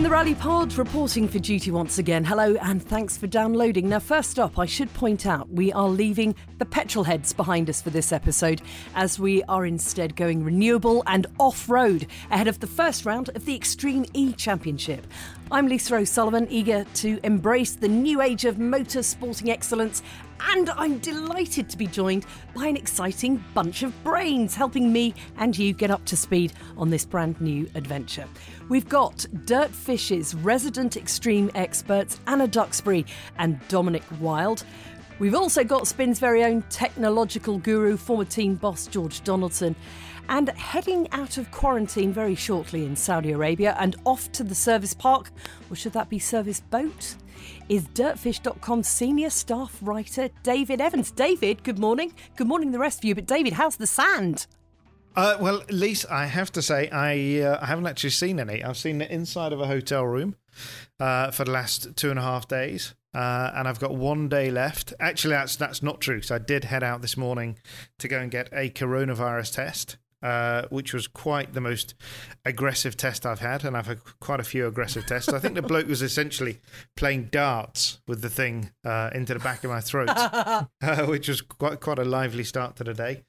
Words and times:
Spin 0.00 0.08
the 0.08 0.16
Rally 0.16 0.34
Pod 0.34 0.78
reporting 0.78 1.28
for 1.28 1.38
duty 1.38 1.70
once 1.70 1.98
again. 1.98 2.24
Hello 2.24 2.54
and 2.62 2.82
thanks 2.82 3.18
for 3.18 3.26
downloading. 3.26 3.90
Now, 3.90 3.98
first 3.98 4.38
up, 4.38 4.58
I 4.58 4.64
should 4.64 4.90
point 4.94 5.26
out 5.26 5.50
we 5.50 5.74
are 5.74 5.90
leaving 5.90 6.34
the 6.56 6.64
petrol 6.64 7.04
heads 7.04 7.34
behind 7.34 7.68
us 7.68 7.82
for 7.82 7.90
this 7.90 8.10
episode 8.10 8.62
as 8.94 9.18
we 9.18 9.42
are 9.42 9.66
instead 9.66 10.16
going 10.16 10.42
renewable 10.42 11.02
and 11.06 11.26
off 11.38 11.68
road 11.68 12.06
ahead 12.30 12.48
of 12.48 12.60
the 12.60 12.66
first 12.66 13.04
round 13.04 13.28
of 13.34 13.44
the 13.44 13.54
Extreme 13.54 14.06
E 14.14 14.32
Championship. 14.32 15.06
I'm 15.52 15.68
Lisa 15.68 15.96
O'Sullivan, 15.96 16.46
eager 16.48 16.84
to 16.94 17.20
embrace 17.22 17.72
the 17.72 17.88
new 17.88 18.22
age 18.22 18.46
of 18.46 18.58
motor 18.58 19.02
sporting 19.02 19.50
excellence, 19.50 20.02
and 20.48 20.70
I'm 20.70 20.98
delighted 21.00 21.68
to 21.68 21.76
be 21.76 21.86
joined 21.86 22.24
by 22.54 22.68
an 22.68 22.76
exciting 22.78 23.44
bunch 23.52 23.82
of 23.82 24.02
brains 24.02 24.54
helping 24.54 24.90
me 24.90 25.12
and 25.36 25.58
you 25.58 25.74
get 25.74 25.90
up 25.90 26.06
to 26.06 26.16
speed 26.16 26.54
on 26.78 26.88
this 26.88 27.04
brand 27.04 27.38
new 27.38 27.68
adventure. 27.74 28.26
We've 28.70 28.88
got 28.88 29.26
Dirtfish's 29.46 30.32
resident 30.36 30.96
extreme 30.96 31.50
experts 31.56 32.20
Anna 32.28 32.46
Duxbury 32.46 33.04
and 33.36 33.60
Dominik 33.66 34.04
Wilde. 34.20 34.62
We've 35.18 35.34
also 35.34 35.64
got 35.64 35.88
Spin's 35.88 36.20
very 36.20 36.44
own 36.44 36.62
technological 36.70 37.58
guru, 37.58 37.96
former 37.96 38.24
team 38.24 38.54
boss 38.54 38.86
George 38.86 39.24
Donaldson 39.24 39.74
and 40.28 40.50
heading 40.50 41.08
out 41.10 41.36
of 41.36 41.50
quarantine 41.50 42.12
very 42.12 42.36
shortly 42.36 42.86
in 42.86 42.94
Saudi 42.94 43.32
Arabia 43.32 43.76
and 43.80 43.96
off 44.06 44.30
to 44.30 44.44
the 44.44 44.54
service 44.54 44.94
park, 44.94 45.32
or 45.68 45.74
should 45.74 45.94
that 45.94 46.08
be 46.08 46.20
service 46.20 46.60
boat, 46.60 47.16
is 47.68 47.88
dirtfish.com 47.88 48.84
senior 48.84 49.30
staff 49.30 49.76
writer 49.82 50.30
David 50.44 50.80
Evans. 50.80 51.10
David, 51.10 51.64
good 51.64 51.80
morning. 51.80 52.14
Good 52.36 52.46
morning, 52.46 52.70
the 52.70 52.78
rest 52.78 53.00
of 53.00 53.04
you. 53.04 53.16
But 53.16 53.26
David, 53.26 53.54
how's 53.54 53.74
the 53.74 53.88
sand? 53.88 54.46
Uh, 55.16 55.36
well, 55.40 55.62
Lisa, 55.70 56.12
I 56.12 56.26
have 56.26 56.52
to 56.52 56.62
say, 56.62 56.88
I 56.90 57.42
uh, 57.42 57.58
I 57.60 57.66
haven't 57.66 57.86
actually 57.86 58.10
seen 58.10 58.38
any. 58.38 58.62
I've 58.62 58.76
seen 58.76 58.98
the 58.98 59.12
inside 59.12 59.52
of 59.52 59.60
a 59.60 59.66
hotel 59.66 60.04
room 60.04 60.36
uh, 61.00 61.30
for 61.30 61.44
the 61.44 61.50
last 61.50 61.96
two 61.96 62.10
and 62.10 62.18
a 62.18 62.22
half 62.22 62.46
days. 62.46 62.94
Uh, 63.12 63.50
and 63.54 63.66
I've 63.66 63.80
got 63.80 63.94
one 63.94 64.28
day 64.28 64.52
left. 64.52 64.94
Actually, 65.00 65.34
that's 65.34 65.56
that's 65.56 65.82
not 65.82 66.00
true. 66.00 66.22
So 66.22 66.36
I 66.36 66.38
did 66.38 66.64
head 66.64 66.84
out 66.84 67.02
this 67.02 67.16
morning 67.16 67.58
to 67.98 68.06
go 68.06 68.20
and 68.20 68.30
get 68.30 68.48
a 68.52 68.70
coronavirus 68.70 69.54
test 69.54 69.96
uh, 70.22 70.62
which 70.70 70.92
was 70.92 71.06
quite 71.06 71.54
the 71.54 71.60
most 71.60 71.94
aggressive 72.44 72.96
test 72.96 73.24
I've 73.24 73.40
had, 73.40 73.64
and 73.64 73.76
I've 73.76 73.86
had 73.86 74.00
quite 74.20 74.40
a 74.40 74.44
few 74.44 74.66
aggressive 74.66 75.06
tests. 75.06 75.28
I 75.28 75.38
think 75.38 75.54
the 75.54 75.62
bloke 75.62 75.86
was 75.88 76.02
essentially 76.02 76.60
playing 76.96 77.28
darts 77.32 78.00
with 78.06 78.22
the 78.22 78.30
thing 78.30 78.70
uh, 78.84 79.10
into 79.14 79.34
the 79.34 79.40
back 79.40 79.64
of 79.64 79.70
my 79.70 79.80
throat, 79.80 80.10
uh, 80.14 80.66
which 81.06 81.28
was 81.28 81.40
quite 81.40 81.80
quite 81.80 81.98
a 81.98 82.04
lively 82.04 82.44
start 82.44 82.76
to 82.76 82.84
the 82.84 82.94
day. 82.94 83.22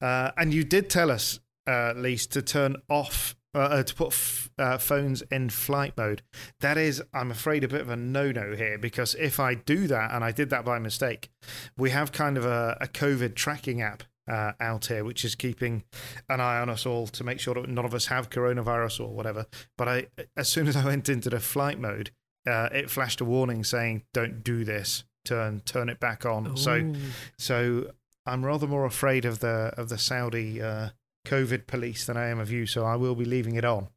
Uh, 0.00 0.30
and 0.36 0.52
you 0.54 0.62
did 0.64 0.88
tell 0.90 1.10
us, 1.10 1.40
uh, 1.66 1.92
Lise, 1.96 2.26
to 2.28 2.42
turn 2.42 2.76
off. 2.88 3.34
Uh, 3.54 3.82
to 3.82 3.94
put 3.94 4.08
f- 4.08 4.50
phones 4.80 5.22
in 5.30 5.48
flight 5.48 5.94
mode. 5.96 6.20
That 6.60 6.76
is, 6.76 7.02
I'm 7.14 7.30
afraid, 7.30 7.64
a 7.64 7.68
bit 7.68 7.80
of 7.80 7.88
a 7.88 7.96
no 7.96 8.30
no 8.30 8.54
here 8.54 8.76
because 8.76 9.14
if 9.14 9.40
I 9.40 9.54
do 9.54 9.86
that, 9.86 10.12
and 10.12 10.22
I 10.22 10.30
did 10.30 10.50
that 10.50 10.62
by 10.62 10.78
mistake, 10.78 11.30
we 11.74 11.88
have 11.88 12.12
kind 12.12 12.36
of 12.36 12.44
a, 12.44 12.76
a 12.82 12.86
COVID 12.86 13.34
tracking 13.34 13.80
app 13.80 14.02
uh, 14.28 14.52
out 14.60 14.86
here, 14.86 15.04
which 15.04 15.24
is 15.24 15.34
keeping 15.34 15.84
an 16.28 16.40
eye 16.40 16.58
on 16.58 16.68
us 16.68 16.86
all 16.86 17.06
to 17.08 17.24
make 17.24 17.40
sure 17.40 17.54
that 17.54 17.68
none 17.68 17.84
of 17.84 17.94
us 17.94 18.06
have 18.06 18.30
coronavirus 18.30 19.00
or 19.00 19.08
whatever. 19.08 19.46
But 19.76 19.88
I, 19.88 20.06
as 20.36 20.48
soon 20.48 20.66
as 20.66 20.76
I 20.76 20.84
went 20.84 21.08
into 21.08 21.30
the 21.30 21.40
flight 21.40 21.78
mode, 21.78 22.10
uh, 22.46 22.68
it 22.72 22.90
flashed 22.90 23.20
a 23.20 23.24
warning 23.24 23.64
saying, 23.64 24.04
"Don't 24.12 24.42
do 24.42 24.64
this. 24.64 25.04
Turn 25.24 25.60
turn 25.60 25.88
it 25.88 26.00
back 26.00 26.24
on." 26.24 26.52
Ooh. 26.52 26.56
So, 26.56 26.92
so 27.38 27.90
I'm 28.24 28.44
rather 28.44 28.66
more 28.66 28.84
afraid 28.84 29.24
of 29.24 29.40
the 29.40 29.72
of 29.76 29.88
the 29.88 29.98
Saudi 29.98 30.62
uh, 30.62 30.90
COVID 31.26 31.66
police 31.66 32.06
than 32.06 32.16
I 32.16 32.28
am 32.28 32.38
of 32.38 32.50
you. 32.50 32.66
So 32.66 32.84
I 32.84 32.96
will 32.96 33.14
be 33.14 33.24
leaving 33.24 33.54
it 33.56 33.64
on. 33.64 33.88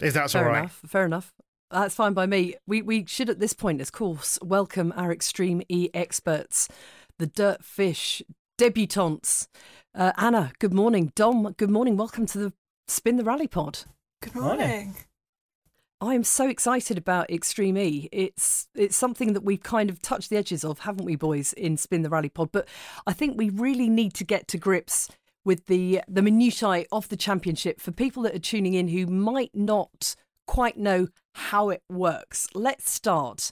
If 0.00 0.14
that's 0.14 0.32
fair 0.32 0.44
all 0.44 0.50
right. 0.50 0.58
Enough, 0.60 0.80
fair 0.86 1.04
enough. 1.04 1.34
That's 1.70 1.94
fine 1.94 2.12
by 2.12 2.26
me. 2.26 2.54
We 2.66 2.82
we 2.82 3.06
should 3.06 3.30
at 3.30 3.40
this 3.40 3.54
point, 3.54 3.80
of 3.80 3.92
course, 3.92 4.38
welcome 4.42 4.92
our 4.94 5.10
extreme 5.10 5.62
e 5.68 5.88
experts, 5.94 6.68
the 7.18 7.26
DirtFish 7.26 8.22
debutantes. 8.62 9.48
Uh, 9.92 10.12
Anna, 10.16 10.52
good 10.60 10.72
morning. 10.72 11.10
Dom, 11.16 11.52
good 11.56 11.70
morning. 11.70 11.96
Welcome 11.96 12.26
to 12.26 12.38
the 12.38 12.52
Spin 12.86 13.16
the 13.16 13.24
Rally 13.24 13.48
Pod. 13.48 13.80
Good 14.22 14.36
morning. 14.36 14.94
I 16.00 16.14
am 16.14 16.22
so 16.22 16.48
excited 16.48 16.96
about 16.96 17.28
Extreme 17.28 17.76
E. 17.76 18.08
It's 18.12 18.68
it's 18.76 18.94
something 18.94 19.32
that 19.32 19.42
we've 19.42 19.64
kind 19.64 19.90
of 19.90 20.00
touched 20.00 20.30
the 20.30 20.36
edges 20.36 20.64
of, 20.64 20.80
haven't 20.80 21.06
we, 21.06 21.16
boys, 21.16 21.52
in 21.54 21.76
Spin 21.76 22.02
the 22.02 22.08
Rally 22.08 22.28
Pod? 22.28 22.50
But 22.52 22.68
I 23.04 23.12
think 23.12 23.36
we 23.36 23.50
really 23.50 23.88
need 23.88 24.14
to 24.14 24.24
get 24.24 24.46
to 24.48 24.58
grips 24.58 25.08
with 25.44 25.66
the 25.66 26.00
the 26.06 26.22
minutiae 26.22 26.86
of 26.92 27.08
the 27.08 27.16
championship 27.16 27.80
for 27.80 27.90
people 27.90 28.22
that 28.22 28.34
are 28.34 28.38
tuning 28.38 28.74
in 28.74 28.86
who 28.88 29.06
might 29.06 29.50
not 29.54 30.14
quite 30.46 30.76
know 30.78 31.08
how 31.34 31.70
it 31.70 31.82
works. 31.90 32.46
Let's 32.54 32.92
start. 32.92 33.50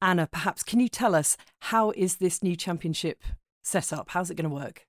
Anna, 0.00 0.28
perhaps 0.28 0.62
can 0.62 0.78
you 0.78 0.88
tell 0.88 1.16
us 1.16 1.36
how 1.62 1.90
is 1.96 2.16
this 2.16 2.40
new 2.40 2.54
championship 2.54 3.20
set 3.64 3.92
up? 3.92 4.10
How's 4.10 4.30
it 4.30 4.36
going 4.36 4.48
to 4.48 4.54
work? 4.54 4.86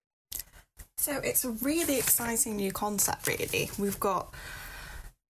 So 0.97 1.19
it's 1.23 1.43
a 1.43 1.51
really 1.51 1.97
exciting 1.97 2.55
new 2.55 2.71
concept, 2.71 3.27
really. 3.27 3.69
We've 3.77 3.99
got 3.99 4.33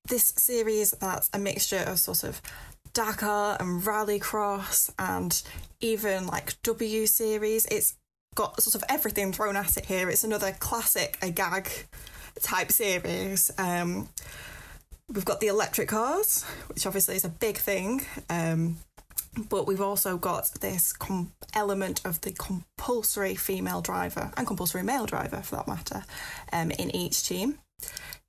this 0.07 0.33
series 0.38 0.91
that's 0.91 1.29
a 1.33 1.39
mixture 1.39 1.84
of 1.88 2.00
sort 2.00 2.23
of 2.23 2.41
Dakar 2.94 3.57
and 3.59 3.81
Rallycross 3.81 4.91
and 5.00 5.41
even 5.81 6.28
like 6.28 6.61
W 6.63 7.07
series. 7.07 7.66
It's 7.66 7.95
got 8.35 8.61
sort 8.61 8.75
of 8.75 8.84
everything 8.89 9.34
thrown 9.34 9.55
at 9.55 9.78
it 9.78 9.85
here. 9.85 10.09
It's 10.09 10.23
another 10.23 10.51
classic, 10.59 11.17
Agag 11.22 11.69
type 12.41 12.72
series. 12.72 13.51
Um, 13.57 14.09
we've 15.09 15.25
got 15.25 15.39
the 15.39 15.47
electric 15.47 15.89
cars, 15.89 16.44
which 16.67 16.85
obviously 16.85 17.16
is 17.16 17.25
a 17.25 17.29
big 17.29 17.57
thing. 17.57 18.05
Um, 18.29 18.78
but 19.50 19.68
we've 19.68 19.81
also 19.81 20.18
got 20.18 20.51
this 20.62 20.94
com- 20.94 21.31
element 21.53 22.01
of 22.06 22.22
the 22.22 22.31
compulsory 22.31 23.35
female 23.35 23.81
driver 23.81 24.31
and 24.38 24.47
compulsory 24.47 24.84
male 24.84 25.06
driver 25.06 25.41
for 25.41 25.57
that 25.57 25.68
matter 25.68 26.03
um, 26.53 26.72
in 26.72 26.96
each 26.96 27.28
team 27.28 27.57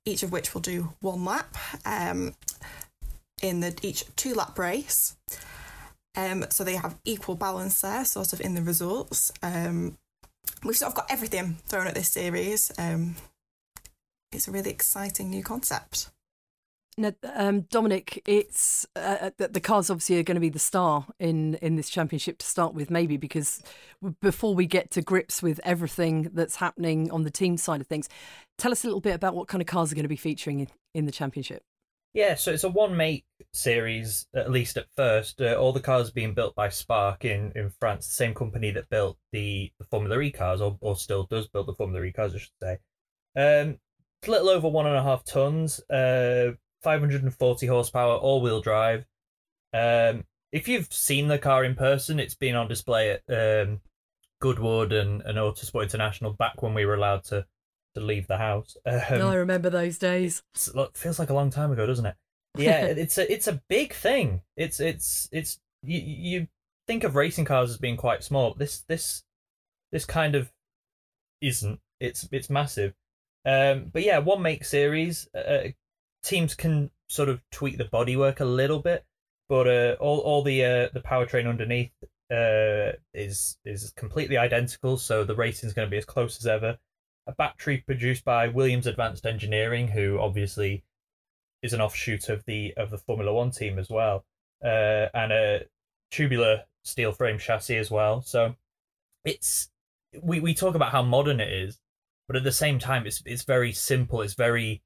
each 0.07 0.23
of 0.23 0.31
which 0.31 0.53
will 0.53 0.61
do 0.61 0.93
one 1.01 1.25
lap 1.25 1.55
um, 1.85 2.33
in 3.41 3.59
the 3.59 3.77
each 3.81 4.05
two 4.15 4.33
lap 4.33 4.57
race. 4.57 5.15
Um, 6.15 6.45
so 6.49 6.63
they 6.63 6.75
have 6.75 6.97
equal 7.05 7.35
balance 7.35 7.81
there 7.81 8.05
sort 8.05 8.33
of 8.33 8.41
in 8.41 8.55
the 8.55 8.61
results. 8.61 9.31
Um, 9.43 9.97
we've 10.63 10.77
sort 10.77 10.91
of 10.91 10.95
got 10.95 11.11
everything 11.11 11.57
thrown 11.67 11.87
at 11.87 11.93
this 11.93 12.09
series. 12.09 12.71
Um, 12.77 13.15
it's 14.31 14.47
a 14.47 14.51
really 14.51 14.71
exciting 14.71 15.29
new 15.29 15.43
concept 15.43 16.09
now, 16.97 17.13
um, 17.35 17.63
Dominik, 17.63 18.19
it's 18.25 18.85
uh, 18.95 19.29
uh 19.39 19.47
the 19.49 19.61
cars 19.61 19.89
obviously 19.89 20.19
are 20.19 20.23
going 20.23 20.35
to 20.35 20.41
be 20.41 20.49
the 20.49 20.59
star 20.59 21.05
in 21.19 21.55
in 21.55 21.75
this 21.75 21.89
championship 21.89 22.39
to 22.39 22.45
start 22.45 22.73
with, 22.73 22.89
maybe 22.89 23.17
because 23.17 23.61
before 24.21 24.55
we 24.55 24.65
get 24.65 24.91
to 24.91 25.01
grips 25.01 25.43
with 25.43 25.59
everything 25.63 26.29
that's 26.33 26.55
happening 26.55 27.11
on 27.11 27.23
the 27.23 27.31
team 27.31 27.57
side 27.57 27.81
of 27.81 27.87
things, 27.87 28.09
tell 28.57 28.71
us 28.71 28.83
a 28.83 28.87
little 28.87 29.01
bit 29.01 29.15
about 29.15 29.35
what 29.35 29.47
kind 29.47 29.61
of 29.61 29.67
cars 29.67 29.91
are 29.91 29.95
going 29.95 30.03
to 30.03 30.09
be 30.09 30.15
featuring 30.15 30.61
in, 30.61 30.67
in 30.93 31.05
the 31.05 31.11
championship. 31.11 31.63
Yeah, 32.13 32.33
so 32.33 32.51
it's 32.51 32.63
a 32.63 32.69
one 32.69 32.97
make 32.97 33.25
series, 33.53 34.27
at 34.33 34.49
least 34.49 34.77
at 34.77 34.87
first. 34.95 35.39
Uh, 35.39 35.53
all 35.53 35.71
the 35.71 35.79
cars 35.79 36.09
being 36.09 36.33
built 36.33 36.55
by 36.55 36.69
Spark 36.69 37.25
in, 37.25 37.51
in 37.55 37.69
France, 37.79 38.07
the 38.07 38.13
same 38.15 38.33
company 38.33 38.71
that 38.71 38.89
built 38.89 39.17
the, 39.31 39.71
the 39.77 39.85
Formula 39.85 40.19
E 40.21 40.31
cars, 40.31 40.59
or, 40.59 40.77
or 40.81 40.95
still 40.95 41.27
does 41.29 41.47
build 41.47 41.67
the 41.67 41.75
Formula 41.75 42.03
E 42.03 42.11
cars, 42.11 42.33
I 42.33 42.37
should 42.39 42.49
say. 42.59 42.71
Um, 43.35 43.77
it's 44.19 44.29
a 44.29 44.31
little 44.31 44.49
over 44.49 44.67
one 44.67 44.87
and 44.87 44.95
a 44.95 45.03
half 45.03 45.25
tons. 45.25 45.79
Uh, 45.91 46.53
540 46.83 47.67
horsepower, 47.67 48.15
all 48.15 48.41
wheel 48.41 48.61
drive. 48.61 49.05
Um, 49.73 50.25
if 50.51 50.67
you've 50.67 50.91
seen 50.91 51.27
the 51.27 51.37
car 51.37 51.63
in 51.63 51.75
person, 51.75 52.19
it's 52.19 52.35
been 52.35 52.55
on 52.55 52.67
display 52.67 53.11
at 53.11 53.67
um, 53.67 53.81
Goodwood 54.39 54.93
and, 54.93 55.21
and 55.21 55.37
Autosport 55.37 55.83
International 55.83 56.33
back 56.33 56.61
when 56.61 56.73
we 56.73 56.85
were 56.85 56.95
allowed 56.95 57.23
to, 57.25 57.45
to 57.95 58.01
leave 58.01 58.27
the 58.27 58.37
house. 58.37 58.77
Um, 58.85 59.21
I 59.21 59.35
remember 59.35 59.69
those 59.69 59.97
days. 59.97 60.43
It 60.55 60.97
feels 60.97 61.19
like 61.19 61.29
a 61.29 61.33
long 61.33 61.49
time 61.49 61.71
ago, 61.71 61.85
doesn't 61.85 62.05
it? 62.05 62.15
Yeah, 62.57 62.85
it's 62.85 63.17
a 63.17 63.31
it's 63.31 63.47
a 63.47 63.61
big 63.67 63.93
thing. 63.93 64.41
It's 64.55 64.79
it's 64.79 65.29
it's 65.31 65.59
you, 65.83 65.99
you 65.99 66.47
think 66.87 67.03
of 67.03 67.15
racing 67.15 67.45
cars 67.45 67.69
as 67.69 67.77
being 67.77 67.97
quite 67.97 68.23
small. 68.23 68.53
This 68.53 68.79
this 68.87 69.23
this 69.91 70.05
kind 70.05 70.35
of 70.35 70.51
isn't. 71.41 71.79
It's 71.99 72.27
it's 72.31 72.49
massive. 72.49 72.93
Um, 73.45 73.89
but 73.91 74.03
yeah, 74.03 74.19
one 74.19 74.41
make 74.41 74.65
series. 74.65 75.27
Uh, 75.33 75.69
teams 76.27 76.53
can 76.53 76.91
sort 77.07 77.29
of 77.29 77.41
tweak 77.51 77.77
the 77.77 77.85
bodywork 77.85 78.39
a 78.39 78.45
little 78.45 78.79
bit, 78.79 79.05
but 79.47 79.67
uh, 79.67 79.95
all 79.99 80.19
all 80.19 80.43
the 80.43 80.63
uh, 80.63 80.89
the 80.93 80.99
powertrain 80.99 81.47
underneath 81.47 81.91
uh, 82.31 82.91
is 83.13 83.57
is 83.65 83.91
completely 83.95 84.37
identical. 84.37 84.97
So 84.97 85.23
the 85.23 85.35
racing 85.35 85.67
is 85.67 85.73
going 85.73 85.87
to 85.87 85.91
be 85.91 85.97
as 85.97 86.05
close 86.05 86.37
as 86.37 86.45
ever. 86.45 86.77
A 87.27 87.33
battery 87.33 87.83
produced 87.85 88.23
by 88.23 88.47
Williams 88.47 88.87
Advanced 88.87 89.25
Engineering, 89.25 89.89
who 89.89 90.19
obviously 90.19 90.83
is 91.63 91.73
an 91.73 91.81
offshoot 91.81 92.29
of 92.29 92.43
the 92.45 92.73
of 92.77 92.89
the 92.89 92.97
Formula 92.97 93.33
One 93.33 93.51
team 93.51 93.79
as 93.79 93.89
well, 93.89 94.25
uh, 94.63 95.07
and 95.13 95.31
a 95.31 95.65
tubular 96.11 96.63
steel 96.83 97.11
frame 97.11 97.37
chassis 97.37 97.77
as 97.77 97.91
well. 97.91 98.21
So 98.21 98.55
it's 99.25 99.69
we, 100.21 100.39
we 100.39 100.53
talk 100.53 100.75
about 100.75 100.91
how 100.91 101.01
modern 101.01 101.39
it 101.39 101.51
is, 101.51 101.79
but 102.27 102.35
at 102.35 102.43
the 102.43 102.51
same 102.51 102.79
time 102.79 103.05
it's 103.07 103.21
it's 103.25 103.43
very 103.43 103.71
simple. 103.71 104.21
It's 104.21 104.35
very 104.35 104.81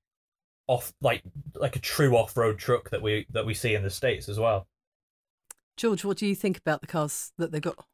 off 0.68 0.94
like 1.02 1.24
like 1.56 1.76
a 1.76 1.80
true 1.80 2.16
off 2.16 2.38
road 2.38 2.58
truck 2.58 2.90
that 2.90 3.02
we 3.02 3.26
that 3.32 3.46
we 3.46 3.54
see 3.54 3.76
in 3.76 3.84
the 3.84 3.90
states 3.90 4.30
as 4.30 4.40
well. 4.40 4.68
George, 5.78 6.06
what 6.06 6.18
do 6.18 6.28
you 6.28 6.36
think 6.36 6.58
about 6.58 6.82
the 6.82 6.88
cars 6.88 7.32
that 7.38 7.52
they've 7.52 7.62
got? 7.62 7.86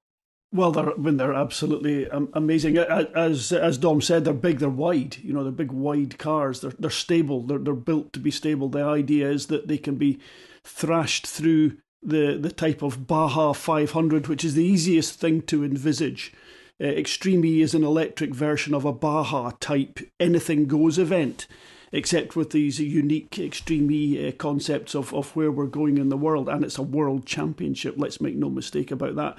Well, 0.52 0.72
they're 0.72 0.92
when 0.92 1.18
they're 1.18 1.34
absolutely 1.34 2.06
amazing. 2.06 2.78
As 2.78 3.52
as 3.52 3.78
Dom 3.78 4.02
said, 4.02 4.24
they're 4.24 4.34
big, 4.34 4.60
they're 4.60 4.70
wide. 4.70 5.18
You 5.18 5.34
know, 5.34 5.44
they're 5.44 5.52
big, 5.52 5.72
wide 5.72 6.18
cars. 6.18 6.62
They're 6.62 6.74
they're 6.80 6.90
stable. 6.90 7.42
They're 7.44 7.60
they're 7.60 7.74
built 7.74 8.14
to 8.14 8.20
be 8.20 8.32
stable. 8.32 8.70
The 8.70 8.84
idea 8.84 9.30
is 9.30 9.48
that 9.48 9.68
they 9.68 9.78
can 9.78 9.96
be 9.96 10.20
thrashed 10.64 11.28
through 11.28 11.78
the 12.02 12.38
the 12.40 12.52
type 12.52 12.82
of 12.82 13.08
Baja 13.08 13.54
500, 13.54 14.28
which 14.28 14.46
is 14.46 14.54
the 14.54 14.64
easiest 14.64 15.20
thing 15.20 15.42
to 15.44 15.66
envisage. 15.66 16.34
Uh, 16.82 16.88
Extreme 16.88 17.44
E 17.44 17.62
is 17.62 17.74
an 17.74 17.84
electric 17.84 18.34
version 18.34 18.74
of 18.74 18.86
a 18.86 18.94
Baja 18.94 19.52
type 19.60 20.00
anything 20.20 20.68
goes 20.68 20.98
event 20.98 21.48
except 21.92 22.36
with 22.36 22.52
these 22.52 22.80
unique 22.80 23.40
extreme 23.40 23.88
uh, 24.28 24.32
concepts 24.34 24.96
of, 24.96 25.14
of 25.14 25.36
where 25.36 25.52
we're 25.52 25.66
going 25.66 25.98
in 25.98 26.10
the 26.10 26.18
world. 26.18 26.50
And 26.50 26.64
it's 26.64 26.78
a 26.78 26.84
world 26.84 27.26
championship, 27.26 27.96
let's 27.98 28.22
make 28.22 28.36
no 28.36 28.50
mistake 28.50 28.92
about 28.92 29.16
that. 29.16 29.38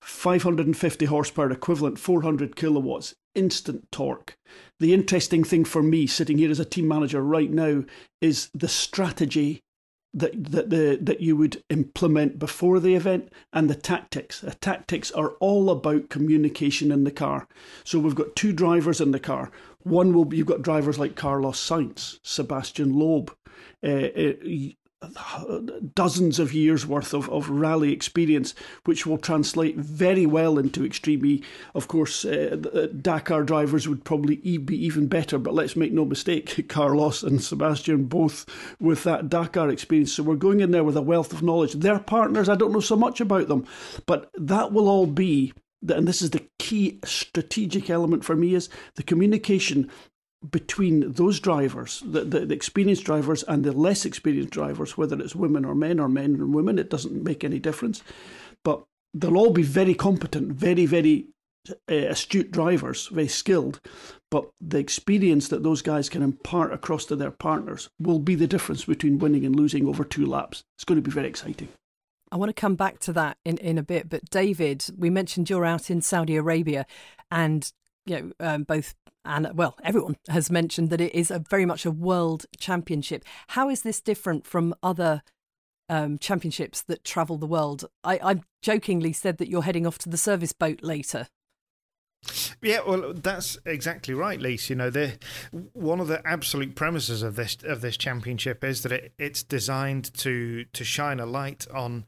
550 0.00 1.06
horsepower 1.06 1.50
equivalent, 1.50 1.98
400 1.98 2.56
kilowatts, 2.56 3.14
instant 3.34 3.90
torque. 3.90 4.36
The 4.78 4.92
interesting 4.92 5.44
thing 5.44 5.64
for 5.64 5.82
me, 5.82 6.06
sitting 6.06 6.38
here 6.38 6.50
as 6.50 6.60
a 6.60 6.64
team 6.64 6.86
manager 6.86 7.22
right 7.22 7.50
now, 7.50 7.84
is 8.20 8.50
the 8.52 8.68
strategy 8.68 9.62
that 10.14 10.52
that 10.52 10.70
the 10.70 10.98
that 11.00 11.20
you 11.20 11.36
would 11.36 11.62
implement 11.70 12.38
before 12.38 12.78
the 12.78 12.94
event 12.94 13.32
and 13.52 13.68
the 13.68 13.74
tactics. 13.74 14.40
The 14.40 14.54
tactics 14.54 15.10
are 15.10 15.30
all 15.40 15.68
about 15.70 16.08
communication 16.08 16.92
in 16.92 17.04
the 17.04 17.10
car. 17.10 17.48
So 17.82 17.98
we've 17.98 18.14
got 18.14 18.36
two 18.36 18.52
drivers 18.52 19.00
in 19.00 19.10
the 19.10 19.18
car. 19.18 19.50
One 19.84 20.12
will 20.12 20.24
be 20.24 20.38
you've 20.38 20.46
got 20.46 20.62
drivers 20.62 20.98
like 20.98 21.14
Carlos 21.14 21.58
Sainz, 21.58 22.18
Sebastian 22.22 22.98
Loeb, 22.98 23.34
uh, 23.82 24.08
uh, 25.06 25.60
dozens 25.94 26.38
of 26.38 26.52
years 26.52 26.86
worth 26.86 27.12
of, 27.12 27.28
of 27.30 27.50
rally 27.50 27.92
experience, 27.92 28.54
which 28.84 29.06
will 29.06 29.18
translate 29.18 29.76
very 29.76 30.26
well 30.26 30.58
into 30.58 30.84
Extreme 30.84 31.26
E. 31.26 31.42
Of 31.74 31.88
course, 31.88 32.24
uh, 32.24 32.88
Dakar 33.00 33.44
drivers 33.44 33.88
would 33.88 34.04
probably 34.04 34.36
be 34.36 34.84
even 34.84 35.06
better, 35.06 35.38
but 35.38 35.54
let's 35.54 35.76
make 35.76 35.92
no 35.92 36.04
mistake, 36.04 36.64
Carlos 36.68 37.22
and 37.22 37.42
Sebastian 37.42 38.04
both 38.04 38.46
with 38.80 39.04
that 39.04 39.28
Dakar 39.28 39.70
experience. 39.70 40.12
So 40.12 40.22
we're 40.22 40.36
going 40.36 40.60
in 40.60 40.70
there 40.70 40.84
with 40.84 40.96
a 40.96 41.02
wealth 41.02 41.32
of 41.32 41.42
knowledge. 41.42 41.74
Their 41.74 41.98
partners, 41.98 42.48
I 42.48 42.56
don't 42.56 42.72
know 42.72 42.80
so 42.80 42.96
much 42.96 43.20
about 43.20 43.48
them, 43.48 43.66
but 44.06 44.30
that 44.34 44.72
will 44.72 44.88
all 44.88 45.06
be 45.06 45.52
and 45.88 46.08
this 46.08 46.22
is 46.22 46.30
the 46.30 46.46
key 46.58 46.98
strategic 47.04 47.90
element 47.90 48.24
for 48.24 48.36
me 48.36 48.54
is 48.54 48.68
the 48.96 49.02
communication 49.02 49.90
between 50.50 51.12
those 51.12 51.40
drivers, 51.40 52.02
the, 52.04 52.22
the, 52.22 52.40
the, 52.40 52.54
experienced 52.54 53.04
drivers 53.04 53.42
and 53.44 53.64
the 53.64 53.72
less 53.72 54.04
experienced 54.04 54.52
drivers, 54.52 54.96
whether 54.96 55.18
it's 55.20 55.34
women 55.34 55.64
or 55.64 55.74
men 55.74 55.98
or 55.98 56.08
men 56.08 56.34
and 56.34 56.54
women, 56.54 56.78
it 56.78 56.90
doesn't 56.90 57.22
make 57.22 57.44
any 57.44 57.58
difference. 57.58 58.02
But 58.62 58.84
they'll 59.14 59.38
all 59.38 59.50
be 59.52 59.62
very 59.62 59.94
competent, 59.94 60.52
very, 60.52 60.86
very 60.86 61.28
uh, 61.90 61.94
astute 61.94 62.50
drivers, 62.50 63.08
very 63.08 63.28
skilled. 63.28 63.80
But 64.30 64.50
the 64.60 64.78
experience 64.78 65.48
that 65.48 65.62
those 65.62 65.80
guys 65.80 66.08
can 66.08 66.22
impart 66.22 66.72
across 66.72 67.06
to 67.06 67.16
their 67.16 67.30
partners 67.30 67.88
will 67.98 68.18
be 68.18 68.34
the 68.34 68.46
difference 68.46 68.84
between 68.84 69.18
winning 69.18 69.46
and 69.46 69.56
losing 69.56 69.86
over 69.86 70.04
two 70.04 70.26
laps. 70.26 70.62
It's 70.76 70.84
going 70.84 71.02
to 71.02 71.08
be 71.08 71.14
very 71.14 71.28
exciting. 71.28 71.68
I 72.34 72.36
want 72.36 72.48
to 72.48 72.60
come 72.60 72.74
back 72.74 72.98
to 73.00 73.12
that 73.12 73.38
in, 73.44 73.58
in 73.58 73.78
a 73.78 73.82
bit. 73.84 74.08
But 74.08 74.28
David, 74.28 74.84
we 74.98 75.08
mentioned 75.08 75.48
you're 75.48 75.64
out 75.64 75.88
in 75.88 76.00
Saudi 76.00 76.34
Arabia 76.34 76.84
and 77.30 77.72
you 78.06 78.16
know, 78.16 78.32
um, 78.40 78.64
both 78.64 78.96
and 79.24 79.48
well, 79.54 79.76
everyone 79.84 80.16
has 80.28 80.50
mentioned 80.50 80.90
that 80.90 81.00
it 81.00 81.14
is 81.14 81.30
a 81.30 81.38
very 81.38 81.64
much 81.64 81.86
a 81.86 81.92
world 81.92 82.44
championship. 82.58 83.24
How 83.48 83.70
is 83.70 83.82
this 83.82 84.00
different 84.00 84.48
from 84.48 84.74
other 84.82 85.22
um, 85.88 86.18
championships 86.18 86.82
that 86.82 87.04
travel 87.04 87.38
the 87.38 87.46
world? 87.46 87.84
I, 88.02 88.18
I 88.22 88.40
jokingly 88.62 89.12
said 89.12 89.38
that 89.38 89.48
you're 89.48 89.62
heading 89.62 89.86
off 89.86 89.98
to 89.98 90.08
the 90.08 90.18
service 90.18 90.52
boat 90.52 90.82
later. 90.82 91.28
Yeah, 92.64 92.80
well, 92.86 93.12
that's 93.12 93.58
exactly 93.66 94.14
right, 94.14 94.40
Lise. 94.40 94.70
You 94.70 94.76
know, 94.76 94.90
the 94.90 95.18
one 95.74 96.00
of 96.00 96.08
the 96.08 96.26
absolute 96.26 96.74
premises 96.74 97.22
of 97.22 97.36
this 97.36 97.58
of 97.62 97.82
this 97.82 97.96
championship 97.96 98.64
is 98.64 98.82
that 98.82 98.92
it, 98.92 99.12
it's 99.18 99.42
designed 99.42 100.12
to 100.14 100.64
to 100.64 100.84
shine 100.84 101.20
a 101.20 101.26
light 101.26 101.66
on 101.72 102.06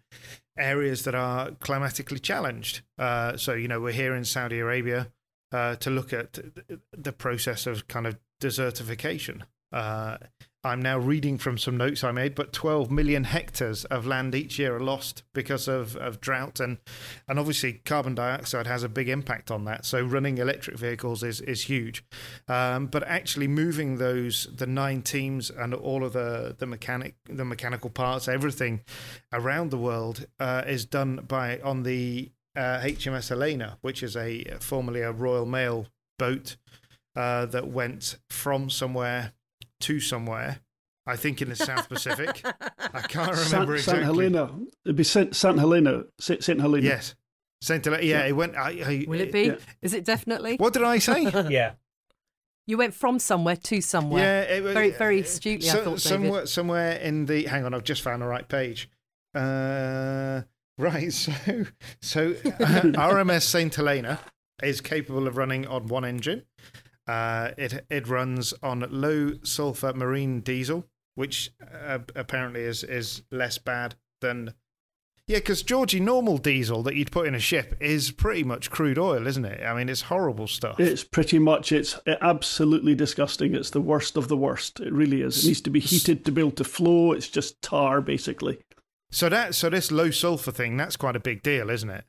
areas 0.58 1.04
that 1.04 1.14
are 1.14 1.50
climatically 1.60 2.18
challenged. 2.18 2.80
Uh, 2.98 3.36
so, 3.36 3.52
you 3.52 3.68
know, 3.68 3.80
we're 3.80 3.92
here 3.92 4.14
in 4.14 4.24
Saudi 4.24 4.58
Arabia 4.58 5.12
uh, 5.52 5.76
to 5.76 5.90
look 5.90 6.14
at 6.14 6.38
the 6.96 7.12
process 7.12 7.66
of 7.66 7.86
kind 7.88 8.06
of 8.06 8.16
desertification. 8.40 9.42
Uh, 9.72 10.18
I'm 10.66 10.82
now 10.82 10.98
reading 10.98 11.38
from 11.38 11.58
some 11.58 11.76
notes 11.76 12.02
I 12.02 12.10
made, 12.10 12.34
but 12.34 12.52
12 12.52 12.90
million 12.90 13.22
hectares 13.24 13.84
of 13.84 14.04
land 14.04 14.34
each 14.34 14.58
year 14.58 14.76
are 14.76 14.80
lost 14.80 15.22
because 15.32 15.68
of, 15.68 15.96
of 15.96 16.20
drought, 16.20 16.58
and 16.58 16.78
and 17.28 17.38
obviously 17.38 17.74
carbon 17.84 18.16
dioxide 18.16 18.66
has 18.66 18.82
a 18.82 18.88
big 18.88 19.08
impact 19.08 19.50
on 19.52 19.64
that. 19.66 19.86
So 19.86 20.02
running 20.02 20.38
electric 20.38 20.76
vehicles 20.76 21.22
is 21.22 21.40
is 21.40 21.62
huge, 21.62 22.04
um, 22.48 22.88
but 22.88 23.04
actually 23.04 23.46
moving 23.46 23.98
those 23.98 24.48
the 24.56 24.66
nine 24.66 25.02
teams 25.02 25.50
and 25.50 25.72
all 25.72 26.04
of 26.04 26.12
the 26.12 26.56
the 26.58 26.66
mechanic 26.66 27.14
the 27.28 27.44
mechanical 27.44 27.90
parts, 27.90 28.26
everything 28.26 28.80
around 29.32 29.70
the 29.70 29.78
world 29.78 30.26
uh, 30.40 30.64
is 30.66 30.84
done 30.84 31.24
by 31.28 31.60
on 31.60 31.84
the 31.84 32.32
uh, 32.56 32.80
HMS 32.80 33.30
Elena, 33.30 33.78
which 33.82 34.02
is 34.02 34.16
a 34.16 34.42
formerly 34.58 35.02
a 35.02 35.12
Royal 35.12 35.46
Mail 35.46 35.86
boat 36.18 36.56
uh, 37.14 37.46
that 37.46 37.68
went 37.68 38.16
from 38.30 38.68
somewhere 38.68 39.32
to 39.80 40.00
somewhere. 40.00 40.60
I 41.06 41.14
think 41.16 41.40
in 41.40 41.48
the 41.48 41.56
South 41.56 41.88
Pacific. 41.88 42.44
I 42.92 43.00
can't 43.02 43.30
remember 43.50 43.78
Saint, 43.78 43.78
exactly. 43.78 43.80
Saint 43.80 44.04
Helena. 44.04 44.50
It'd 44.84 44.96
be 44.96 45.04
Saint, 45.04 45.36
Saint 45.36 45.58
Helena. 45.58 46.04
Saint, 46.18 46.42
Saint 46.42 46.60
Helena. 46.60 46.84
Yes. 46.84 47.14
Saint 47.62 47.84
Helena. 47.84 48.02
Yeah, 48.02 48.18
yeah, 48.18 48.26
it 48.26 48.32
went. 48.32 48.56
I, 48.56 48.70
I, 48.70 49.04
Will 49.06 49.20
it 49.20 49.32
be? 49.32 49.44
Yeah. 49.44 49.56
Is 49.82 49.94
it 49.94 50.04
definitely? 50.04 50.56
What 50.56 50.72
did 50.72 50.82
I 50.82 50.98
say? 50.98 51.22
yeah. 51.48 51.72
You 52.66 52.76
went 52.76 52.94
from 52.94 53.20
somewhere 53.20 53.54
to 53.54 53.80
somewhere. 53.80 54.44
Yeah, 54.48 54.56
it, 54.56 54.62
very, 54.62 54.90
very 54.90 55.20
astutely. 55.20 55.68
So, 55.68 55.80
I 55.80 55.84
thought 55.84 56.00
somewhere, 56.00 56.30
David. 56.30 56.48
somewhere 56.48 56.92
in 56.96 57.26
the. 57.26 57.44
Hang 57.44 57.64
on, 57.64 57.72
I've 57.72 57.84
just 57.84 58.02
found 58.02 58.22
the 58.22 58.26
right 58.26 58.48
page. 58.48 58.90
Uh, 59.32 60.42
right, 60.78 61.12
so 61.12 61.32
so 62.02 62.32
RMS 62.32 63.42
Saint 63.42 63.76
Helena 63.76 64.18
is 64.62 64.80
capable 64.80 65.28
of 65.28 65.36
running 65.36 65.66
on 65.68 65.86
one 65.86 66.04
engine. 66.04 66.42
Uh, 67.06 67.50
it 67.56 67.84
it 67.88 68.08
runs 68.08 68.52
on 68.62 68.86
low 68.90 69.34
sulfur 69.42 69.92
marine 69.92 70.40
diesel, 70.40 70.84
which 71.14 71.50
uh, 71.62 71.98
apparently 72.14 72.62
is 72.62 72.82
is 72.82 73.22
less 73.30 73.58
bad 73.58 73.94
than. 74.20 74.54
Yeah, 75.28 75.38
because 75.38 75.64
Georgie, 75.64 75.98
normal 75.98 76.38
diesel 76.38 76.84
that 76.84 76.94
you'd 76.94 77.10
put 77.10 77.26
in 77.26 77.34
a 77.34 77.40
ship 77.40 77.76
is 77.80 78.12
pretty 78.12 78.44
much 78.44 78.70
crude 78.70 78.96
oil, 78.96 79.26
isn't 79.26 79.44
it? 79.44 79.60
I 79.60 79.74
mean, 79.74 79.88
it's 79.88 80.02
horrible 80.02 80.46
stuff. 80.46 80.78
It's 80.78 81.02
pretty 81.02 81.40
much, 81.40 81.72
it's 81.72 81.98
absolutely 82.06 82.94
disgusting. 82.94 83.52
It's 83.56 83.70
the 83.70 83.80
worst 83.80 84.16
of 84.16 84.28
the 84.28 84.36
worst. 84.36 84.78
It 84.78 84.92
really 84.92 85.22
is. 85.22 85.42
It 85.42 85.48
needs 85.48 85.60
to 85.62 85.70
be 85.70 85.80
heated 85.80 86.24
to 86.26 86.30
be 86.30 86.42
able 86.42 86.52
to 86.52 86.62
flow. 86.62 87.10
It's 87.10 87.26
just 87.26 87.60
tar, 87.60 88.00
basically. 88.00 88.60
So 89.10 89.28
that 89.28 89.56
so 89.56 89.68
this 89.68 89.90
low 89.90 90.10
sulfur 90.12 90.52
thing, 90.52 90.76
that's 90.76 90.96
quite 90.96 91.16
a 91.16 91.20
big 91.20 91.42
deal, 91.42 91.70
isn't 91.70 91.90
it? 91.90 92.04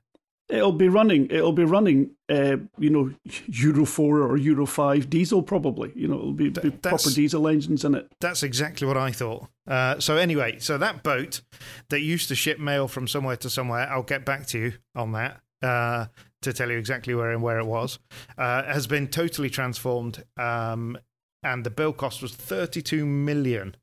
It'll 0.50 0.72
be 0.72 0.88
running. 0.88 1.30
It'll 1.30 1.52
be 1.52 1.66
running. 1.66 2.12
Uh, 2.30 2.58
you 2.78 2.90
know, 2.90 3.14
Euro 3.48 3.86
four 3.86 4.22
or 4.22 4.38
Euro 4.38 4.66
five 4.66 5.10
diesel 5.10 5.44
probably. 5.44 5.92
You 5.94 6.08
know, 6.08 6.16
it'll 6.16 6.34
be, 6.34 6.50
be 6.50 6.72
proper 6.72 7.10
diesel 7.10 7.48
engines 7.50 7.84
in 7.84 7.96
it. 7.96 8.10
That's 8.22 8.44
exactly 8.44 8.88
what 8.88 8.96
I 8.96 9.12
thought. 9.12 9.50
Uh, 9.68 10.00
so 10.00 10.16
anyway, 10.16 10.60
so 10.60 10.78
that 10.78 11.04
boat 11.04 11.42
that 11.90 12.00
used 12.00 12.30
to 12.30 12.36
ship 12.36 12.60
mail 12.60 12.88
from 12.88 13.08
somewhere 13.08 13.36
to 13.38 13.50
somewhere, 13.50 13.90
I'll 13.92 14.04
get 14.04 14.24
back 14.24 14.48
to 14.48 14.58
you 14.58 14.74
on 14.96 15.12
that 15.12 15.42
uh, 15.62 16.06
to 16.44 16.54
tell 16.54 16.72
you 16.72 16.78
exactly 16.78 17.14
where 17.14 17.32
and 17.32 17.44
where 17.44 17.60
it 17.60 17.66
was, 17.66 18.00
uh, 18.38 18.64
has 18.64 18.88
been 18.88 19.08
totally 19.08 19.50
transformed. 19.50 20.24
Um, 20.38 20.98
and 21.44 21.66
the 21.66 21.70
bill 21.70 21.92
cost 21.92 22.22
was 22.22 22.34
thirty 22.34 22.82
two 22.82 23.06
million. 23.06 23.76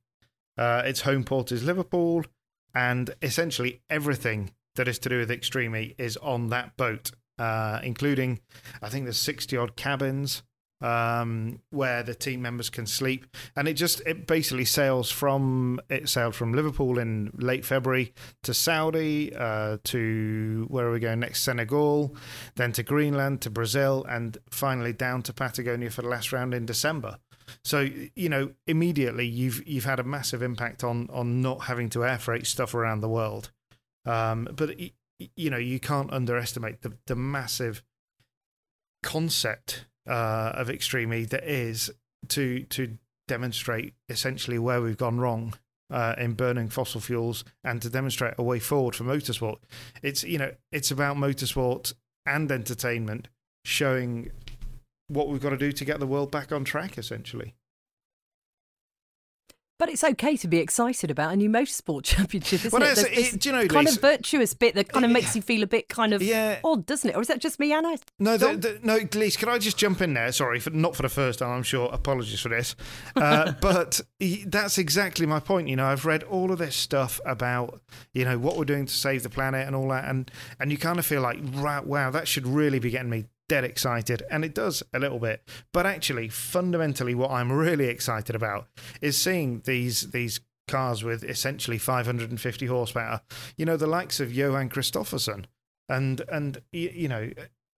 Uh, 0.57 0.83
its 0.87 1.03
home 1.03 1.25
port 1.25 1.53
is 1.53 1.63
Liverpool, 1.63 2.25
and 2.75 3.15
essentially 3.21 3.83
everything 3.91 4.53
that 4.77 4.89
is 4.89 4.99
to 5.01 5.09
do 5.09 5.19
with 5.19 5.31
Extreme 5.31 5.95
is 5.99 6.17
on 6.19 6.49
that 6.51 6.77
boat, 6.77 7.11
uh, 7.39 7.81
including 7.83 8.41
I 8.83 8.89
think 8.89 9.05
there's 9.05 9.19
60 9.19 9.57
odd 9.57 9.77
cabins. 9.77 10.43
um, 10.85 11.61
where 11.71 12.03
the 12.03 12.15
team 12.15 12.43
members 12.43 12.69
can 12.69 12.87
sleep, 12.87 13.27
and 13.57 13.67
it 13.67 13.75
just 13.75 14.03
it 14.07 14.27
basically 14.27 14.67
sails 14.67 15.11
from 15.11 15.81
it 15.89 16.09
sailed 16.11 16.35
from 16.35 16.53
Liverpool 16.53 16.99
in 16.99 17.31
late 17.39 17.65
February 17.65 18.13
to 18.43 18.53
Saudi 18.53 19.35
uh, 19.35 19.79
to 19.85 20.67
where 20.69 20.87
are 20.87 20.93
we 20.93 21.01
going 21.01 21.21
next 21.21 21.43
Senegal, 21.43 22.15
then 22.57 22.73
to 22.73 22.83
Greenland 22.83 23.41
to 23.43 23.51
Brazil, 23.51 24.05
and 24.09 24.37
finally 24.51 24.93
down 24.93 25.23
to 25.23 25.33
Patagonia 25.33 25.91
for 25.91 26.03
the 26.03 26.09
last 26.09 26.33
round 26.33 26.53
in 26.53 26.67
December. 26.67 27.19
So 27.63 27.89
you 28.15 28.29
know 28.29 28.53
immediately 28.67 29.27
you've 29.27 29.67
you've 29.67 29.85
had 29.85 30.01
a 30.01 30.05
massive 30.05 30.43
impact 30.43 30.85
on 30.85 31.09
on 31.11 31.41
not 31.41 31.63
having 31.63 31.89
to 31.91 32.05
air 32.05 32.19
freight 32.19 32.47
stuff 32.47 32.75
around 32.75 33.01
the 33.01 33.09
world, 33.09 33.53
um, 34.07 34.49
but 34.55 34.79
you 35.37 35.51
know 35.51 35.59
you 35.59 35.81
can't 35.81 36.13
underestimate 36.13 36.83
the 36.83 36.93
the 37.07 37.17
massive 37.17 37.83
concept 39.03 39.87
uh, 40.09 40.53
of 40.55 40.71
Extreme 40.71 41.13
E 41.13 41.25
that 41.27 41.45
is 41.45 41.91
to 42.29 42.65
to 42.65 42.99
demonstrate 43.29 43.95
essentially 44.09 44.59
where 44.59 44.81
we've 44.81 44.99
gone 44.99 45.19
wrong 45.19 45.55
uh, 45.91 46.15
in 46.19 46.35
burning 46.35 46.69
fossil 46.69 47.01
fuels 47.01 47.45
and 47.63 47.81
to 47.83 47.89
demonstrate 47.89 48.35
a 48.39 48.43
way 48.43 48.59
forward 48.59 48.95
for 48.95 49.05
motorsport. 49.05 49.59
It's 50.03 50.25
you 50.25 50.39
know 50.39 50.53
it's 50.73 50.91
about 50.91 51.17
motorsport 51.17 51.95
and 52.27 52.51
entertainment 52.51 53.29
showing 53.65 54.31
what 55.09 55.29
we've 55.29 55.43
got 55.43 55.51
to 55.51 55.57
do 55.57 55.73
to 55.73 55.85
get 55.85 56.01
the 56.01 56.07
world 56.07 56.31
back 56.31 56.53
on 56.53 56.65
track 56.65 56.99
essentially. 56.99 57.55
But 59.77 59.89
it's 59.89 60.05
okay 60.05 60.37
to 60.37 60.47
be 60.47 60.59
excited 60.59 61.11
about 61.11 61.33
a 61.33 61.37
new 61.37 61.51
motorsport 61.51 62.03
championship, 62.05 62.65
isn't 62.65 62.73
well, 62.73 62.89
it? 62.89 62.95
There's, 62.95 63.35
it 63.35 63.45
you 63.45 63.53
know, 63.53 63.67
kind 63.67 63.87
Lisa, 63.87 63.99
of 63.99 64.03
virtuous 64.03 64.55
bit 64.55 64.77
that 64.77 64.89
kind 64.89 65.05
of 65.05 65.11
makes 65.11 65.35
you 65.35 65.43
feel 65.43 65.63
a 65.63 65.67
bit 65.67 65.89
kind 65.89 66.15
of 66.15 66.23
yeah. 66.23 66.61
odd, 66.63 66.87
doesn't 66.87 67.11
it? 67.11 67.17
Or 67.17 67.21
is 67.21 67.29
that 67.29 67.41
just 67.41 67.59
me, 67.59 67.73
Anna? 67.73 67.97
No, 68.21 68.37
the, 68.37 68.57
the, 68.57 68.81
no, 68.83 69.01
Lise, 69.15 69.37
can 69.37 69.49
I 69.49 69.59
just 69.59 69.77
jump 69.77 70.01
in 70.01 70.15
there? 70.15 70.31
Sorry, 70.31 70.61
for, 70.61 70.71
not 70.71 70.95
for 70.95 71.03
the 71.03 71.09
first 71.09 71.41
time, 71.41 71.51
I'm 71.51 71.63
sure. 71.65 71.91
Apologies 71.93 72.41
for 72.41 72.49
this. 72.49 72.77
Uh, 73.17 73.53
but 73.61 74.01
that's 74.47 74.77
exactly 74.77 75.25
my 75.25 75.39
point. 75.39 75.69
You 75.69 75.77
know, 75.77 75.87
I've 75.87 76.05
read 76.05 76.25
all 76.25 76.53
of 76.53 76.59
this 76.59 76.75
stuff 76.75 77.21
about, 77.25 77.81
you 78.13 78.25
know, 78.25 78.39
what 78.39 78.57
we're 78.57 78.65
doing 78.65 78.87
to 78.87 78.93
save 78.93 79.23
the 79.23 79.31
planet 79.31 79.67
and 79.67 79.75
all 79.75 79.89
that. 79.89 80.05
And, 80.07 80.31
and 80.59 80.71
you 80.71 80.79
kind 80.79 80.99
of 80.99 81.07
feel 81.07 81.23
like, 81.23 81.39
wow, 81.55 82.11
that 82.11 82.29
should 82.29 82.47
really 82.47 82.81
be 82.81 82.91
getting 82.91 83.11
me 83.11 83.27
dead 83.49 83.65
excited, 83.65 84.23
and 84.31 84.45
it 84.45 84.55
does 84.55 84.83
a 84.93 84.99
little 84.99 85.19
bit. 85.19 85.43
But 85.73 85.87
actually, 85.87 86.29
fundamentally, 86.29 87.15
what 87.15 87.31
I'm 87.31 87.53
really 87.53 87.87
excited 87.87 88.35
about 88.35 88.69
is 89.01 89.21
seeing 89.21 89.63
these 89.65 90.11
these 90.13 90.41
cars 90.69 91.05
with 91.05 91.23
essentially 91.25 91.79
550 91.79 92.67
horsepower. 92.67 93.21
You 93.57 93.67
know, 93.67 93.77
the 93.77 93.87
likes 93.87 94.21
of 94.21 94.33
Johan 94.33 94.71
Kristoffersson, 94.71 95.45
and 95.89 96.23
and 96.29 96.63
you 96.73 97.09
know 97.09 97.31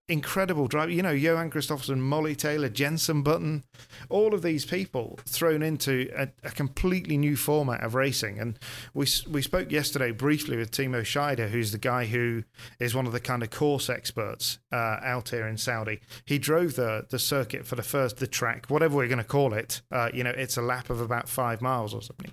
incredible 0.08 0.68
driver. 0.68 0.92
You 0.92 1.02
know, 1.02 1.10
Johan 1.10 1.50
Kristoffersson, 1.50 1.98
Molly 1.98 2.34
Taylor, 2.34 2.68
Jensen 2.68 3.22
Button, 3.22 3.64
all 4.08 4.34
of 4.34 4.42
these 4.42 4.64
people 4.64 5.18
thrown 5.26 5.62
into 5.62 6.10
a, 6.16 6.28
a, 6.44 6.50
completely 6.50 7.16
new 7.18 7.36
format 7.36 7.82
of 7.82 7.94
racing. 7.94 8.38
And 8.38 8.58
we 8.94 9.06
we 9.28 9.42
spoke 9.42 9.72
yesterday 9.72 10.12
briefly 10.12 10.56
with 10.56 10.70
Timo 10.70 11.02
Scheider, 11.02 11.48
who's 11.48 11.72
the 11.72 11.78
guy 11.78 12.06
who 12.06 12.44
is 12.78 12.94
one 12.94 13.06
of 13.06 13.12
the 13.12 13.20
kind 13.20 13.42
of 13.42 13.50
course 13.50 13.90
experts 13.90 14.58
uh, 14.72 14.98
out 15.02 15.30
here 15.30 15.46
in 15.46 15.56
Saudi. 15.56 16.00
He 16.24 16.38
drove 16.38 16.76
the 16.76 17.06
the 17.08 17.18
circuit 17.18 17.66
for 17.66 17.74
the 17.74 17.82
first 17.82 18.18
the 18.18 18.26
track, 18.26 18.66
whatever 18.68 18.96
we're 18.96 19.08
going 19.08 19.18
to 19.18 19.24
call 19.24 19.54
it. 19.54 19.82
Uh, 19.90 20.10
you 20.14 20.22
know, 20.22 20.30
it's 20.30 20.56
a 20.56 20.62
lap 20.62 20.90
of 20.90 21.00
about 21.00 21.28
five 21.28 21.60
miles 21.60 21.92
or 21.92 22.02
something 22.02 22.32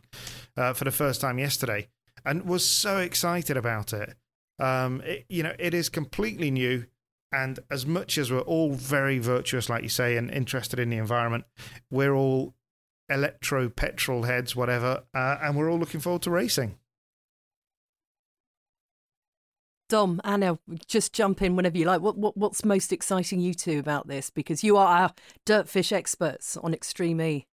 uh, 0.58 0.74
for 0.74 0.84
the 0.84 0.92
first 0.92 1.22
time 1.22 1.40
yesterday, 1.40 1.88
and 2.26 2.46
was 2.46 2.66
so 2.66 2.98
excited 2.98 3.58
about 3.58 3.94
it. 3.94 4.16
Um, 4.60 5.02
it, 5.02 5.26
you 5.30 5.42
know, 5.42 5.56
it 5.58 5.74
is 5.74 5.90
completely 5.90 6.52
new 6.52 6.86
and 7.34 7.60
as 7.72 7.86
much 7.86 8.18
as 8.18 8.32
we're 8.32 8.42
all 8.42 8.74
very 8.74 9.18
virtuous, 9.18 9.70
like 9.70 9.84
you 9.84 9.90
say, 9.90 10.16
and 10.16 10.30
interested 10.30 10.80
in 10.80 10.90
the 10.90 10.98
environment, 10.98 11.46
we're 11.90 12.14
all 12.14 12.54
electro 13.10 13.70
petrol 13.70 14.24
heads, 14.24 14.56
whatever, 14.56 15.04
uh, 15.14 15.38
and 15.42 15.58
we're 15.58 15.70
all 15.70 15.80
looking 15.80 16.00
forward 16.00 16.22
to 16.22 16.32
racing. 16.32 16.78
Dom, 19.90 20.22
Anna, 20.24 20.58
just 20.88 21.14
jump 21.14 21.42
in 21.42 21.56
whenever 21.56 21.78
you 21.78 21.86
like. 21.86 22.02
What, 22.02 22.18
what 22.18 22.38
what's 22.38 22.64
most 22.64 22.94
exciting 22.94 23.42
you 23.42 23.54
two 23.54 23.80
about 23.80 24.08
this? 24.08 24.30
Because 24.30 24.64
you 24.64 24.78
are 24.78 24.88
our 24.88 25.14
dirtfish 25.46 25.92
experts 25.92 26.56
on 26.58 26.74
Extreme 26.74 27.22
E. 27.22 27.48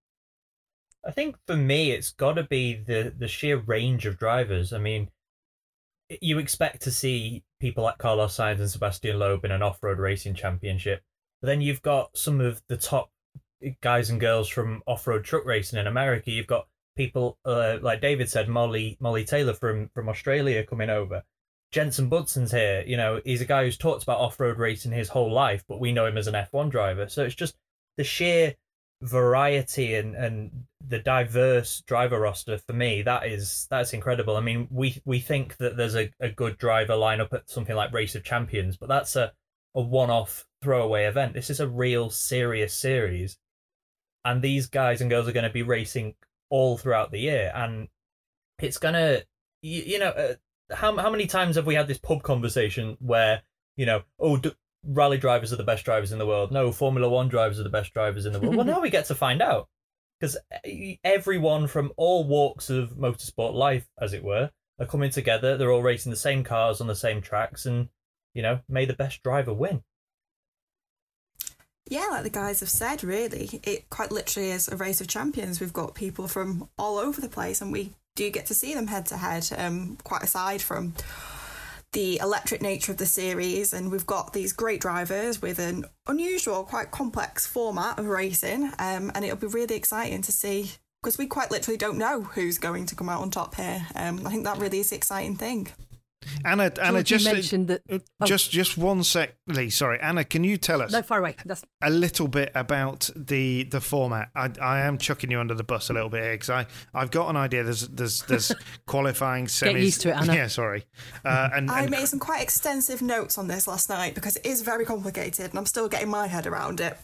I 1.05 1.11
think 1.11 1.37
for 1.47 1.57
me, 1.57 1.91
it's 1.91 2.11
got 2.11 2.33
to 2.33 2.43
be 2.43 2.75
the 2.75 3.13
the 3.17 3.27
sheer 3.27 3.57
range 3.57 4.05
of 4.05 4.17
drivers. 4.17 4.71
I 4.71 4.77
mean, 4.77 5.09
you 6.21 6.37
expect 6.37 6.83
to 6.83 6.91
see 6.91 7.43
people 7.59 7.83
like 7.83 7.97
Carlos 7.97 8.35
Sainz 8.35 8.59
and 8.59 8.69
Sebastian 8.69 9.19
Loeb 9.19 9.45
in 9.45 9.51
an 9.51 9.61
off-road 9.61 9.99
racing 9.99 10.35
championship. 10.35 11.03
But 11.41 11.47
then 11.47 11.61
you've 11.61 11.81
got 11.81 12.17
some 12.17 12.41
of 12.41 12.61
the 12.67 12.77
top 12.77 13.11
guys 13.81 14.09
and 14.09 14.19
girls 14.19 14.47
from 14.47 14.81
off-road 14.87 15.23
truck 15.23 15.45
racing 15.45 15.79
in 15.79 15.87
America. 15.87 16.31
You've 16.31 16.47
got 16.47 16.67
people 16.95 17.37
uh, 17.45 17.77
like 17.81 18.01
David 18.01 18.29
said, 18.29 18.49
Molly 18.49 18.97
Molly 18.99 19.23
Taylor 19.23 19.53
from 19.53 19.89
from 19.89 20.09
Australia 20.09 20.63
coming 20.63 20.89
over. 20.89 21.23
Jensen 21.71 22.09
Button's 22.09 22.51
here. 22.51 22.83
You 22.85 22.97
know, 22.97 23.21
he's 23.23 23.41
a 23.41 23.45
guy 23.45 23.63
who's 23.63 23.77
talked 23.77 24.03
about 24.03 24.19
off-road 24.19 24.57
racing 24.57 24.91
his 24.91 25.09
whole 25.09 25.31
life, 25.31 25.63
but 25.67 25.79
we 25.79 25.91
know 25.91 26.07
him 26.07 26.17
as 26.17 26.27
an 26.27 26.33
F1 26.33 26.71
driver. 26.71 27.07
So 27.09 27.23
it's 27.23 27.35
just 27.35 27.57
the 27.95 28.03
sheer 28.03 28.55
variety 29.01 29.95
and, 29.95 30.15
and 30.15 30.63
the 30.85 30.99
diverse 30.99 31.81
driver 31.87 32.19
roster 32.19 32.57
for 32.57 32.73
me 32.73 33.01
that 33.01 33.25
is 33.25 33.67
that's 33.69 33.93
incredible. 33.93 34.35
I 34.35 34.41
mean 34.41 34.67
we 34.69 35.01
we 35.05 35.19
think 35.19 35.57
that 35.57 35.77
there's 35.77 35.95
a, 35.95 36.11
a 36.19 36.29
good 36.29 36.57
driver 36.57 36.93
lineup 36.93 37.33
at 37.33 37.49
something 37.49 37.75
like 37.75 37.93
race 37.93 38.15
of 38.15 38.23
champions 38.23 38.75
but 38.75 38.89
that's 38.89 39.15
a, 39.15 39.31
a 39.75 39.81
one-off 39.81 40.45
throwaway 40.61 41.05
event. 41.05 41.33
This 41.33 41.49
is 41.49 41.59
a 41.59 41.67
real 41.67 42.09
serious 42.09 42.73
series. 42.73 43.37
And 44.25 44.41
these 44.41 44.67
guys 44.67 45.01
and 45.01 45.09
girls 45.09 45.27
are 45.27 45.33
going 45.33 45.45
to 45.45 45.49
be 45.49 45.63
racing 45.63 46.15
all 46.49 46.77
throughout 46.77 47.11
the 47.11 47.19
year. 47.19 47.51
And 47.55 47.87
it's 48.59 48.77
going 48.77 48.95
to 48.95 49.25
you, 49.61 49.81
you, 49.83 49.99
know 49.99 50.09
uh, 50.09 50.33
how, 50.73 50.95
how 50.97 51.09
many 51.09 51.25
times 51.25 51.55
have 51.55 51.65
we 51.65 51.75
had 51.75 51.87
this 51.87 51.97
pub 51.97 52.23
conversation 52.23 52.97
where 52.99 53.41
you 53.77 53.85
know 53.85 54.03
oh 54.19 54.37
do, 54.37 54.51
rally 54.83 55.17
drivers 55.17 55.51
are 55.53 55.57
the 55.57 55.63
best 55.63 55.85
drivers 55.85 56.11
in 56.11 56.19
the 56.19 56.25
world. 56.25 56.51
No, 56.51 56.71
Formula 56.71 57.09
One 57.09 57.29
drivers 57.29 57.59
are 57.59 57.63
the 57.63 57.69
best 57.69 57.93
drivers 57.93 58.25
in 58.25 58.33
the 58.33 58.39
world. 58.39 58.55
well, 58.55 58.65
now 58.65 58.81
we 58.81 58.89
get 58.89 59.05
to 59.05 59.15
find 59.15 59.41
out 59.41 59.67
because 60.19 60.37
everyone 61.03 61.67
from 61.67 61.91
all 61.97 62.25
walks 62.25 62.69
of 62.69 62.91
motorsport 62.91 63.53
life, 63.53 63.87
as 64.01 64.13
it 64.13 64.23
were, 64.23 64.51
are 64.79 64.85
coming 64.85 65.11
together. 65.11 65.57
They're 65.57 65.71
all 65.71 65.83
racing 65.83 66.09
the 66.09 66.17
same 66.17 66.43
cars 66.43 66.81
on 66.81 66.87
the 66.87 66.95
same 66.95 67.21
tracks, 67.21 67.65
and 67.65 67.89
you 68.33 68.41
know, 68.41 68.61
may 68.67 68.85
the 68.85 68.93
best 68.93 69.23
driver 69.23 69.53
win. 69.53 69.83
Yeah, 71.87 72.07
like 72.11 72.23
the 72.23 72.29
guys 72.29 72.59
have 72.59 72.69
said, 72.69 73.03
really, 73.03 73.59
it 73.63 73.89
quite 73.89 74.11
literally 74.11 74.51
is 74.51 74.67
a 74.67 74.77
race 74.77 75.01
of 75.01 75.07
champions. 75.07 75.59
We've 75.59 75.73
got 75.73 75.95
people 75.95 76.27
from 76.27 76.69
all 76.77 76.97
over 76.97 77.19
the 77.19 77.29
place, 77.29 77.61
and 77.61 77.71
we 77.71 77.93
do 78.15 78.29
get 78.29 78.45
to 78.47 78.53
see 78.53 78.73
them 78.73 78.87
head 78.87 79.07
to 79.07 79.17
head. 79.17 79.49
Um, 79.57 79.97
quite 80.03 80.23
aside 80.23 80.61
from 80.61 80.93
the 81.91 82.19
electric 82.19 82.61
nature 82.61 82.91
of 82.91 82.97
the 82.97 83.05
series, 83.05 83.73
and 83.73 83.91
we've 83.91 84.05
got 84.05 84.33
these 84.33 84.53
great 84.53 84.81
drivers 84.81 85.41
with 85.41 85.59
an 85.59 85.85
unusual, 86.07 86.63
quite 86.63 86.91
complex 86.91 87.47
format 87.47 87.97
of 87.97 88.07
racing, 88.07 88.65
um, 88.79 89.11
and 89.15 89.25
it'll 89.25 89.37
be 89.37 89.47
really 89.47 89.75
exciting 89.75 90.21
to 90.21 90.31
see 90.31 90.71
because 91.01 91.17
we 91.17 91.25
quite 91.27 91.49
literally 91.49 91.77
don't 91.77 91.97
know 91.97 92.21
who's 92.21 92.57
going 92.57 92.85
to 92.85 92.95
come 92.95 93.09
out 93.09 93.21
on 93.21 93.31
top 93.31 93.55
here. 93.55 93.87
Um, 93.95 94.25
I 94.25 94.29
think 94.29 94.43
that 94.43 94.57
really 94.57 94.79
is 94.79 94.89
the 94.89 94.97
exciting 94.97 95.35
thing. 95.35 95.69
Anna, 96.45 96.71
Anna, 96.81 97.03
just 97.03 97.25
mentioned 97.25 97.67
that. 97.67 97.81
Uh, 97.89 97.99
oh. 98.21 98.25
Just, 98.25 98.51
just 98.51 98.77
one 98.77 99.03
sec, 99.03 99.35
Lee. 99.47 99.69
Sorry, 99.69 99.99
Anna. 99.99 100.23
Can 100.23 100.43
you 100.43 100.57
tell 100.57 100.81
us? 100.81 100.91
No, 100.91 101.01
far 101.01 101.19
away. 101.19 101.35
That's 101.45 101.63
a 101.81 101.89
little 101.89 102.27
bit 102.27 102.51
about 102.55 103.09
the 103.15 103.63
the 103.63 103.81
format. 103.81 104.29
I, 104.35 104.51
I 104.61 104.79
am 104.81 104.97
chucking 104.97 105.31
you 105.31 105.39
under 105.39 105.53
the 105.53 105.63
bus 105.63 105.89
a 105.89 105.93
little 105.93 106.09
bit 106.09 106.23
here 106.23 106.33
because 106.33 106.49
I 106.49 106.65
I've 106.93 107.11
got 107.11 107.29
an 107.29 107.37
idea. 107.37 107.63
There's 107.63 107.87
there's 107.87 108.23
there's 108.23 108.51
qualifying 108.87 109.45
semis. 109.45 109.73
Get 109.73 109.81
used 109.81 110.01
to 110.01 110.09
it, 110.09 110.15
Anna. 110.15 110.33
Yeah, 110.39 110.47
sorry. 110.47 110.85
Uh, 111.25 111.49
and, 111.53 111.69
I 111.69 111.81
and, 111.81 111.91
made 111.91 112.07
some 112.07 112.19
quite 112.19 112.41
extensive 112.41 113.01
notes 113.01 113.37
on 113.37 113.47
this 113.47 113.67
last 113.67 113.89
night 113.89 114.15
because 114.15 114.37
it 114.37 114.45
is 114.45 114.61
very 114.61 114.85
complicated, 114.85 115.49
and 115.49 115.59
I'm 115.59 115.65
still 115.65 115.89
getting 115.89 116.09
my 116.09 116.27
head 116.27 116.47
around 116.47 116.79
it. 116.79 116.97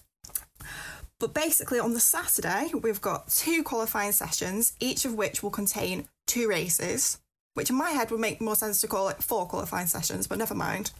But 1.20 1.34
basically, 1.34 1.80
on 1.80 1.94
the 1.94 2.00
Saturday, 2.00 2.72
we've 2.82 3.02
got 3.02 3.30
two 3.30 3.64
qualifying 3.64 4.12
sessions, 4.12 4.74
each 4.80 5.06
of 5.06 5.14
which 5.14 5.42
will 5.42 5.50
contain 5.50 6.08
two 6.28 6.48
races 6.48 7.20
which 7.56 7.70
in 7.70 7.76
my 7.76 7.90
head 7.90 8.12
would 8.12 8.20
make 8.20 8.40
more 8.40 8.56
sense 8.56 8.80
to 8.82 8.88
call 8.88 9.10
it 9.10 9.24
four 9.24 9.48
qualifying 9.48 9.88
sessions, 9.88 10.28
but 10.28 10.38
never 10.38 10.54
mind. 10.54 10.92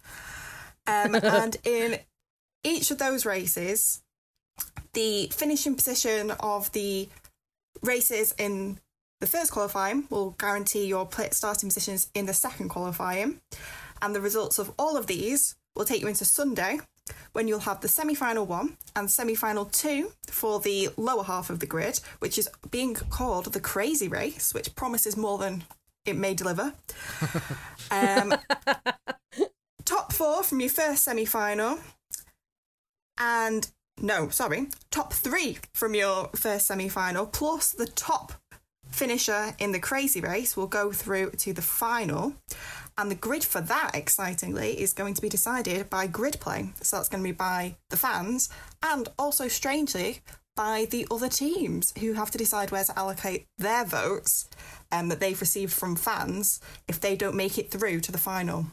Um, 0.88 1.16
and 1.24 1.56
in 1.64 2.00
each 2.64 2.90
of 2.92 2.98
those 2.98 3.26
races, 3.26 4.02
the 4.94 5.28
finishing 5.28 5.76
position 5.76 6.32
of 6.32 6.72
the 6.72 7.08
races 7.84 8.34
in 8.40 8.80
the 9.22 9.28
first 9.28 9.52
qualifying 9.52 10.06
will 10.10 10.32
guarantee 10.32 10.86
your 10.86 11.08
starting 11.32 11.70
positions 11.70 12.10
in 12.14 12.26
the 12.26 12.34
second 12.34 12.70
qualifying. 12.70 13.40
And 14.02 14.16
the 14.16 14.22
results 14.22 14.60
of 14.60 14.74
all 14.78 14.98
of 14.98 15.08
these 15.08 15.56
will 15.76 15.86
take 15.86 16.02
you 16.02 16.08
into 16.08 16.26
Sunday, 16.26 16.80
when 17.34 17.48
you'll 17.48 17.60
have 17.60 17.82
the 17.82 17.88
semi 17.88 18.16
final 18.16 18.46
one 18.46 18.78
and 18.96 19.12
semi 19.12 19.36
final 19.36 19.66
two 19.66 20.12
for 20.28 20.60
the 20.60 20.90
lower 20.98 21.24
half 21.24 21.50
of 21.50 21.60
the 21.60 21.66
grid, 21.66 22.00
which 22.20 22.38
is 22.38 22.50
being 22.72 22.96
called 22.96 23.46
the 23.54 23.60
Crazy 23.60 24.08
Race, 24.08 24.54
which 24.54 24.74
promises 24.76 25.18
more 25.18 25.38
than 25.38 25.64
it 26.06 26.16
may 26.16 26.34
deliver. 26.34 26.74
um, 27.92 28.34
top 29.86 30.14
four 30.14 30.44
from 30.44 30.60
your 30.60 30.70
first 30.70 31.04
semi 31.04 31.26
final. 31.26 31.80
And 33.18 33.70
no, 34.02 34.30
sorry, 34.30 34.68
top 34.92 35.14
three 35.14 35.58
from 35.74 35.96
your 35.96 36.30
first 36.36 36.68
semi 36.68 36.90
final, 36.90 37.26
plus 37.26 37.72
the 37.72 37.88
top 37.88 38.34
finisher 38.90 39.54
in 39.60 39.72
the 39.72 39.80
crazy 39.80 40.22
race 40.22 40.56
will 40.56 40.68
go 40.68 40.92
through 40.92 41.32
to 41.32 41.54
the 41.54 41.62
final. 41.62 42.34
And 42.98 43.12
the 43.12 43.16
grid 43.16 43.44
for 43.44 43.60
that, 43.60 43.92
excitingly, 43.94 44.80
is 44.80 44.94
going 44.94 45.16
to 45.16 45.22
be 45.22 45.28
decided 45.28 45.90
by 45.90 46.08
grid 46.08 46.40
play. 46.40 46.70
So 46.82 46.96
that's 46.96 47.10
going 47.10 47.22
to 47.22 47.28
be 47.28 47.34
by 47.34 47.76
the 47.90 47.98
fans 47.98 48.50
and 48.82 49.10
also, 49.20 49.50
strangely, 49.50 50.22
by 50.56 50.88
the 50.90 51.08
other 51.12 51.28
teams 51.30 51.94
who 52.00 52.14
have 52.14 52.32
to 52.32 52.38
decide 52.38 52.72
where 52.72 52.84
to 52.84 52.98
allocate 52.98 53.46
their 53.58 53.84
votes 53.86 54.50
um, 54.92 55.10
that 55.10 55.20
they've 55.20 55.40
received 55.42 55.74
from 55.74 55.96
fans 55.96 56.60
if 56.88 57.00
they 57.00 57.16
don't 57.16 57.36
make 57.36 57.58
it 57.58 57.70
through 57.72 58.00
to 58.02 58.12
the 58.12 58.18
final. 58.18 58.68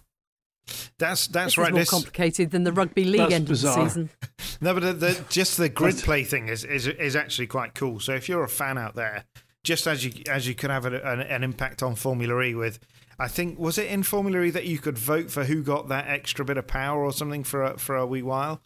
That's 0.99 1.27
that's 1.27 1.57
this 1.57 1.59
right. 1.59 1.69
Is 1.69 1.73
more 1.73 1.81
This- 1.81 1.91
complicated 1.91 2.51
than 2.53 2.63
the 2.63 2.73
rugby 2.73 3.05
league 3.05 3.33
end 3.33 3.49
bizarre. 3.49 3.79
of 3.81 3.85
the 3.85 3.91
season. 3.91 4.11
No, 4.61 4.75
but 4.75 4.85
the, 4.85 4.93
the, 4.93 5.25
just 5.29 5.57
the 5.57 5.69
grid 5.69 5.97
play 5.97 6.23
thing 6.23 6.47
is, 6.47 6.63
is 6.63 6.87
is 6.87 7.17
actually 7.17 7.49
quite 7.49 7.75
cool. 7.75 7.99
So 7.99 8.13
if 8.15 8.29
you're 8.29 8.45
a 8.45 8.49
fan 8.49 8.79
out 8.79 8.95
there, 8.95 9.25
just 9.65 9.89
as 9.89 10.05
you 10.05 10.23
as 10.31 10.47
you 10.47 10.55
could 10.55 10.71
have 10.71 10.87
a, 10.87 11.01
an, 11.03 11.19
an 11.21 11.43
impact 11.43 11.83
on 11.83 11.97
Formula 11.97 12.41
E 12.43 12.55
with, 12.55 12.79
I 13.19 13.27
think 13.27 13.59
was 13.59 13.77
it 13.77 13.89
in 13.89 14.05
Formula 14.05 14.41
E 14.41 14.51
that 14.51 14.65
you 14.67 14.79
could 14.79 14.97
vote 14.97 15.33
for 15.33 15.43
who 15.45 15.65
got 15.65 15.89
that 15.89 16.07
extra 16.07 16.45
bit 16.45 16.59
of 16.59 16.69
power 16.69 17.03
or 17.03 17.13
something 17.13 17.43
for 17.43 17.65
a, 17.65 17.77
for 17.77 17.97
a 17.97 18.07
wee 18.07 18.23
while. 18.23 18.63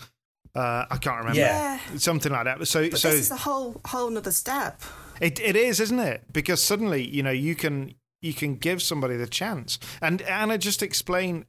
Uh, 0.56 0.86
I 0.90 0.96
can't 0.96 1.18
remember. 1.18 1.40
Yeah. 1.40 1.78
something 1.96 2.32
like 2.32 2.44
that. 2.44 2.66
So 2.66 2.88
But 2.88 2.98
so 2.98 3.10
this 3.10 3.20
is 3.20 3.30
a 3.30 3.36
whole 3.36 3.80
whole 3.86 4.10
nother 4.10 4.32
step. 4.32 4.82
it 5.20 5.38
it 5.40 5.56
is, 5.56 5.80
isn't 5.80 6.00
it? 6.00 6.24
Because 6.32 6.62
suddenly 6.62 7.06
you 7.06 7.22
know 7.22 7.30
you 7.30 7.54
can 7.54 7.94
you 8.22 8.34
can 8.34 8.56
give 8.56 8.82
somebody 8.82 9.16
the 9.16 9.26
chance. 9.26 9.78
And 10.00 10.22
Anna, 10.22 10.58
just 10.58 10.82
explain 10.82 11.46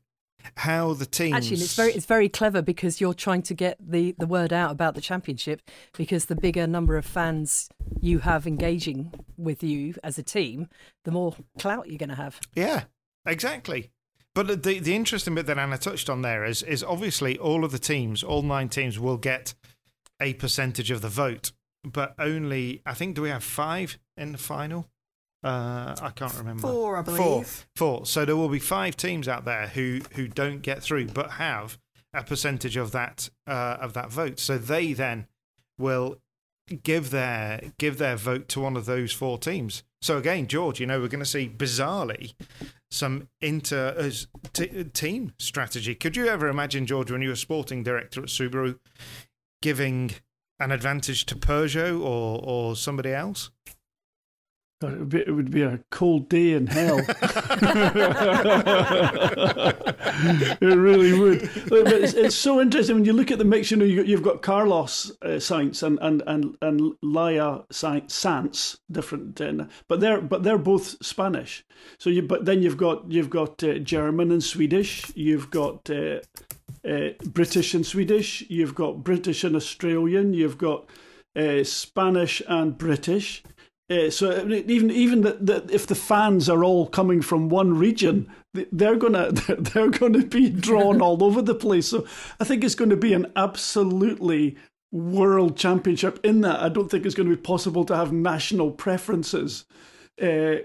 how 0.56 0.94
the 0.94 1.06
team 1.06 1.34
Actually, 1.34 1.62
it's 1.62 1.76
very 1.76 1.92
it's 1.94 2.06
very 2.06 2.30
clever 2.30 2.62
because 2.62 3.02
you're 3.02 3.14
trying 3.14 3.42
to 3.44 3.54
get 3.54 3.78
the, 3.80 4.16
the 4.18 4.28
word 4.28 4.54
out 4.54 4.72
about 4.72 4.96
the 4.96 5.02
championship 5.02 5.62
because 5.98 6.26
the 6.26 6.36
bigger 6.36 6.68
number 6.68 6.98
of 6.98 7.06
fans 7.06 7.70
you 8.00 8.20
have 8.20 8.48
engaging 8.48 9.14
with 9.38 9.64
you 9.64 9.96
as 10.04 10.18
a 10.18 10.24
team, 10.24 10.70
the 11.04 11.12
more 11.12 11.36
clout 11.60 11.90
you're 11.90 11.98
going 11.98 12.10
to 12.10 12.16
have. 12.16 12.40
Yeah, 12.56 12.84
exactly. 13.26 13.92
But 14.38 14.62
the 14.62 14.78
the 14.78 14.96
interesting 14.96 15.34
bit 15.34 15.48
that 15.48 15.58
Anna 15.58 15.80
touched 15.80 16.12
on 16.12 16.22
there 16.22 16.46
is 16.46 16.62
is 16.62 16.84
obviously 16.84 17.40
all 17.40 17.66
of 17.66 17.72
the 17.72 17.80
teams, 17.80 18.22
all 18.22 18.44
nine 18.44 18.70
teams, 18.70 19.00
will 19.00 19.18
get 19.18 19.56
a 20.22 20.36
percentage 20.36 20.92
of 20.92 21.02
the 21.02 21.10
vote, 21.10 21.54
but 21.84 22.14
only 22.20 22.84
I 22.86 22.94
think 22.94 23.16
do 23.16 23.24
we 23.24 23.30
have 23.30 23.44
five 23.44 23.98
in 24.16 24.34
the 24.34 24.38
final? 24.38 24.92
Uh, 25.44 25.96
I 26.00 26.12
can't 26.12 26.36
remember. 26.36 26.68
Four, 26.68 26.98
I 26.98 27.04
Four. 27.04 27.16
believe. 27.16 27.68
Four. 27.76 28.06
So 28.06 28.26
there 28.26 28.36
will 28.36 28.48
be 28.48 28.60
five 28.60 28.96
teams 28.96 29.28
out 29.28 29.44
there 29.46 29.70
who 29.70 30.02
who 30.14 30.28
don't 30.28 30.62
get 30.62 30.84
through, 30.84 31.08
but 31.08 31.32
have 31.32 31.80
a 32.14 32.24
percentage 32.24 32.78
of 32.78 32.92
that 32.92 33.32
uh, 33.48 33.78
of 33.82 33.94
that 33.94 34.12
vote. 34.12 34.40
So 34.40 34.60
they 34.60 34.94
then 34.94 35.26
will 35.80 36.22
give 36.84 37.10
their 37.10 37.72
give 37.80 37.98
their 37.98 38.16
vote 38.16 38.50
to 38.50 38.60
one 38.60 38.78
of 38.78 38.86
those 38.86 39.12
four 39.12 39.40
teams. 39.40 39.82
So 40.00 40.20
again, 40.20 40.46
George, 40.46 40.80
you 40.80 40.86
know, 40.86 41.00
we're 41.00 41.08
going 41.08 41.22
to 41.22 41.26
see 41.26 41.50
bizarrely 41.50 42.36
some 42.90 43.28
inter 43.42 43.94
uh, 43.98 44.12
t- 44.54 44.84
team 44.86 45.34
strategy. 45.38 45.96
Could 45.96 46.16
you 46.16 46.28
ever 46.28 46.48
imagine, 46.48 46.86
George, 46.86 47.12
when 47.12 47.22
you 47.22 47.30
were 47.30 47.36
sporting 47.36 47.84
director 47.84 48.22
at 48.22 48.30
Subaru, 48.30 48.80
giving 49.62 50.12
an 50.60 50.72
advantage 50.72 51.26
to 51.28 51.36
Peugeot 51.36 52.02
or 52.02 52.40
or 52.44 52.76
somebody 52.76 53.14
else? 53.14 53.52
It, 54.80 55.34
would 55.34 55.50
be, 55.50 55.64
a 55.64 55.80
cold 55.90 56.30
day 56.30 56.54
in 56.54 56.68
hell. 56.68 57.00
it 60.60 60.62
really 60.62 61.18
would. 61.18 61.50
But 61.68 61.92
it's, 61.92 62.14
it's 62.14 62.36
so 62.36 62.62
interesting 62.62 62.98
when 62.98 63.06
you 63.06 63.14
look 63.14 63.32
at 63.32 63.40
the 63.40 63.46
mix. 63.46 63.72
You 63.72 63.78
know, 63.78 63.86
you, 63.86 64.04
you've 64.04 64.22
got 64.22 64.44
Carlos 64.44 65.12
uh, 65.26 65.40
and 65.82 65.98
and 66.00 66.22
and 66.28 66.58
and 66.62 66.94
Laia 67.04 67.66
Sanz, 67.72 68.78
different, 68.92 69.42
uh, 69.42 69.66
but 69.88 70.00
they're 70.00 70.22
but 70.22 70.44
they're 70.44 70.60
both 70.60 71.04
Spanish. 71.04 71.66
So 71.98 72.12
you 72.12 72.22
but 72.22 72.46
then 72.46 72.62
you've 72.62 72.78
got 72.78 73.12
you've 73.12 73.32
got 73.32 73.64
uh, 73.64 73.80
German 73.80 74.32
and 74.32 74.44
Swedish. 74.44 75.12
You've 75.16 75.50
got 75.50 75.90
uh, 75.90 76.20
uh, 76.88 77.10
British 77.26 77.74
and 77.74 77.84
Swedish. 77.84 78.44
You've 78.48 78.76
got 78.76 79.04
British 79.04 79.44
and 79.44 79.56
Australian. 79.56 80.36
You've 80.36 80.60
got 80.60 80.88
uh, 81.36 81.64
Spanish 81.64 82.44
and 82.48 82.78
British. 82.78 83.44
Uh, 83.90 84.10
so 84.10 84.46
even 84.50 84.92
even 84.92 85.22
that 85.22 85.70
if 85.72 85.88
the 85.88 85.96
fans 85.96 86.50
are 86.50 86.64
all 86.64 86.88
coming 86.88 87.22
from 87.22 87.48
one 87.48 87.78
region, 87.78 88.30
they're 88.54 88.98
gonna 88.98 89.32
they're 89.60 89.90
gonna 89.90 90.26
be 90.26 90.50
drawn 90.50 91.02
all 91.02 91.24
over 91.24 91.42
the 91.42 91.56
place. 91.56 91.88
So 91.88 92.06
I 92.40 92.44
think 92.44 92.64
it's 92.64 92.76
going 92.76 92.90
to 92.90 92.98
be 92.98 93.14
an 93.14 93.32
absolutely 93.36 94.58
world 94.92 95.58
championship. 95.58 96.20
In 96.26 96.42
that, 96.42 96.60
I 96.60 96.70
don't 96.70 96.90
think 96.90 97.06
it's 97.06 97.16
going 97.16 97.30
to 97.30 97.36
be 97.36 97.42
possible 97.42 97.86
to 97.86 97.96
have 97.96 98.12
national 98.12 98.72
preferences 98.72 99.66
uh, 100.22 100.58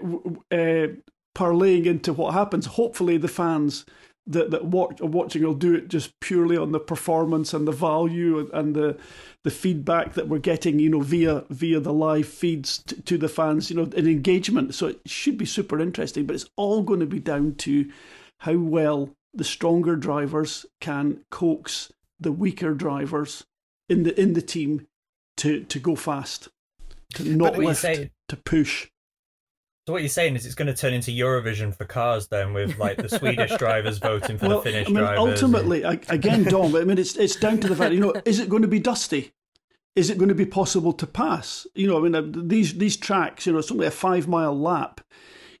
uh, 0.51 0.87
parlaying 1.35 1.85
into 1.85 2.13
what 2.13 2.33
happens. 2.33 2.65
Hopefully, 2.65 3.17
the 3.17 3.27
fans 3.29 3.85
that 4.27 4.51
that 4.51 4.65
watch, 4.65 5.01
are 5.01 5.07
watching 5.07 5.43
will 5.43 5.53
do 5.53 5.75
it 5.75 5.87
just 5.87 6.19
purely 6.19 6.57
on 6.57 6.71
the 6.71 6.79
performance 6.79 7.53
and 7.53 7.67
the 7.67 7.71
value 7.71 8.49
and 8.53 8.75
the 8.75 8.97
the 9.43 9.51
feedback 9.51 10.13
that 10.13 10.27
we're 10.29 10.39
getting, 10.39 10.79
you 10.79 10.89
know, 10.89 11.01
via 11.01 11.43
via 11.49 11.79
the 11.79 11.93
live 11.93 12.27
feeds 12.27 12.77
to, 12.83 13.01
to 13.01 13.17
the 13.17 13.27
fans, 13.27 13.69
you 13.69 13.75
know, 13.75 13.83
and 13.83 14.07
engagement. 14.07 14.73
So 14.73 14.87
it 14.87 15.01
should 15.05 15.37
be 15.37 15.45
super 15.45 15.79
interesting. 15.79 16.25
But 16.25 16.35
it's 16.35 16.49
all 16.55 16.81
going 16.81 17.01
to 17.01 17.05
be 17.05 17.19
down 17.19 17.55
to 17.55 17.91
how 18.39 18.57
well 18.57 19.09
the 19.33 19.43
stronger 19.43 19.95
drivers 19.95 20.65
can 20.79 21.25
coax 21.29 21.91
the 22.19 22.31
weaker 22.31 22.73
drivers 22.73 23.43
in 23.89 24.03
the 24.03 24.19
in 24.19 24.33
the 24.33 24.41
team 24.41 24.87
to 25.37 25.63
to 25.65 25.79
go 25.79 25.95
fast, 25.95 26.47
to 27.15 27.23
not 27.23 27.57
lift, 27.57 27.81
say- 27.81 28.11
to 28.29 28.37
push. 28.37 28.89
So 29.85 29.91
what 29.91 30.01
you're 30.01 30.09
saying 30.09 30.37
is 30.37 30.45
it's 30.45 30.55
going 30.55 30.67
to 30.67 30.73
turn 30.73 30.93
into 30.93 31.11
Eurovision 31.11 31.75
for 31.75 31.83
cars 31.83 32.27
then, 32.27 32.53
with 32.53 32.77
like 32.77 32.95
the 32.97 33.09
Swedish 33.09 33.51
drivers 33.57 33.97
voting 33.97 34.37
for 34.37 34.47
the 34.47 34.61
Finnish 34.61 34.87
I 34.87 34.91
mean, 34.91 35.03
drivers. 35.03 35.43
ultimately, 35.43 35.83
I- 35.83 35.99
again, 36.07 36.43
Dom. 36.45 36.73
I 36.75 36.85
mean, 36.85 36.97
it's 36.97 37.17
it's 37.17 37.35
down 37.35 37.57
to 37.59 37.67
the 37.67 37.75
fact. 37.75 37.93
You 37.93 37.99
know, 37.99 38.13
is 38.23 38.39
it 38.39 38.47
going 38.47 38.61
to 38.61 38.67
be 38.69 38.79
dusty? 38.79 39.33
Is 39.95 40.09
it 40.09 40.17
going 40.17 40.29
to 40.29 40.35
be 40.35 40.45
possible 40.45 40.93
to 40.93 41.05
pass? 41.05 41.67
You 41.75 41.87
know, 41.87 41.97
I 41.97 42.01
mean, 42.01 42.15
uh, 42.15 42.23
these 42.25 42.75
these 42.75 42.95
tracks. 42.95 43.45
You 43.45 43.53
know, 43.53 43.59
it's 43.59 43.71
only 43.71 43.85
a 43.87 43.91
five 43.91 44.25
mile 44.27 44.57
lap. 44.57 45.01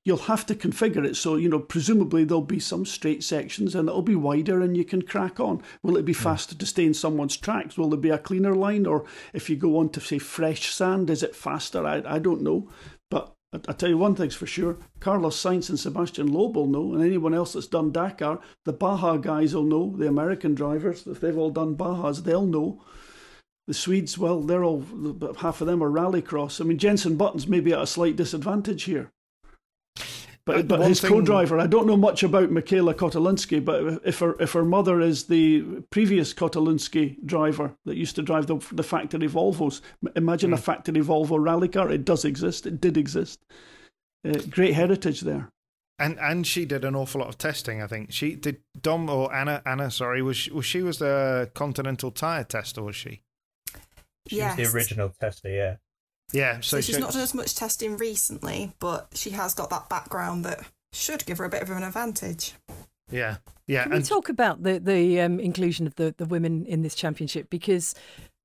You'll 0.05 0.17
have 0.17 0.45
to 0.47 0.55
configure 0.55 1.05
it 1.05 1.15
so 1.15 1.35
you 1.35 1.47
know. 1.49 1.59
Presumably, 1.59 2.23
there'll 2.23 2.41
be 2.41 2.59
some 2.59 2.85
straight 2.85 3.23
sections 3.23 3.73
and 3.75 3.87
it'll 3.87 4.01
be 4.01 4.15
wider, 4.15 4.61
and 4.61 4.75
you 4.77 4.83
can 4.83 5.01
crack 5.01 5.39
on. 5.39 5.61
Will 5.81 5.97
it 5.97 6.03
be 6.05 6.13
faster 6.13 6.55
to 6.55 6.65
stay 6.65 6.85
in 6.85 6.93
someone's 6.93 7.37
tracks? 7.37 7.77
Will 7.77 7.89
there 7.89 7.99
be 7.99 8.09
a 8.09 8.17
cleaner 8.17 8.55
line, 8.55 8.85
or 8.85 9.05
if 9.33 9.49
you 9.49 9.55
go 9.57 9.77
on 9.77 9.89
to 9.89 9.99
say 10.01 10.17
fresh 10.17 10.73
sand, 10.73 11.09
is 11.09 11.23
it 11.23 11.35
faster? 11.35 11.85
I 11.85 12.01
I 12.05 12.19
don't 12.19 12.41
know, 12.41 12.69
but 12.92 12.92
I, 13.53 13.73
tell 13.73 13.89
you 13.89 13.97
one 13.97 14.15
thing's 14.15 14.35
for 14.35 14.47
sure: 14.47 14.77
Carlos 14.99 15.41
Sainz 15.41 15.69
and 15.69 15.79
Sebastian 15.79 16.31
Loeb 16.31 16.55
will 16.55 16.67
know, 16.67 16.93
and 16.93 17.03
anyone 17.03 17.33
else 17.33 17.53
that's 17.53 17.67
done 17.67 17.91
Dakar, 17.91 18.39
the 18.65 18.73
Baja 18.73 19.17
guys 19.17 19.53
will 19.53 19.63
know. 19.63 19.95
The 19.95 20.07
American 20.07 20.55
drivers, 20.55 21.05
if 21.05 21.19
they've 21.19 21.37
all 21.37 21.51
done 21.51 21.75
Bajas, 21.75 22.23
they'll 22.23 22.45
know. 22.45 22.81
The 23.67 23.73
Swedes, 23.73 24.17
well, 24.17 24.41
they're 24.41 24.63
all 24.63 24.83
half 25.39 25.61
of 25.61 25.67
them 25.67 25.83
are 25.83 25.89
rallycross. 25.89 26.59
I 26.59 26.65
mean, 26.65 26.77
Jensen 26.77 27.15
Button's 27.15 27.47
maybe 27.47 27.71
at 27.73 27.81
a 27.81 27.87
slight 27.87 28.15
disadvantage 28.15 28.83
here. 28.83 29.11
But, 30.45 30.67
but 30.67 30.81
his 30.81 30.99
thing- 30.99 31.09
co-driver, 31.11 31.57
I 31.57 31.67
don't 31.67 31.87
know 31.87 31.95
much 31.95 32.21
about 32.21 32.49
Mikaela 32.49 32.93
Kottulinsky, 32.93 33.63
but 33.63 34.01
if 34.05 34.19
her 34.19 34.35
if 34.41 34.51
her 34.51 34.65
mother 34.65 34.99
is 34.99 35.27
the 35.27 35.61
previous 35.89 36.33
Kottulinsky 36.33 37.15
driver 37.25 37.75
that 37.85 37.95
used 37.95 38.15
to 38.17 38.21
drive 38.21 38.47
the 38.47 38.57
the 38.73 38.83
factory 38.83 39.27
Volvos, 39.29 39.79
imagine 40.17 40.49
Hmm. 40.49 40.55
a 40.55 40.57
factory 40.57 41.01
Volvo 41.01 41.41
rally 41.41 41.69
car. 41.69 41.89
It 41.89 42.03
does 42.03 42.25
exist. 42.25 42.65
It 42.65 42.81
did 42.81 42.97
exist. 42.97 43.39
Uh, 44.27 44.33
great 44.49 44.73
heritage 44.73 45.21
there. 45.21 45.49
And 45.99 46.19
and 46.19 46.45
she 46.45 46.65
did 46.65 46.83
an 46.83 46.95
awful 46.95 47.21
lot 47.21 47.29
of 47.29 47.37
testing. 47.37 47.81
I 47.81 47.87
think 47.87 48.11
she 48.11 48.35
did. 48.35 48.57
Dom 48.81 49.09
or 49.09 49.33
Anna? 49.33 49.61
Anna, 49.65 49.89
sorry, 49.91 50.21
was 50.21 50.35
she, 50.35 50.51
was 50.51 50.65
she 50.65 50.81
was 50.81 50.97
the 50.97 51.49
Continental 51.53 52.11
tire 52.11 52.43
tester? 52.43 52.83
Was 52.83 52.95
she? 52.97 53.21
she 54.27 54.37
yes. 54.37 54.57
was 54.57 54.71
the 54.71 54.77
original 54.77 55.13
tester, 55.21 55.49
yeah. 55.49 55.75
Yeah. 56.31 56.55
So, 56.57 56.77
So 56.77 56.81
she's 56.81 56.95
she- 56.95 57.01
not 57.01 57.13
done 57.13 57.21
as 57.21 57.33
much 57.33 57.55
testing 57.55 57.97
recently, 57.97 58.73
but 58.79 59.09
she 59.13 59.31
has 59.31 59.53
got 59.53 59.69
that 59.69 59.89
background 59.89 60.45
that 60.45 60.63
should 60.91 61.25
give 61.25 61.37
her 61.39 61.45
a 61.45 61.49
bit 61.49 61.61
of 61.61 61.69
an 61.69 61.83
advantage. 61.83 62.53
Yeah. 63.11 63.37
Yeah. 63.67 63.83
Can 63.83 63.91
we 63.91 63.97
And 63.97 64.05
talk 64.05 64.29
about 64.29 64.63
the 64.63 64.79
the 64.79 65.19
um, 65.21 65.39
inclusion 65.39 65.85
of 65.87 65.95
the 65.95 66.13
the 66.17 66.25
women 66.25 66.65
in 66.65 66.81
this 66.81 66.95
championship 66.95 67.49
because 67.49 67.93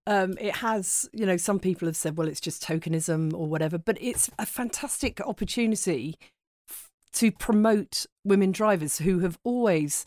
um, 0.06 0.36
it 0.40 0.56
has, 0.56 1.08
you 1.12 1.26
know, 1.26 1.36
some 1.36 1.58
people 1.58 1.86
have 1.86 1.96
said, 1.96 2.16
well, 2.16 2.28
it's 2.28 2.40
just 2.40 2.62
tokenism 2.62 3.34
or 3.34 3.46
whatever, 3.46 3.76
but 3.76 3.98
it's 4.00 4.30
a 4.38 4.46
fantastic 4.46 5.20
opportunity 5.20 6.16
f- 6.68 6.88
to 7.12 7.30
promote 7.30 8.06
women 8.24 8.50
drivers 8.50 8.98
who 8.98 9.18
have 9.18 9.38
always 9.44 10.06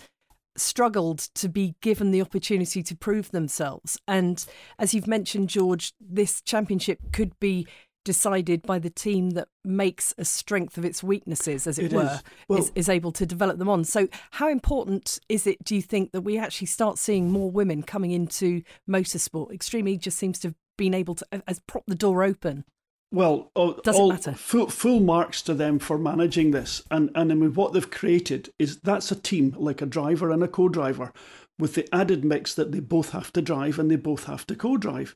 struggled 0.58 1.20
to 1.36 1.50
be 1.50 1.76
given 1.82 2.12
the 2.12 2.22
opportunity 2.22 2.84
to 2.84 2.96
prove 2.96 3.32
themselves. 3.32 4.00
And 4.08 4.44
as 4.78 4.94
you've 4.94 5.08
mentioned, 5.08 5.50
George, 5.50 5.94
this 6.00 6.42
championship 6.42 7.00
could 7.12 7.40
be 7.40 7.68
decided 8.04 8.64
by 8.64 8.80
the 8.80 8.90
team 8.90 9.32
that 9.32 9.48
makes 9.64 10.14
a 10.18 10.26
strength 10.26 10.78
of 10.78 10.86
its 10.86 11.04
weaknesses, 11.04 11.68
as 11.68 11.78
it, 11.78 11.86
It 11.86 11.94
were, 11.94 12.04
is. 12.04 12.24
Well- 12.48 12.60
is, 12.60 12.72
is 12.76 12.90
able 12.90 13.12
to 13.14 13.26
develop 13.26 13.58
them 13.58 13.70
on. 13.70 13.84
So, 13.84 14.08
how 14.32 14.50
important 14.50 15.20
is 15.30 15.46
it, 15.46 15.64
do 15.64 15.76
you 15.76 15.82
think, 15.82 16.12
that 16.12 16.22
we 16.22 16.38
actually 16.38 16.68
start 16.68 16.98
seeing 16.98 17.32
more 17.32 17.52
women 17.52 17.84
coming 17.84 18.12
into 18.12 18.64
motorsport? 18.90 19.54
Extreme 19.54 19.88
E 19.88 19.98
just 19.98 20.18
seems 20.18 20.40
to 20.40 20.50
have 20.50 20.56
been 20.78 20.94
able 20.94 21.16
to 21.16 21.26
has 21.48 21.60
propped 21.60 21.88
the 21.88 21.96
door 21.96 22.24
open. 22.24 22.66
Well, 23.14 23.52
all, 23.56 23.74
Doesn't 23.74 24.02
all 24.02 24.10
matter. 24.10 24.32
Full, 24.34 24.68
full 24.68 25.02
marks 25.02 25.42
to 25.42 25.54
them 25.54 25.80
for 25.80 25.98
managing 25.98 26.52
this, 26.52 26.84
and 26.90 27.12
and 27.14 27.32
I 27.32 27.36
mean 27.36 27.54
what 27.54 27.74
they've 27.74 27.92
created 27.92 28.50
is 28.58 28.78
that's 28.78 29.12
a 29.12 29.16
team 29.16 29.54
like 29.58 29.82
a 29.82 29.86
driver 29.86 30.32
and 30.32 30.42
a 30.42 30.48
co-driver, 30.48 31.12
with 31.60 31.76
the 31.76 31.94
added 31.94 32.24
mix 32.24 32.56
that 32.56 32.72
they 32.72 32.80
both 32.80 33.12
have 33.12 33.34
to 33.34 33.42
drive 33.42 33.78
and 33.80 33.92
they 33.92 33.98
both 33.98 34.26
have 34.26 34.48
to 34.48 34.56
co-drive. 34.56 35.16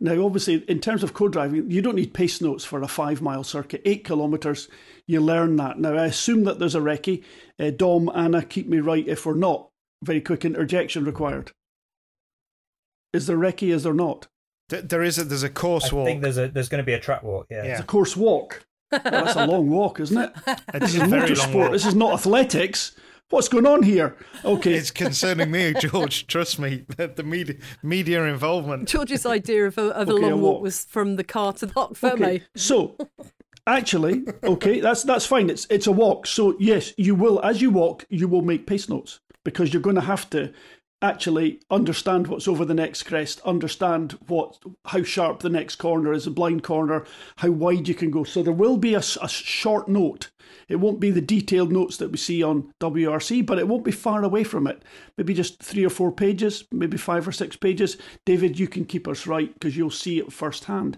Now, 0.00 0.24
obviously, 0.24 0.64
in 0.68 0.80
terms 0.80 1.02
of 1.02 1.14
co-driving, 1.14 1.70
you 1.70 1.82
don't 1.82 1.96
need 1.96 2.14
pace 2.14 2.40
notes 2.40 2.64
for 2.64 2.80
a 2.80 2.88
five-mile 2.88 3.44
circuit, 3.44 3.82
eight 3.84 4.04
kilometres. 4.04 4.68
You 5.06 5.20
learn 5.20 5.56
that. 5.56 5.78
Now, 5.78 5.94
I 5.94 6.06
assume 6.06 6.44
that 6.44 6.58
there's 6.58 6.74
a 6.74 6.80
recce. 6.80 7.22
Uh, 7.58 7.70
Dom, 7.70 8.10
Anna, 8.14 8.42
keep 8.42 8.68
me 8.68 8.78
right 8.78 9.06
if 9.06 9.26
we're 9.26 9.34
not. 9.34 9.68
Very 10.02 10.20
quick 10.20 10.44
interjection 10.44 11.04
required. 11.04 11.52
Is 13.12 13.26
there 13.26 13.36
recce? 13.36 13.72
Is 13.72 13.82
there 13.82 13.94
not? 13.94 14.28
Th- 14.70 14.84
There 14.84 15.02
is 15.02 15.18
a 15.18 15.24
there's 15.24 15.42
a 15.42 15.50
course 15.50 15.92
I 15.92 15.94
walk. 15.96 16.06
I 16.08 16.10
think 16.10 16.22
there's 16.22 16.38
a 16.38 16.48
there's 16.48 16.68
going 16.68 16.82
to 16.82 16.86
be 16.86 16.94
a 16.94 17.00
track 17.00 17.22
walk. 17.22 17.46
Yeah. 17.50 17.64
Yeah. 17.64 17.70
It's 17.72 17.80
a 17.80 17.84
course 17.84 18.16
walk. 18.16 18.64
Well, 18.92 19.00
that's 19.24 19.34
a 19.36 19.46
long 19.46 19.68
walk, 19.70 19.98
isn't 19.98 20.16
it? 20.16 20.32
It 20.72 20.80
This 20.80 20.90
is 20.94 20.96
is 20.96 21.02
a 21.02 21.06
motorsport. 21.06 21.54
walk. 21.54 21.72
This 21.72 21.84
is 21.86 21.96
not 21.96 22.12
athletics. 22.12 22.94
What's 23.30 23.48
going 23.48 23.66
on 23.66 23.82
here? 23.82 24.16
Okay. 24.44 24.74
It's 24.74 24.92
concerning 24.92 25.50
me, 25.50 25.74
George. 25.80 26.28
Trust 26.28 26.60
me, 26.60 26.84
the 26.96 27.24
media 27.24 27.56
media 27.82 28.22
involvement. 28.24 28.86
George's 28.88 29.26
idea 29.26 29.66
of 29.66 29.78
a, 29.78 29.86
of 29.88 30.08
Okay, 30.08 30.24
a 30.24 30.30
long 30.30 30.40
walk 30.40 30.52
walk. 30.54 30.62
was 30.62 30.84
from 30.84 31.16
the 31.16 31.24
car 31.24 31.52
to 31.54 31.66
the 31.66 31.72
parc 31.72 31.94
fermé. 31.94 32.12
okay. 32.12 32.42
So, 32.54 32.96
actually, 33.66 34.22
okay, 34.44 34.80
that's 34.80 35.02
that's 35.02 35.26
fine. 35.26 35.50
It's 35.50 35.66
it's 35.70 35.86
a 35.88 35.92
walk. 35.92 36.26
So 36.26 36.54
yes, 36.60 36.92
you 36.96 37.14
will 37.16 37.40
as 37.42 37.60
you 37.60 37.70
walk, 37.70 38.04
you 38.10 38.28
will 38.28 38.42
make 38.42 38.66
pace 38.66 38.88
notes 38.88 39.18
because 39.44 39.72
you're 39.72 39.82
going 39.82 39.96
to 39.96 40.02
have 40.02 40.28
to 40.30 40.52
actually 41.04 41.60
understand 41.70 42.26
what's 42.26 42.48
over 42.48 42.64
the 42.64 42.74
next 42.74 43.02
crest, 43.02 43.40
understand 43.44 44.18
what 44.26 44.58
how 44.86 45.02
sharp 45.02 45.40
the 45.40 45.50
next 45.50 45.76
corner 45.76 46.12
is, 46.12 46.26
a 46.26 46.30
blind 46.30 46.62
corner, 46.62 47.04
how 47.36 47.50
wide 47.50 47.86
you 47.86 47.94
can 47.94 48.10
go. 48.10 48.24
So 48.24 48.42
there 48.42 48.52
will 48.52 48.78
be 48.78 48.94
a 48.94 49.02
short 49.02 49.86
note. 49.86 50.30
It 50.66 50.76
won't 50.76 51.00
be 51.00 51.10
the 51.10 51.20
detailed 51.20 51.70
notes 51.72 51.98
that 51.98 52.10
we 52.10 52.16
see 52.16 52.42
on 52.42 52.72
WRC, 52.80 53.44
but 53.44 53.58
it 53.58 53.68
won't 53.68 53.84
be 53.84 53.92
far 53.92 54.24
away 54.24 54.44
from 54.44 54.66
it. 54.66 54.82
Maybe 55.18 55.34
just 55.34 55.62
three 55.62 55.84
or 55.84 55.90
four 55.90 56.10
pages, 56.10 56.64
maybe 56.72 56.96
five 56.96 57.28
or 57.28 57.32
six 57.32 57.54
pages. 57.54 57.98
David, 58.24 58.58
you 58.58 58.66
can 58.66 58.86
keep 58.86 59.06
us 59.06 59.26
right 59.26 59.52
because 59.52 59.76
you'll 59.76 59.90
see 59.90 60.18
it 60.18 60.32
firsthand. 60.32 60.96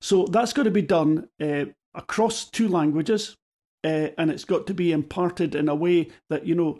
So 0.00 0.26
that's 0.26 0.52
got 0.52 0.64
to 0.64 0.70
be 0.70 0.82
done 0.82 1.28
uh, 1.40 1.66
across 1.94 2.44
two 2.44 2.68
languages, 2.68 3.36
uh, 3.84 4.08
and 4.18 4.30
it's 4.30 4.44
got 4.44 4.66
to 4.66 4.74
be 4.74 4.92
imparted 4.92 5.54
in 5.54 5.68
a 5.68 5.74
way 5.74 6.10
that 6.28 6.46
you 6.46 6.54
know. 6.54 6.78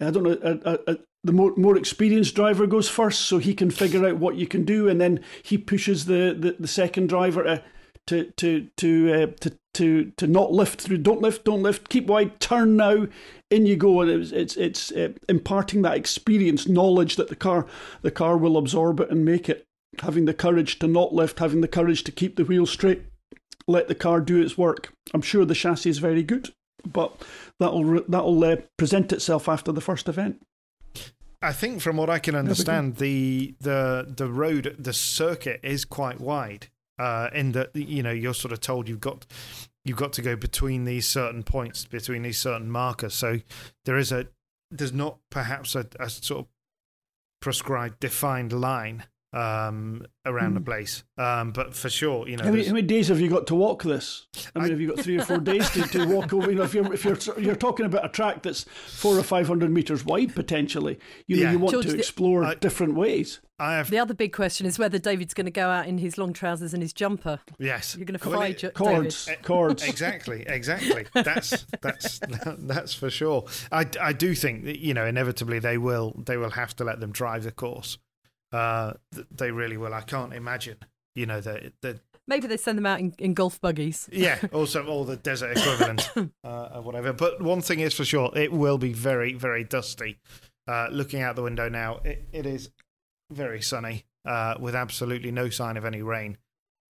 I 0.00 0.12
don't 0.12 0.22
know. 0.22 0.38
A, 0.40 0.74
a, 0.74 0.92
a, 0.92 0.98
the 1.24 1.32
more 1.32 1.52
more 1.56 1.76
experienced 1.76 2.34
driver 2.34 2.66
goes 2.66 2.88
first, 2.88 3.22
so 3.22 3.38
he 3.38 3.54
can 3.54 3.70
figure 3.70 4.06
out 4.06 4.18
what 4.18 4.36
you 4.36 4.46
can 4.46 4.64
do, 4.64 4.88
and 4.88 5.00
then 5.00 5.20
he 5.42 5.58
pushes 5.58 6.06
the 6.06 6.36
the, 6.38 6.56
the 6.58 6.68
second 6.68 7.08
driver 7.08 7.62
to 8.08 8.24
to 8.32 8.32
to 8.36 8.68
to, 8.76 9.12
uh, 9.12 9.26
to 9.40 9.58
to 9.74 10.12
to 10.16 10.26
not 10.26 10.52
lift 10.52 10.80
through. 10.80 10.98
Don't 10.98 11.22
lift, 11.22 11.44
don't 11.44 11.62
lift. 11.62 11.88
Keep 11.88 12.06
wide. 12.06 12.40
Turn 12.40 12.76
now. 12.76 13.06
In 13.50 13.64
you 13.64 13.76
go, 13.76 14.00
and 14.00 14.10
it's 14.10 14.32
it's 14.32 14.56
it's 14.56 14.92
uh, 14.92 15.12
imparting 15.28 15.82
that 15.82 15.96
experience, 15.96 16.68
knowledge 16.68 17.16
that 17.16 17.28
the 17.28 17.36
car 17.36 17.66
the 18.02 18.10
car 18.10 18.36
will 18.36 18.56
absorb 18.56 19.00
it 19.00 19.10
and 19.10 19.24
make 19.24 19.48
it. 19.48 19.64
Having 20.00 20.26
the 20.26 20.34
courage 20.34 20.78
to 20.78 20.86
not 20.86 21.14
lift, 21.14 21.38
having 21.38 21.60
the 21.60 21.68
courage 21.68 22.04
to 22.04 22.12
keep 22.12 22.36
the 22.36 22.44
wheel 22.44 22.66
straight, 22.66 23.02
let 23.66 23.88
the 23.88 23.94
car 23.94 24.20
do 24.20 24.40
its 24.40 24.58
work. 24.58 24.92
I'm 25.14 25.22
sure 25.22 25.44
the 25.44 25.54
chassis 25.54 25.90
is 25.90 25.98
very 25.98 26.22
good, 26.22 26.52
but 26.86 27.22
that'll 27.58 28.02
that'll 28.06 28.44
uh, 28.44 28.56
present 28.76 29.12
itself 29.12 29.48
after 29.48 29.72
the 29.72 29.80
first 29.80 30.08
event. 30.08 30.42
I 31.40 31.52
think 31.52 31.80
from 31.80 31.96
what 31.96 32.10
I 32.10 32.18
can 32.18 32.34
understand, 32.34 32.96
the 32.96 33.54
the 33.60 34.12
the 34.16 34.28
road, 34.28 34.74
the 34.78 34.92
circuit 34.92 35.60
is 35.62 35.84
quite 35.84 36.20
wide. 36.20 36.68
Uh, 36.98 37.30
in 37.32 37.52
that 37.52 37.74
you 37.76 38.02
know 38.02 38.10
you're 38.10 38.34
sort 38.34 38.52
of 38.52 38.60
told 38.60 38.88
you've 38.88 39.00
got 39.00 39.24
you've 39.84 39.96
got 39.96 40.12
to 40.14 40.22
go 40.22 40.34
between 40.34 40.84
these 40.84 41.06
certain 41.06 41.44
points, 41.44 41.84
between 41.84 42.22
these 42.22 42.38
certain 42.38 42.68
markers. 42.68 43.14
So 43.14 43.38
there 43.84 43.96
is 43.96 44.10
a 44.10 44.26
there's 44.70 44.92
not 44.92 45.18
perhaps 45.30 45.76
a, 45.76 45.86
a 46.00 46.10
sort 46.10 46.40
of 46.40 46.46
prescribed 47.40 48.00
defined 48.00 48.52
line 48.52 49.04
um, 49.32 50.02
around 50.24 50.54
the 50.54 50.60
place, 50.60 51.04
um, 51.18 51.52
but 51.52 51.74
for 51.74 51.90
sure, 51.90 52.26
you 52.28 52.36
know, 52.36 52.44
How 52.44 52.50
many, 52.50 52.64
how 52.64 52.72
many 52.72 52.86
days 52.86 53.08
have 53.08 53.20
you 53.20 53.28
got 53.28 53.46
to 53.48 53.54
walk 53.54 53.82
this? 53.82 54.26
I 54.54 54.60
mean, 54.60 54.68
I- 54.68 54.70
have 54.70 54.80
you 54.80 54.88
got 54.94 55.00
three 55.04 55.18
or 55.18 55.24
four 55.24 55.38
days 55.38 55.68
to, 55.70 55.82
to 55.82 56.06
walk 56.06 56.32
over? 56.32 56.50
You 56.50 56.56
know, 56.58 56.64
if 56.64 56.74
you're 56.74 56.92
if 56.92 57.04
you're 57.04 57.18
you're 57.38 57.54
talking 57.56 57.84
about 57.86 58.04
a 58.04 58.08
track 58.08 58.42
that's 58.42 58.64
four 58.86 59.18
or 59.18 59.22
five 59.22 59.46
hundred 59.46 59.70
meters 59.70 60.04
wide 60.04 60.34
potentially, 60.34 60.98
you 61.26 61.36
know, 61.36 61.42
Yeah. 61.42 61.52
you 61.52 61.58
want 61.58 61.72
George, 61.72 61.86
to 61.86 61.92
the- 61.92 61.98
explore 61.98 62.44
I- 62.44 62.54
different 62.54 62.94
ways. 62.94 63.40
I 63.60 63.72
have 63.74 63.90
The 63.90 63.98
other 63.98 64.14
big 64.14 64.32
question 64.32 64.66
is 64.66 64.78
whether 64.78 64.98
David's 65.00 65.34
going 65.34 65.46
to 65.46 65.50
go 65.50 65.68
out 65.68 65.88
in 65.88 65.98
his 65.98 66.16
long 66.16 66.32
trousers 66.32 66.72
and 66.72 66.80
his 66.80 66.92
jumper. 66.92 67.40
yes, 67.58 67.96
You're 67.98 68.04
going 68.06 68.16
to 68.16 68.28
Well, 68.28 68.38
fly, 68.38 68.46
it- 68.48 68.58
Jo- 68.58 68.70
Chords, 68.70 69.24
David. 69.26 69.42
chords. 69.42 69.82
exactly 69.82 70.44
exactly 70.46 71.06
that's 71.12 71.66
that's 71.82 72.20
that's 72.58 72.94
for 72.94 73.10
sure 73.10 73.44
i 73.72 73.84
i 74.00 74.12
do 74.12 74.34
think 74.36 74.64
that 74.64 74.78
you 74.78 74.94
know 74.94 75.04
inevitably 75.06 75.58
they 75.58 75.76
will 75.76 76.14
they 76.24 76.36
will 76.36 76.50
have 76.50 76.74
to 76.76 76.84
let 76.84 77.00
them 77.00 77.10
drive 77.10 77.42
the 77.42 77.50
course 77.50 77.98
uh 78.52 78.94
th- 79.14 79.26
they 79.30 79.50
really 79.50 79.76
will. 79.76 79.94
I 79.94 80.00
can't 80.02 80.32
imagine 80.32 80.76
you 81.14 81.26
know 81.26 81.40
that 81.40 81.72
the 81.82 82.00
Maybe 82.26 82.46
they 82.46 82.58
send 82.58 82.76
them 82.76 82.84
out 82.84 83.00
in, 83.00 83.14
in 83.18 83.32
golf 83.32 83.58
buggies. 83.60 84.08
yeah 84.12 84.38
also 84.52 84.86
all 84.86 85.04
the 85.04 85.16
desert 85.16 85.56
equivalent 85.56 86.10
uh 86.44 86.68
or 86.74 86.82
whatever. 86.82 87.12
But 87.12 87.40
one 87.42 87.60
thing 87.62 87.80
is 87.80 87.94
for 87.94 88.04
sure 88.04 88.30
it 88.36 88.52
will 88.52 88.78
be 88.78 88.92
very 88.92 89.32
very 89.34 89.64
dusty. 89.64 90.18
Uh 90.66 90.88
looking 90.90 91.22
out 91.22 91.36
the 91.36 91.42
window 91.42 91.68
now 91.68 92.00
it, 92.04 92.26
it 92.32 92.46
is 92.46 92.70
very 93.30 93.60
sunny 93.62 94.04
uh 94.26 94.54
with 94.60 94.74
absolutely 94.74 95.30
no 95.30 95.48
sign 95.48 95.76
of 95.76 95.84
any 95.84 96.02
rain 96.02 96.36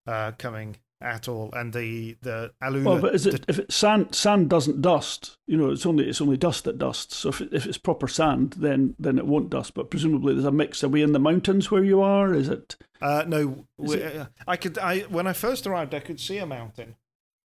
uh 0.06 0.32
coming 0.38 0.76
at 1.00 1.28
all 1.28 1.48
and 1.52 1.72
the 1.72 2.16
the 2.22 2.52
alula 2.62 2.84
Well, 2.84 3.00
but 3.00 3.14
is 3.14 3.24
the- 3.24 3.34
it 3.34 3.44
if 3.48 3.58
it, 3.60 3.72
sand 3.72 4.14
sand 4.14 4.50
doesn't 4.50 4.82
dust? 4.82 5.38
You 5.46 5.56
know, 5.56 5.70
it's 5.70 5.86
only 5.86 6.08
it's 6.08 6.20
only 6.20 6.36
dust 6.36 6.64
that 6.64 6.78
dusts. 6.78 7.16
So 7.16 7.28
if 7.28 7.40
it, 7.40 7.50
if 7.52 7.66
it's 7.66 7.78
proper 7.78 8.08
sand, 8.08 8.54
then 8.58 8.94
then 8.98 9.18
it 9.18 9.26
won't 9.26 9.50
dust. 9.50 9.74
But 9.74 9.90
presumably 9.90 10.34
there's 10.34 10.44
a 10.44 10.50
mix. 10.52 10.82
Are 10.82 10.88
we 10.88 11.02
in 11.02 11.12
the 11.12 11.18
mountains 11.20 11.70
where 11.70 11.84
you 11.84 12.00
are? 12.02 12.34
Is 12.34 12.48
it? 12.48 12.76
Uh, 13.00 13.24
no, 13.28 13.66
Is 13.82 13.90
we- 13.90 14.02
uh, 14.02 14.26
I 14.46 14.56
could. 14.56 14.76
I 14.78 15.00
when 15.02 15.26
I 15.28 15.32
first 15.32 15.66
arrived, 15.66 15.94
I 15.94 16.00
could 16.00 16.18
see 16.20 16.38
a 16.38 16.46
mountain, 16.46 16.96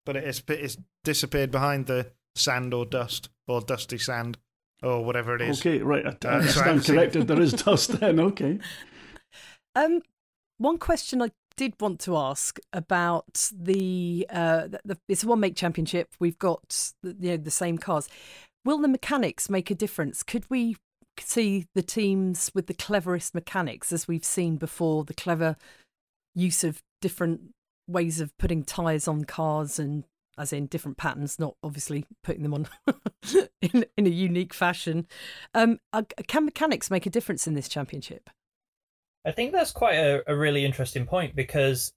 but 0.07 0.17
it's 0.17 0.43
it's 0.49 0.79
disappeared 1.05 1.51
behind 1.51 1.87
the 1.87 2.13
sand 2.35 2.73
or 2.73 2.87
dust 2.87 3.29
or 3.47 3.61
dusty 3.61 3.99
sand 3.99 4.39
or 4.83 5.05
whatever 5.05 5.35
it 5.37 5.43
is. 5.43 5.61
Okay, 5.61 5.79
right. 5.83 6.07
I, 6.07 6.09
Uh, 6.09 6.39
I 6.39 6.47
so 6.47 6.61
I 6.61 6.65
haven't 6.65 6.83
stand 6.85 6.97
corrected. 6.99 7.29
There 7.29 7.41
is 7.43 7.53
dust 7.53 8.01
then. 8.01 8.19
Okay. 8.19 8.59
Um, 9.75 10.03
one 10.59 10.77
question 10.79 11.23
I 11.23 11.31
did 11.57 11.75
want 11.81 12.01
to 12.01 12.17
ask 12.17 12.59
about 12.73 13.51
the, 13.53 14.27
uh, 14.31 14.69
the, 14.85 14.99
it's 15.09 15.25
a 15.25 15.27
one 15.27 15.41
make 15.41 15.57
championship. 15.57 16.09
We've 16.19 16.39
got 16.39 16.93
the, 17.03 17.17
you 17.19 17.31
know 17.31 17.37
the 17.37 17.51
same 17.51 17.79
cars. 17.79 18.09
Will 18.65 18.79
the 18.79 18.89
mechanics 18.89 19.51
make 19.51 19.71
a 19.71 19.75
difference? 19.75 20.23
Could 20.23 20.49
we 20.49 20.77
see 21.19 21.67
the 21.75 21.83
teams 21.83 22.51
with 22.55 22.67
the 22.67 22.75
cleverest 22.75 23.35
mechanics, 23.35 23.93
as 23.93 24.09
we've 24.09 24.25
seen 24.25 24.57
before, 24.57 25.05
the 25.05 25.15
clever 25.15 25.57
use 26.35 26.65
of 26.65 26.83
different 27.01 27.53
ways 27.89 28.21
of 28.21 28.37
putting 28.39 28.65
tyres 28.65 29.09
on 29.09 29.25
cars 29.25 29.79
and 29.79 30.05
as 30.39 30.53
in 30.53 30.67
different 30.67 30.97
patterns, 30.97 31.39
not 31.39 31.57
obviously 31.63 32.07
putting 32.25 32.43
them 32.43 32.55
on 32.55 32.67
in, 33.61 33.85
in 33.97 34.07
a 34.07 34.11
unique 34.11 34.55
fashion. 34.55 35.07
Um, 35.55 35.79
uh, 35.93 36.03
can 36.27 36.47
mechanics 36.47 36.91
make 36.91 37.05
a 37.05 37.11
difference 37.11 37.47
in 37.47 37.55
this 37.55 37.69
championship? 37.69 38.31
I 39.25 39.31
think 39.31 39.53
that's 39.53 39.73
quite 39.73 39.95
a, 39.95 40.23
a 40.31 40.37
really 40.37 40.65
interesting 40.65 41.07
point 41.07 41.37
because 41.37 41.93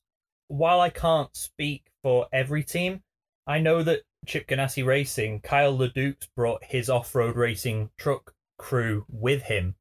while 0.48 0.80
I 0.80 0.90
can't 0.90 1.36
speak 1.36 1.86
for 2.04 2.28
every 2.32 2.64
team, 2.64 3.02
I 3.48 3.60
know 3.60 3.84
that 3.84 4.02
Chip 4.26 4.48
Ganassi 4.48 4.86
Racing, 4.86 5.42
Kyle 5.42 5.76
Leduc 5.76 6.18
brought 6.36 6.64
his 6.64 6.90
off 6.90 7.16
road 7.16 7.36
racing 7.36 7.90
truck 7.98 8.34
crew 8.58 9.06
with 9.10 9.44
him 9.44 9.76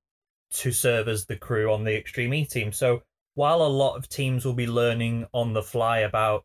to 0.53 0.73
serve 0.73 1.09
as 1.09 1.27
the 1.27 1.37
crew 1.37 1.73
on 1.73 1.85
the 1.85 1.97
Extreme 1.97 2.35
E 2.35 2.45
team. 2.45 2.73
So 2.73 3.03
while 3.35 3.63
a 3.63 3.69
lot 3.69 3.97
of 3.97 4.09
teams 4.09 4.45
will 4.45 4.55
be 4.55 4.67
learning 4.67 5.27
on 5.33 5.53
the 5.53 5.63
fly 5.63 6.01
about 6.01 6.45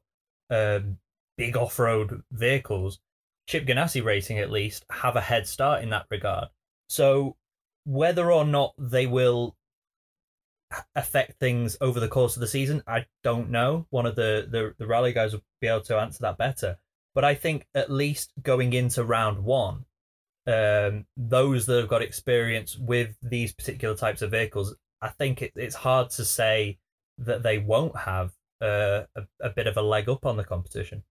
um, 0.50 0.98
big 1.38 1.56
off 1.56 1.78
road 1.78 2.24
vehicles, 2.32 3.00
Chip 3.48 3.66
Ganassi 3.66 4.04
Racing 4.04 4.40
at 4.40 4.52
least 4.52 4.86
have 4.92 5.16
a 5.16 5.22
head 5.22 5.48
start 5.48 5.84
in 5.84 5.90
that 5.90 6.08
regard. 6.10 6.50
So 6.88 7.36
whether 7.86 8.32
or 8.32 8.46
not 8.46 8.74
they 8.78 9.06
will 9.06 9.56
affect 10.96 11.40
things 11.40 11.78
over 11.82 12.00
the 12.00 12.08
course 12.08 12.36
of 12.36 12.42
the 12.42 12.48
season, 12.48 12.84
I 12.88 13.06
don't 13.24 13.50
know. 13.50 13.88
One 13.90 14.06
of 14.06 14.16
the, 14.16 14.48
the, 14.50 14.74
the 14.78 14.88
rally 14.88 15.14
guys 15.14 15.34
will 15.34 15.44
be 15.62 15.68
able 15.68 15.82
to 15.82 15.98
answer 15.98 16.20
that 16.22 16.38
better. 16.38 16.78
But 17.16 17.26
I 17.26 17.34
think 17.36 17.66
at 17.74 17.90
least 17.92 18.32
going 18.42 18.74
into 18.74 19.04
round 19.04 19.44
one, 19.44 19.86
um, 20.48 21.06
those 21.18 21.66
that 21.66 21.80
have 21.80 21.88
got 21.90 22.02
experience 22.02 22.78
with 22.78 23.16
these 23.22 23.52
particular 23.54 23.96
types 23.96 24.22
of 24.22 24.32
vehicles, 24.32 24.76
I 25.02 25.10
think 25.10 25.42
it, 25.42 25.54
it's 25.56 25.76
hard 25.76 26.12
to 26.12 26.26
say 26.26 26.78
that 27.18 27.44
they 27.44 27.58
won't 27.58 27.98
have 27.98 28.32
uh, 28.62 29.04
a, 29.16 29.24
a 29.42 29.50
bit 29.50 29.68
of 29.68 29.76
a 29.78 29.82
leg 29.82 30.08
up 30.08 30.26
on 30.26 30.38
the 30.38 30.44
competition. 30.44 31.04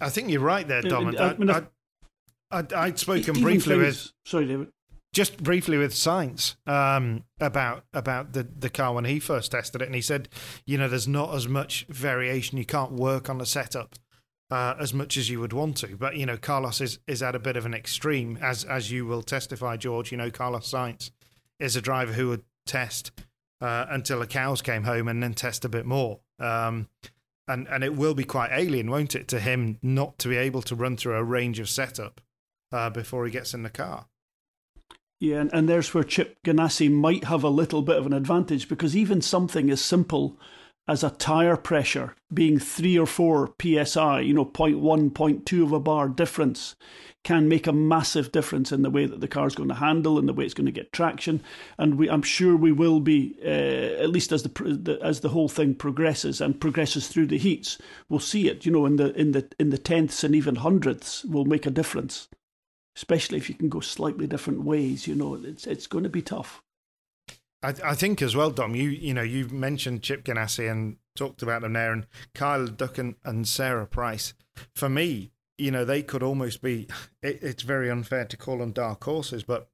I 0.00 0.10
think 0.10 0.30
you're 0.30 0.40
right 0.40 0.66
there, 0.66 0.82
Dom. 0.82 1.16
I- 1.16 1.18
I 1.30 1.36
mean, 1.36 1.50
I, 1.50 1.58
I, 1.58 1.62
I'd, 2.58 2.72
I'd 2.72 2.98
spoken 2.98 3.30
Even 3.30 3.42
briefly 3.42 3.76
with 3.76 4.12
Sorry, 4.24 4.46
David. 4.46 4.68
Just 5.16 5.42
briefly 5.42 5.78
with 5.78 5.94
Sainz 5.94 6.56
um, 6.68 7.24
about 7.40 7.84
about 7.94 8.34
the 8.34 8.42
the 8.42 8.68
car 8.68 8.92
when 8.92 9.06
he 9.06 9.18
first 9.18 9.52
tested 9.52 9.80
it, 9.80 9.86
and 9.86 9.94
he 9.94 10.02
said, 10.02 10.28
you 10.66 10.76
know, 10.76 10.88
there's 10.88 11.08
not 11.08 11.34
as 11.34 11.48
much 11.48 11.86
variation. 11.88 12.58
You 12.58 12.66
can't 12.66 12.92
work 12.92 13.30
on 13.30 13.38
the 13.38 13.46
setup 13.46 13.94
uh, 14.50 14.74
as 14.78 14.92
much 14.92 15.16
as 15.16 15.30
you 15.30 15.40
would 15.40 15.54
want 15.54 15.78
to. 15.78 15.96
But 15.96 16.16
you 16.16 16.26
know, 16.26 16.36
Carlos 16.36 16.82
is 16.82 16.98
is 17.06 17.22
at 17.22 17.34
a 17.34 17.38
bit 17.38 17.56
of 17.56 17.64
an 17.64 17.72
extreme, 17.72 18.38
as 18.42 18.62
as 18.62 18.92
you 18.92 19.06
will 19.06 19.22
testify, 19.22 19.78
George. 19.78 20.12
You 20.12 20.18
know, 20.18 20.30
Carlos 20.30 20.70
Sainz 20.70 21.10
is 21.58 21.76
a 21.76 21.80
driver 21.80 22.12
who 22.12 22.28
would 22.28 22.44
test 22.66 23.10
uh, 23.62 23.86
until 23.88 24.18
the 24.18 24.26
cows 24.26 24.60
came 24.60 24.82
home, 24.82 25.08
and 25.08 25.22
then 25.22 25.32
test 25.32 25.64
a 25.64 25.70
bit 25.70 25.86
more. 25.86 26.20
Um, 26.38 26.90
and 27.48 27.66
and 27.68 27.82
it 27.82 27.96
will 27.96 28.14
be 28.14 28.24
quite 28.24 28.50
alien, 28.52 28.90
won't 28.90 29.14
it, 29.14 29.28
to 29.28 29.40
him 29.40 29.78
not 29.80 30.18
to 30.18 30.28
be 30.28 30.36
able 30.36 30.60
to 30.60 30.76
run 30.76 30.98
through 30.98 31.14
a 31.14 31.24
range 31.24 31.58
of 31.58 31.70
setup 31.70 32.20
uh, 32.70 32.90
before 32.90 33.24
he 33.24 33.32
gets 33.32 33.54
in 33.54 33.62
the 33.62 33.70
car. 33.70 34.08
Yeah, 35.18 35.40
and, 35.40 35.50
and 35.52 35.68
there's 35.68 35.94
where 35.94 36.04
Chip 36.04 36.36
Ganassi 36.44 36.90
might 36.92 37.24
have 37.24 37.42
a 37.42 37.48
little 37.48 37.82
bit 37.82 37.96
of 37.96 38.06
an 38.06 38.12
advantage 38.12 38.68
because 38.68 38.94
even 38.94 39.22
something 39.22 39.70
as 39.70 39.80
simple 39.80 40.38
as 40.88 41.02
a 41.02 41.10
tyre 41.10 41.56
pressure 41.56 42.14
being 42.32 42.58
three 42.58 42.98
or 42.98 43.06
four 43.06 43.52
psi, 43.60 44.20
you 44.20 44.34
know, 44.34 44.44
0.1, 44.44 45.10
0.2 45.10 45.62
of 45.62 45.72
a 45.72 45.80
bar 45.80 46.08
difference, 46.08 46.76
can 47.24 47.48
make 47.48 47.66
a 47.66 47.72
massive 47.72 48.30
difference 48.30 48.70
in 48.70 48.82
the 48.82 48.90
way 48.90 49.04
that 49.04 49.20
the 49.20 49.26
car's 49.26 49.54
going 49.54 49.68
to 49.68 49.74
handle 49.74 50.16
and 50.16 50.28
the 50.28 50.32
way 50.32 50.44
it's 50.44 50.54
going 50.54 50.66
to 50.66 50.70
get 50.70 50.92
traction. 50.92 51.42
And 51.76 51.98
we, 51.98 52.08
I'm 52.08 52.22
sure 52.22 52.54
we 52.54 52.70
will 52.70 53.00
be, 53.00 53.36
uh, 53.44 53.48
at 53.48 54.10
least 54.10 54.30
as 54.30 54.44
the, 54.44 54.48
the 54.48 54.98
as 55.02 55.20
the 55.20 55.30
whole 55.30 55.48
thing 55.48 55.74
progresses 55.74 56.40
and 56.40 56.60
progresses 56.60 57.08
through 57.08 57.26
the 57.26 57.38
heats, 57.38 57.78
we'll 58.08 58.20
see 58.20 58.48
it. 58.48 58.64
You 58.64 58.70
know, 58.70 58.86
in 58.86 58.94
the 58.94 59.12
in 59.14 59.32
the 59.32 59.48
in 59.58 59.70
the 59.70 59.78
tenths 59.78 60.22
and 60.22 60.36
even 60.36 60.56
hundredths 60.56 61.24
will 61.24 61.46
make 61.46 61.66
a 61.66 61.70
difference 61.70 62.28
especially 62.96 63.38
if 63.38 63.48
you 63.48 63.54
can 63.54 63.68
go 63.68 63.80
slightly 63.80 64.26
different 64.26 64.64
ways. 64.64 65.06
You 65.06 65.14
know, 65.14 65.34
it's 65.34 65.66
it's 65.66 65.86
going 65.86 66.04
to 66.04 66.10
be 66.10 66.22
tough. 66.22 66.62
I, 67.62 67.74
I 67.84 67.94
think 67.94 68.22
as 68.22 68.34
well, 68.36 68.50
Dom. 68.50 68.74
You 68.74 68.88
you 68.90 69.14
know 69.14 69.22
you 69.22 69.48
mentioned 69.48 70.02
Chip 70.02 70.24
Ganassi 70.24 70.70
and 70.70 70.96
talked 71.14 71.42
about 71.42 71.62
them 71.62 71.72
there, 71.74 71.92
and 71.92 72.06
Kyle 72.34 72.66
Duncan 72.66 73.16
and 73.24 73.46
Sarah 73.48 73.86
Price. 73.86 74.34
For 74.74 74.88
me, 74.88 75.32
you 75.58 75.70
know, 75.70 75.84
they 75.84 76.02
could 76.02 76.22
almost 76.22 76.62
be. 76.62 76.88
It, 77.22 77.38
it's 77.42 77.62
very 77.64 77.90
unfair 77.90 78.24
to 78.26 78.36
call 78.36 78.58
them 78.58 78.70
dark 78.70 79.02
horses, 79.02 79.42
but 79.42 79.68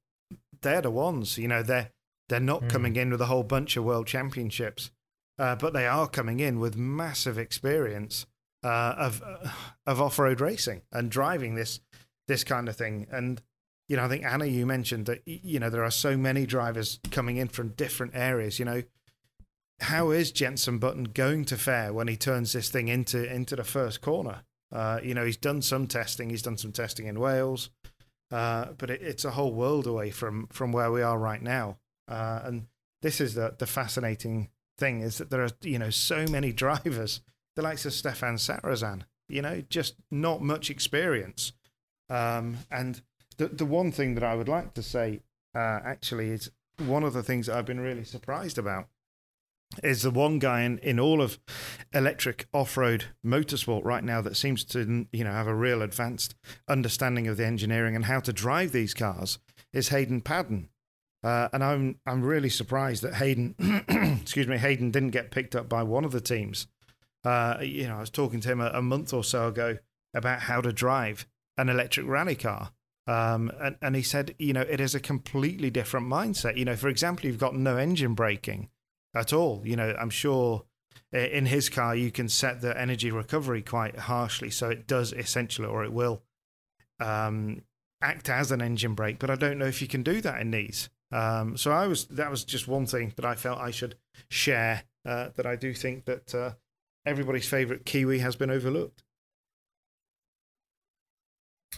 they're 0.61 0.81
the 0.81 0.89
ones. 0.89 1.37
You 1.37 1.47
know, 1.47 1.61
they're 1.61 1.91
they're 2.29 2.39
not 2.39 2.63
Mm. 2.63 2.69
coming 2.69 2.95
in 2.95 3.11
with 3.11 3.21
a 3.21 3.27
whole 3.27 3.43
bunch 3.43 3.77
of 3.77 3.83
world 3.83 4.07
championships, 4.07 4.89
uh, 5.37 5.55
but 5.55 5.73
they 5.73 5.85
are 5.85 6.07
coming 6.07 6.39
in 6.39 6.59
with 6.59 6.75
massive 6.75 7.37
experience 7.37 8.25
uh, 8.63 8.95
of 8.97 9.21
uh, 9.21 9.49
of 9.85 10.01
off 10.01 10.17
road 10.17 10.41
racing 10.41 10.81
and 10.91 11.11
driving 11.11 11.53
this 11.55 11.79
this 12.27 12.43
kind 12.43 12.69
of 12.69 12.75
thing. 12.75 13.07
And 13.11 13.41
you 13.87 13.97
know, 13.97 14.05
I 14.05 14.07
think 14.07 14.23
Anna, 14.25 14.45
you 14.45 14.65
mentioned 14.65 15.05
that 15.07 15.21
you 15.25 15.59
know 15.59 15.69
there 15.69 15.83
are 15.83 15.91
so 15.91 16.17
many 16.17 16.45
drivers 16.45 16.99
coming 17.11 17.37
in 17.37 17.47
from 17.47 17.69
different 17.69 18.13
areas. 18.15 18.59
You 18.59 18.65
know, 18.65 18.83
how 19.81 20.11
is 20.11 20.31
Jensen 20.31 20.79
Button 20.79 21.05
going 21.05 21.45
to 21.45 21.57
fare 21.57 21.93
when 21.93 22.07
he 22.07 22.15
turns 22.15 22.53
this 22.53 22.69
thing 22.69 22.87
into 22.87 23.31
into 23.31 23.55
the 23.55 23.63
first 23.63 24.01
corner? 24.01 24.43
Uh, 24.71 24.99
you 25.03 25.13
know, 25.13 25.25
he's 25.25 25.37
done 25.37 25.61
some 25.61 25.85
testing. 25.87 26.29
He's 26.29 26.41
done 26.41 26.57
some 26.57 26.71
testing 26.71 27.05
in 27.05 27.19
Wales, 27.19 27.69
uh, 28.31 28.67
but 28.77 28.89
it, 28.89 29.01
it's 29.01 29.25
a 29.25 29.31
whole 29.31 29.53
world 29.53 29.85
away 29.85 30.09
from 30.09 30.47
from 30.47 30.71
where 30.71 30.91
we 30.91 31.01
are 31.01 31.19
right 31.19 31.41
now. 31.41 31.77
Uh, 32.07 32.41
and 32.43 32.67
this 33.01 33.21
is 33.21 33.35
the 33.35 33.55
the 33.57 33.67
fascinating 33.67 34.49
thing 34.77 35.01
is 35.01 35.17
that 35.17 35.29
there 35.29 35.43
are 35.43 35.51
you 35.61 35.77
know 35.77 35.89
so 35.89 36.25
many 36.27 36.51
drivers, 36.63 37.21
the 37.55 37.61
likes 37.61 37.85
of 37.85 37.91
Stéphane 37.91 38.39
Sarrazin. 38.39 39.03
You 39.27 39.41
know, 39.41 39.61
just 39.69 39.95
not 40.09 40.41
much 40.41 40.69
experience. 40.69 41.53
Um, 42.09 42.57
and 42.71 43.01
the 43.37 43.47
the 43.47 43.65
one 43.65 43.91
thing 43.91 44.15
that 44.15 44.23
I 44.23 44.35
would 44.35 44.49
like 44.49 44.73
to 44.75 44.83
say 44.83 45.21
uh, 45.55 45.79
actually 45.85 46.29
is 46.29 46.51
one 46.77 47.03
of 47.03 47.13
the 47.13 47.23
things 47.23 47.47
that 47.47 47.57
I've 47.57 47.65
been 47.65 47.79
really 47.79 48.03
surprised 48.03 48.57
about 48.57 48.87
is 49.81 50.03
the 50.03 50.11
one 50.11 50.37
guy 50.37 50.61
in, 50.61 50.77
in 50.79 50.99
all 50.99 51.21
of 51.21 51.39
electric 51.93 52.47
off-road 52.53 53.05
motorsport 53.25 53.83
right 53.83 54.03
now 54.03 54.21
that 54.21 54.37
seems 54.37 54.63
to 54.63 55.07
you 55.11 55.23
know 55.23 55.31
have 55.31 55.47
a 55.47 55.55
real 55.55 55.81
advanced 55.81 56.35
understanding 56.67 57.27
of 57.27 57.37
the 57.37 57.45
engineering 57.45 57.95
and 57.95 58.05
how 58.05 58.19
to 58.19 58.33
drive 58.33 58.71
these 58.71 58.93
cars 58.93 59.39
is 59.71 59.89
Hayden 59.89 60.21
Paddon. 60.21 60.69
Uh, 61.23 61.47
and 61.53 61.63
I'm 61.63 61.99
I'm 62.05 62.21
really 62.21 62.49
surprised 62.49 63.01
that 63.03 63.15
Hayden, 63.15 63.55
excuse 64.21 64.47
me, 64.47 64.57
Hayden 64.57 64.91
didn't 64.91 65.11
get 65.11 65.31
picked 65.31 65.55
up 65.55 65.69
by 65.69 65.81
one 65.81 66.03
of 66.05 66.11
the 66.11 66.21
teams. 66.21 66.67
Uh, 67.23 67.57
you 67.61 67.87
know, 67.87 67.97
I 67.97 67.99
was 68.01 68.09
talking 68.09 68.41
to 68.41 68.51
him 68.51 68.59
a, 68.59 68.67
a 68.73 68.81
month 68.81 69.13
or 69.13 69.23
so 69.23 69.47
ago 69.47 69.77
about 70.13 70.41
how 70.41 70.59
to 70.59 70.73
drive 70.73 71.25
an 71.57 71.69
electric 71.69 72.07
rally 72.07 72.35
car, 72.35 72.71
um, 73.07 73.51
and 73.61 73.75
and 73.81 73.95
he 73.95 74.01
said, 74.01 74.35
you 74.39 74.53
know, 74.53 74.61
it 74.61 74.79
is 74.79 74.95
a 74.95 74.99
completely 74.99 75.69
different 75.69 76.07
mindset. 76.07 76.57
You 76.57 76.65
know, 76.65 76.75
for 76.75 76.89
example, 76.89 77.25
you've 77.25 77.37
got 77.37 77.55
no 77.55 77.77
engine 77.77 78.13
braking 78.13 78.69
at 79.15 79.33
all. 79.33 79.61
You 79.65 79.75
know, 79.75 79.95
I'm 79.99 80.09
sure 80.09 80.65
in 81.11 81.45
his 81.45 81.69
car 81.69 81.95
you 81.95 82.11
can 82.11 82.27
set 82.27 82.61
the 82.61 82.79
energy 82.79 83.11
recovery 83.11 83.61
quite 83.61 83.97
harshly, 83.97 84.49
so 84.49 84.69
it 84.69 84.87
does 84.87 85.13
essentially, 85.13 85.67
or 85.67 85.83
it 85.83 85.93
will, 85.93 86.23
um, 86.99 87.61
act 88.01 88.29
as 88.29 88.51
an 88.51 88.61
engine 88.61 88.95
brake. 88.95 89.19
But 89.19 89.29
I 89.29 89.35
don't 89.35 89.59
know 89.59 89.65
if 89.65 89.81
you 89.81 89.87
can 89.87 90.03
do 90.03 90.21
that 90.21 90.41
in 90.41 90.51
these. 90.51 90.89
Um, 91.11 91.57
so 91.57 91.71
I 91.71 91.85
was 91.85 92.05
that 92.05 92.31
was 92.31 92.43
just 92.43 92.67
one 92.67 92.87
thing 92.87 93.13
that 93.15 93.25
I 93.25 93.35
felt 93.35 93.59
I 93.59 93.71
should 93.71 93.95
share. 94.29 94.83
Uh, 95.05 95.29
that 95.35 95.45
I 95.45 95.57
do 95.57 95.73
think 95.73 96.05
that 96.05 96.33
uh, 96.33 96.51
everybody's 97.05 97.47
favourite 97.47 97.85
Kiwi 97.85 98.19
has 98.19 98.35
been 98.35 98.49
overlooked. 98.49 99.03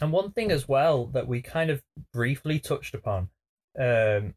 And 0.00 0.12
one 0.12 0.32
thing 0.32 0.50
as 0.50 0.68
well 0.68 1.06
that 1.06 1.26
we 1.26 1.40
kind 1.40 1.70
of 1.70 1.82
briefly 2.12 2.58
touched 2.58 2.94
upon, 2.94 3.28
um, 3.78 4.34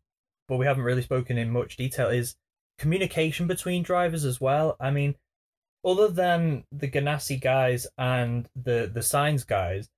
but 0.47 0.57
we 0.57 0.65
haven't 0.65 0.83
really 0.83 1.01
spoken 1.01 1.37
in 1.37 1.51
much 1.51 1.77
detail, 1.77 2.09
is 2.09 2.35
communication 2.77 3.45
between 3.47 3.83
drivers 3.83 4.23
as 4.23 4.39
well. 4.39 4.77
I 4.79 4.91
mean, 4.91 5.15
other 5.83 6.07
than 6.07 6.63
the 6.71 6.89
Ganassi 6.89 7.39
guys 7.39 7.87
and 7.97 8.47
the 8.55 8.89
the 8.91 9.01
Sainz 9.01 9.45
guys, 9.45 9.89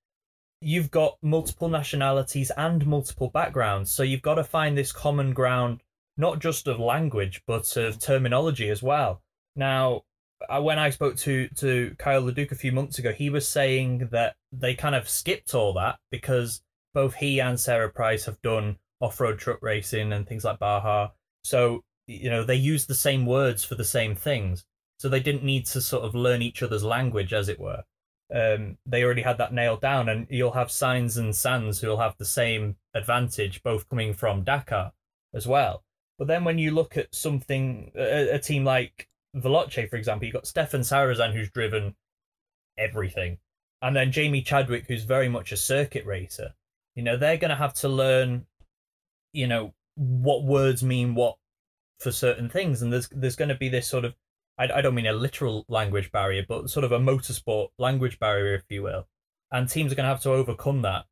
you've 0.61 0.91
got 0.91 1.17
multiple 1.21 1.69
nationalities 1.69 2.51
and 2.57 2.85
multiple 2.85 3.29
backgrounds. 3.29 3.91
So 3.91 4.03
you've 4.03 4.21
got 4.21 4.35
to 4.35 4.43
find 4.43 4.77
this 4.77 4.91
common 4.91 5.33
ground, 5.33 5.81
not 6.17 6.39
just 6.39 6.67
of 6.67 6.79
language, 6.79 7.41
but 7.47 7.75
of 7.77 7.99
terminology 7.99 8.69
as 8.69 8.83
well. 8.83 9.21
Now, 9.55 10.03
when 10.59 10.79
I 10.79 10.89
spoke 10.89 11.17
to 11.17 11.47
to 11.57 11.95
Kyle 11.97 12.21
Leduc 12.21 12.51
a 12.51 12.55
few 12.55 12.71
months 12.71 12.99
ago, 12.99 13.11
he 13.11 13.29
was 13.29 13.47
saying 13.47 14.09
that 14.11 14.35
they 14.51 14.73
kind 14.75 14.95
of 14.95 15.09
skipped 15.09 15.53
all 15.53 15.73
that 15.73 15.97
because 16.11 16.61
both 16.93 17.15
he 17.15 17.39
and 17.39 17.59
Sarah 17.59 17.89
Price 17.91 18.25
have 18.25 18.41
done 18.41 18.77
off 18.99 19.19
road 19.19 19.39
truck 19.39 19.61
racing 19.61 20.13
and 20.13 20.27
things 20.27 20.43
like 20.43 20.59
Baja. 20.59 21.09
So 21.43 21.83
you 22.07 22.29
know 22.29 22.43
they 22.43 22.55
use 22.55 22.85
the 22.85 22.95
same 22.95 23.25
words 23.25 23.63
for 23.63 23.75
the 23.75 23.85
same 23.85 24.15
things, 24.15 24.63
so 24.97 25.09
they 25.09 25.19
didn't 25.19 25.43
need 25.43 25.65
to 25.67 25.81
sort 25.81 26.03
of 26.03 26.15
learn 26.15 26.41
each 26.41 26.63
other's 26.63 26.83
language, 26.83 27.33
as 27.33 27.49
it 27.49 27.59
were. 27.59 27.83
Um, 28.33 28.77
they 28.85 29.03
already 29.03 29.23
had 29.23 29.37
that 29.39 29.53
nailed 29.53 29.81
down, 29.81 30.09
and 30.09 30.27
you'll 30.29 30.51
have 30.51 30.67
Sainz 30.67 31.17
and 31.17 31.35
Sanz 31.35 31.79
who'll 31.79 31.97
have 31.97 32.17
the 32.17 32.25
same 32.25 32.77
advantage, 32.93 33.61
both 33.63 33.89
coming 33.89 34.13
from 34.13 34.43
Dakar 34.43 34.93
as 35.33 35.47
well. 35.47 35.83
But 36.17 36.27
then 36.27 36.43
when 36.43 36.57
you 36.57 36.71
look 36.71 36.97
at 36.97 37.13
something, 37.13 37.91
a, 37.95 38.35
a 38.35 38.39
team 38.39 38.63
like 38.63 39.07
Veloce, 39.35 39.89
for 39.89 39.95
example, 39.95 40.25
you've 40.25 40.33
got 40.33 40.45
Stéphane 40.45 40.81
Sarrazin 40.81 41.33
who's 41.33 41.49
driven 41.49 41.95
everything, 42.77 43.37
and 43.81 43.95
then 43.95 44.11
Jamie 44.11 44.41
Chadwick 44.41 44.85
who's 44.87 45.03
very 45.03 45.29
much 45.29 45.51
a 45.51 45.57
circuit 45.57 46.05
racer. 46.05 46.53
You 46.95 47.03
know, 47.03 47.17
they're 47.17 47.37
going 47.37 47.49
to 47.49 47.55
have 47.55 47.73
to 47.75 47.89
learn, 47.89 48.45
you 49.33 49.47
know, 49.47 49.73
what 49.95 50.43
words 50.43 50.83
mean 50.83 51.15
what 51.15 51.37
for 51.99 52.11
certain 52.11 52.49
things, 52.49 52.81
and 52.81 52.91
there's 52.91 53.07
there's 53.09 53.35
going 53.35 53.49
to 53.49 53.55
be 53.55 53.69
this 53.69 53.87
sort 53.87 54.05
of, 54.05 54.15
I, 54.57 54.69
I 54.71 54.81
don't 54.81 54.95
mean 54.95 55.05
a 55.05 55.13
literal 55.13 55.65
language 55.69 56.11
barrier, 56.11 56.43
but 56.47 56.69
sort 56.69 56.83
of 56.83 56.91
a 56.91 56.99
motorsport 56.99 57.69
language 57.77 58.19
barrier, 58.19 58.55
if 58.55 58.63
you 58.69 58.83
will, 58.83 59.07
and 59.51 59.69
teams 59.69 59.91
are 59.91 59.95
going 59.95 60.05
to 60.05 60.09
have 60.09 60.21
to 60.23 60.31
overcome 60.31 60.81
that 60.81 61.05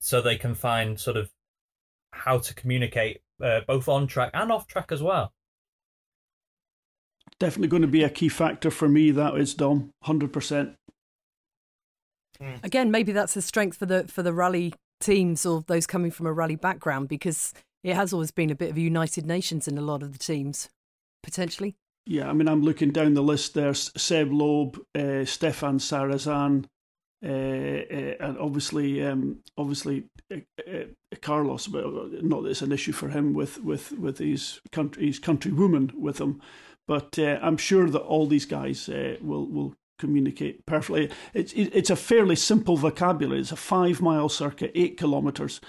so 0.00 0.20
they 0.20 0.36
can 0.36 0.54
find 0.54 1.00
sort 1.00 1.16
of 1.16 1.30
how 2.10 2.38
to 2.38 2.54
communicate 2.54 3.22
uh, 3.42 3.60
both 3.66 3.88
on 3.88 4.06
track 4.06 4.30
and 4.34 4.52
off 4.52 4.66
track 4.66 4.92
as 4.92 5.02
well. 5.02 5.32
Definitely 7.40 7.68
going 7.68 7.82
to 7.82 7.88
be 7.88 8.04
a 8.04 8.10
key 8.10 8.28
factor 8.28 8.70
for 8.70 8.88
me. 8.88 9.10
That 9.10 9.36
is 9.36 9.54
Dom, 9.54 9.90
hundred 10.02 10.32
percent. 10.32 10.74
Again, 12.62 12.90
maybe 12.90 13.12
that's 13.12 13.36
a 13.36 13.42
strength 13.42 13.76
for 13.76 13.86
the 13.86 14.04
for 14.08 14.22
the 14.22 14.32
rally 14.32 14.74
teams 15.00 15.44
or 15.44 15.64
those 15.66 15.86
coming 15.86 16.10
from 16.10 16.26
a 16.26 16.32
rally 16.32 16.56
background 16.56 17.08
because 17.08 17.52
it 17.82 17.94
has 17.94 18.12
always 18.12 18.30
been 18.30 18.50
a 18.50 18.54
bit 18.54 18.70
of 18.70 18.76
a 18.76 18.80
United 18.80 19.26
Nations 19.26 19.68
in 19.68 19.76
a 19.76 19.82
lot 19.82 20.02
of 20.02 20.12
the 20.12 20.18
teams, 20.18 20.68
potentially. 21.22 21.76
Yeah, 22.06 22.28
I 22.28 22.32
mean, 22.32 22.48
I'm 22.48 22.62
looking 22.62 22.90
down 22.90 23.14
the 23.14 23.22
list. 23.22 23.54
There's 23.54 23.90
Seb 23.96 24.30
Loeb, 24.30 24.76
uh, 24.94 25.24
Stéphane 25.24 25.80
Sarrazin, 25.80 26.66
uh, 27.24 27.28
uh, 27.28 28.28
and 28.28 28.38
obviously, 28.38 29.04
um, 29.04 29.38
obviously 29.56 30.04
uh, 30.30 30.36
uh, 30.66 30.84
Carlos. 31.22 31.66
But 31.66 31.84
not 32.22 32.42
that 32.42 32.50
it's 32.50 32.62
an 32.62 32.72
issue 32.72 32.92
for 32.92 33.08
him 33.08 33.32
with 33.32 33.62
with 33.62 33.92
with 33.92 34.18
his 34.18 34.60
country, 34.72 35.06
his 35.06 35.20
countrywoman 35.20 35.94
with 35.94 36.20
him. 36.20 36.42
But 36.86 37.18
uh, 37.18 37.38
I'm 37.42 37.56
sure 37.56 37.88
that 37.88 38.00
all 38.00 38.26
these 38.26 38.46
guys 38.46 38.88
uh, 38.88 39.16
will 39.20 39.46
will 39.46 39.74
communicate 39.98 40.66
perfectly. 40.66 41.10
It's 41.32 41.52
it's 41.54 41.90
a 41.90 41.96
fairly 41.96 42.36
simple 42.36 42.76
vocabulary. 42.76 43.40
It's 43.40 43.52
a 43.52 43.56
five 43.56 44.00
mile 44.00 44.28
circuit, 44.28 44.72
eight 44.74 44.96
kilometers. 44.96 45.60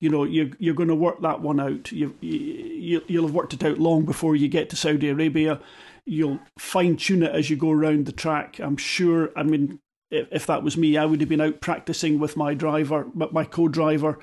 You 0.00 0.10
know, 0.10 0.24
you're 0.24 0.50
you're 0.58 0.74
going 0.74 0.88
to 0.88 0.94
work 0.94 1.20
that 1.22 1.40
one 1.40 1.60
out. 1.60 1.92
You 1.92 2.14
you 2.20 3.02
you'll 3.06 3.26
have 3.26 3.34
worked 3.34 3.54
it 3.54 3.64
out 3.64 3.78
long 3.78 4.04
before 4.04 4.36
you 4.36 4.48
get 4.48 4.70
to 4.70 4.76
Saudi 4.76 5.08
Arabia. 5.08 5.60
You'll 6.06 6.40
fine 6.58 6.96
tune 6.96 7.22
it 7.22 7.34
as 7.34 7.48
you 7.48 7.56
go 7.56 7.70
around 7.70 8.06
the 8.06 8.12
track. 8.12 8.58
I'm 8.58 8.76
sure. 8.76 9.30
I 9.36 9.42
mean, 9.42 9.78
if, 10.10 10.28
if 10.30 10.46
that 10.46 10.62
was 10.62 10.76
me, 10.76 10.96
I 10.96 11.04
would 11.04 11.20
have 11.20 11.28
been 11.28 11.40
out 11.40 11.60
practicing 11.60 12.18
with 12.18 12.36
my 12.36 12.54
driver, 12.54 13.06
but 13.14 13.32
my 13.32 13.44
co-driver, 13.44 14.18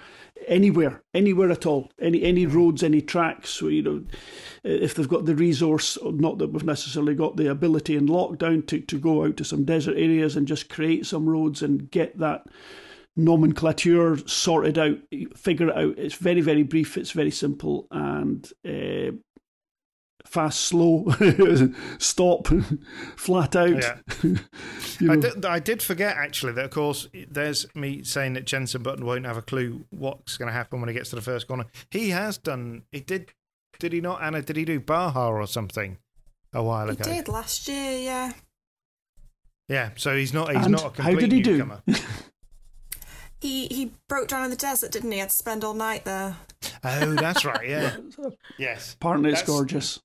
anywhere, 0.48 1.04
anywhere 1.14 1.52
at 1.52 1.66
all, 1.66 1.92
any 2.00 2.24
any 2.24 2.46
roads, 2.46 2.84
any 2.84 3.02
tracks. 3.02 3.62
You 3.62 3.82
know, 3.82 4.04
if 4.64 4.96
they've 4.96 5.08
got 5.08 5.26
the 5.26 5.36
resource, 5.36 5.98
not 6.04 6.38
that 6.38 6.52
we've 6.52 6.64
necessarily 6.64 7.16
got 7.16 7.38
the 7.38 7.50
ability 7.50 7.96
in 7.96 8.08
lockdown 8.08 8.66
to 8.68 8.80
to 8.82 9.00
go 9.00 9.26
out 9.26 9.38
to 9.38 9.44
some 9.44 9.66
desert 9.66 9.98
areas 9.98 10.36
and 10.36 10.48
just 10.48 10.70
create 10.70 11.06
some 11.06 11.28
roads 11.28 11.62
and 11.62 11.90
get 11.92 12.18
that 12.20 12.46
nomenclature 13.16 14.18
sorted 14.28 14.78
out, 14.78 14.98
figure 15.36 15.70
it 15.70 15.78
out. 15.78 15.98
It's 15.98 16.16
very 16.16 16.42
very 16.42 16.64
brief. 16.64 16.98
It's 16.98 17.12
very 17.12 17.32
simple 17.32 17.88
and. 17.92 18.52
Uh, 18.66 19.18
fast, 20.32 20.62
slow, 20.62 21.06
stop, 22.00 22.48
flat 23.18 23.56
out. 23.56 23.70
Yeah. 23.70 23.98
you 24.24 24.38
know. 25.02 25.14
I, 25.14 25.16
did, 25.18 25.46
I 25.46 25.60
did 25.60 25.84
forget 25.84 26.16
actually 26.16 26.54
that 26.54 26.66
of 26.66 26.72
course 26.72 27.08
there's 27.30 27.68
me 27.76 28.04
saying 28.04 28.34
that 28.34 28.46
Jenson 28.46 28.82
Button 28.82 29.06
won't 29.06 29.26
have 29.26 29.38
a 29.38 29.42
clue 29.42 29.86
what's 29.90 30.38
going 30.38 30.48
to 30.48 30.54
happen 30.54 30.80
when 30.80 30.88
he 30.88 30.96
gets 30.96 31.10
to 31.10 31.18
the 31.18 31.22
first 31.22 31.48
corner. 31.48 31.66
He 31.90 32.10
has 32.12 32.38
done. 32.38 32.84
He 32.92 33.02
did. 33.02 33.34
Did 33.80 33.94
he 33.94 34.02
not, 34.02 34.22
Anna? 34.22 34.42
Did 34.42 34.56
he 34.56 34.66
do 34.66 34.80
Baja 34.80 35.30
or 35.30 35.46
something 35.48 35.98
a 36.54 36.64
while 36.64 36.88
he 36.88 36.94
ago? 36.94 37.10
He 37.10 37.18
did 37.18 37.28
last 37.28 37.68
year. 37.68 38.00
Yeah. 38.00 38.32
Yeah. 39.68 39.90
So 39.96 40.16
he's 40.16 40.34
not. 40.34 40.50
He's 40.56 40.66
and 40.66 40.72
not 40.72 40.86
a 40.86 40.90
complete 40.92 41.14
how 41.14 41.20
did 41.20 41.32
he 41.32 41.42
newcomer. 41.42 41.82
do? 41.86 41.96
he 43.42 43.68
he 43.68 43.92
broke 44.08 44.30
down 44.30 44.46
in 44.46 44.50
the 44.50 44.56
desert, 44.56 44.92
didn't 44.92 45.12
he? 45.12 45.18
Had 45.18 45.30
to 45.30 45.36
spend 45.36 45.64
all 45.66 45.74
night 45.74 46.06
there. 46.06 46.38
Oh, 46.84 47.16
that's 47.16 47.44
right. 47.44 47.68
Yeah. 47.68 47.98
yes. 48.58 48.94
Apparently, 48.94 49.32
it's 49.32 49.44
gorgeous. 49.44 50.00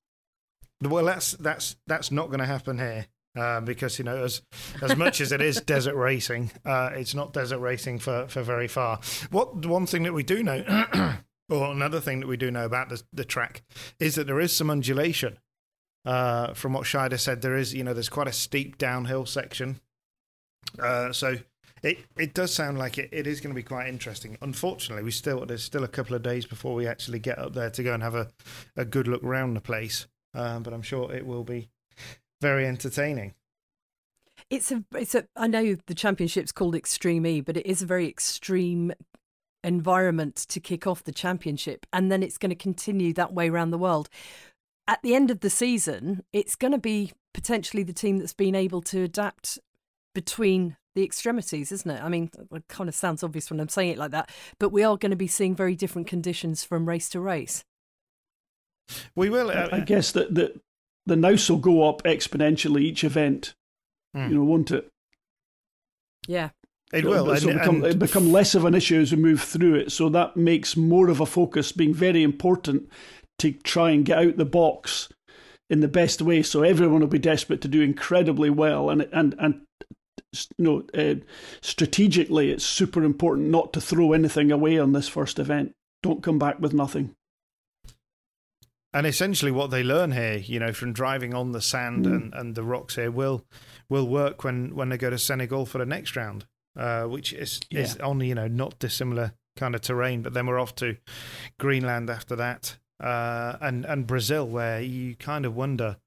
Well, 0.82 1.04
that's 1.04 1.32
that's 1.32 1.76
that's 1.86 2.10
not 2.10 2.26
going 2.28 2.40
to 2.40 2.46
happen 2.46 2.78
here. 2.78 3.06
Uh, 3.36 3.60
because 3.60 3.98
you 3.98 4.04
know, 4.04 4.24
as 4.24 4.40
as 4.80 4.96
much 4.96 5.20
as 5.20 5.30
it 5.30 5.42
is 5.42 5.60
desert 5.66 5.94
racing, 5.94 6.50
uh, 6.64 6.90
it's 6.94 7.14
not 7.14 7.34
desert 7.34 7.58
racing 7.58 7.98
for, 7.98 8.26
for 8.28 8.42
very 8.42 8.66
far. 8.66 8.98
What 9.30 9.66
one 9.66 9.86
thing 9.86 10.04
that 10.04 10.14
we 10.14 10.22
do 10.22 10.42
know, 10.42 10.64
or 11.50 11.70
another 11.70 12.00
thing 12.00 12.20
that 12.20 12.28
we 12.28 12.38
do 12.38 12.50
know 12.50 12.64
about 12.64 12.88
the, 12.88 13.02
the 13.12 13.26
track, 13.26 13.62
is 14.00 14.14
that 14.14 14.26
there 14.26 14.40
is 14.40 14.56
some 14.56 14.70
undulation. 14.70 15.38
Uh, 16.06 16.54
from 16.54 16.72
what 16.72 16.84
Scheider 16.84 17.18
said, 17.18 17.42
there 17.42 17.56
is 17.56 17.74
you 17.74 17.84
know 17.84 17.92
there's 17.92 18.08
quite 18.08 18.28
a 18.28 18.32
steep 18.32 18.78
downhill 18.78 19.26
section, 19.26 19.80
uh, 20.78 21.12
so 21.12 21.36
it 21.82 21.98
it 22.16 22.32
does 22.32 22.54
sound 22.54 22.78
like 22.78 22.96
it, 22.96 23.10
it 23.12 23.26
is 23.26 23.40
going 23.40 23.54
to 23.54 23.58
be 23.58 23.62
quite 23.62 23.88
interesting. 23.88 24.38
Unfortunately, 24.40 25.02
we 25.04 25.10
still 25.10 25.44
there's 25.44 25.64
still 25.64 25.84
a 25.84 25.88
couple 25.88 26.16
of 26.16 26.22
days 26.22 26.46
before 26.46 26.74
we 26.74 26.86
actually 26.86 27.18
get 27.18 27.38
up 27.38 27.52
there 27.52 27.70
to 27.70 27.82
go 27.82 27.92
and 27.92 28.02
have 28.02 28.14
a, 28.14 28.30
a 28.76 28.84
good 28.86 29.08
look 29.08 29.22
around 29.22 29.54
the 29.54 29.60
place 29.60 30.06
um, 30.36 30.62
but 30.62 30.72
I'm 30.72 30.82
sure 30.82 31.12
it 31.12 31.26
will 31.26 31.44
be 31.44 31.70
very 32.40 32.66
entertaining. 32.66 33.34
It's 34.50 34.70
a, 34.70 34.84
it's 34.94 35.14
a. 35.14 35.26
I 35.34 35.48
know 35.48 35.76
the 35.86 35.94
championship's 35.94 36.52
called 36.52 36.76
Extreme 36.76 37.26
E, 37.26 37.40
but 37.40 37.56
it 37.56 37.66
is 37.66 37.82
a 37.82 37.86
very 37.86 38.08
extreme 38.08 38.92
environment 39.64 40.36
to 40.36 40.60
kick 40.60 40.86
off 40.86 41.02
the 41.02 41.12
championship, 41.12 41.86
and 41.92 42.12
then 42.12 42.22
it's 42.22 42.38
going 42.38 42.50
to 42.50 42.56
continue 42.56 43.12
that 43.14 43.32
way 43.32 43.48
around 43.48 43.70
the 43.70 43.78
world. 43.78 44.08
At 44.86 45.02
the 45.02 45.16
end 45.16 45.32
of 45.32 45.40
the 45.40 45.50
season, 45.50 46.22
it's 46.32 46.54
going 46.54 46.72
to 46.72 46.78
be 46.78 47.12
potentially 47.34 47.82
the 47.82 47.92
team 47.92 48.18
that's 48.18 48.34
been 48.34 48.54
able 48.54 48.82
to 48.82 49.02
adapt 49.02 49.58
between 50.14 50.76
the 50.94 51.02
extremities, 51.02 51.72
isn't 51.72 51.90
it? 51.90 52.02
I 52.02 52.08
mean, 52.08 52.30
it 52.52 52.68
kind 52.68 52.88
of 52.88 52.94
sounds 52.94 53.24
obvious 53.24 53.50
when 53.50 53.58
I'm 53.58 53.68
saying 53.68 53.90
it 53.90 53.98
like 53.98 54.12
that, 54.12 54.30
but 54.60 54.70
we 54.70 54.84
are 54.84 54.96
going 54.96 55.10
to 55.10 55.16
be 55.16 55.26
seeing 55.26 55.56
very 55.56 55.74
different 55.74 56.06
conditions 56.06 56.62
from 56.62 56.88
race 56.88 57.08
to 57.10 57.20
race. 57.20 57.64
We 59.14 59.30
will. 59.30 59.50
Uh, 59.50 59.68
I 59.72 59.80
guess 59.80 60.12
that 60.12 60.34
the 60.34 60.60
the 61.06 61.16
nous 61.16 61.48
will 61.48 61.58
go 61.58 61.88
up 61.88 62.02
exponentially 62.02 62.82
each 62.82 63.04
event. 63.04 63.54
Mm. 64.16 64.30
You 64.30 64.34
know, 64.36 64.44
won't 64.44 64.70
it? 64.70 64.88
Yeah. 66.26 66.50
It 66.92 67.04
will. 67.04 67.34
So 67.36 67.48
and, 67.48 67.58
become, 67.58 67.84
it 67.84 67.98
become 67.98 68.30
less 68.30 68.54
of 68.54 68.64
an 68.64 68.74
issue 68.74 69.00
as 69.00 69.12
we 69.12 69.18
move 69.18 69.42
through 69.42 69.74
it. 69.74 69.92
So 69.92 70.08
that 70.10 70.36
makes 70.36 70.76
more 70.76 71.08
of 71.08 71.20
a 71.20 71.26
focus 71.26 71.72
being 71.72 71.92
very 71.92 72.22
important 72.22 72.88
to 73.40 73.52
try 73.52 73.90
and 73.90 74.04
get 74.04 74.18
out 74.18 74.36
the 74.36 74.44
box 74.44 75.08
in 75.68 75.80
the 75.80 75.88
best 75.88 76.22
way. 76.22 76.42
So 76.42 76.62
everyone 76.62 77.00
will 77.00 77.08
be 77.08 77.18
desperate 77.18 77.60
to 77.62 77.68
do 77.68 77.82
incredibly 77.82 78.50
well, 78.50 78.90
and 78.90 79.02
and 79.12 79.34
and 79.38 79.62
you 80.58 80.64
know, 80.64 80.82
uh, 80.94 81.16
strategically, 81.60 82.50
it's 82.50 82.64
super 82.64 83.02
important 83.02 83.48
not 83.48 83.72
to 83.72 83.80
throw 83.80 84.12
anything 84.12 84.52
away 84.52 84.78
on 84.78 84.92
this 84.92 85.08
first 85.08 85.38
event. 85.38 85.72
Don't 86.02 86.22
come 86.22 86.38
back 86.38 86.60
with 86.60 86.72
nothing. 86.72 87.14
And 88.96 89.06
essentially, 89.06 89.52
what 89.52 89.70
they 89.70 89.82
learn 89.82 90.12
here, 90.12 90.38
you 90.38 90.58
know, 90.58 90.72
from 90.72 90.94
driving 90.94 91.34
on 91.34 91.52
the 91.52 91.60
sand 91.60 92.06
mm. 92.06 92.14
and, 92.14 92.34
and 92.34 92.54
the 92.54 92.62
rocks 92.62 92.94
here, 92.94 93.10
will 93.10 93.44
will 93.90 94.08
work 94.08 94.42
when, 94.42 94.74
when 94.74 94.88
they 94.88 94.96
go 94.96 95.10
to 95.10 95.18
Senegal 95.18 95.66
for 95.66 95.76
the 95.76 95.84
next 95.84 96.16
round, 96.16 96.46
uh, 96.78 97.04
which 97.04 97.34
is 97.34 97.60
yeah. 97.68 97.80
is 97.80 97.98
on 97.98 98.20
you 98.20 98.34
know 98.34 98.48
not 98.48 98.78
dissimilar 98.78 99.34
kind 99.54 99.74
of 99.74 99.82
terrain. 99.82 100.22
But 100.22 100.32
then 100.32 100.46
we're 100.46 100.58
off 100.58 100.74
to 100.76 100.96
Greenland 101.60 102.08
after 102.08 102.36
that, 102.36 102.78
uh, 102.98 103.58
and 103.60 103.84
and 103.84 104.06
Brazil, 104.06 104.46
where 104.46 104.80
you 104.80 105.14
kind 105.14 105.44
of 105.44 105.54
wonder 105.54 105.98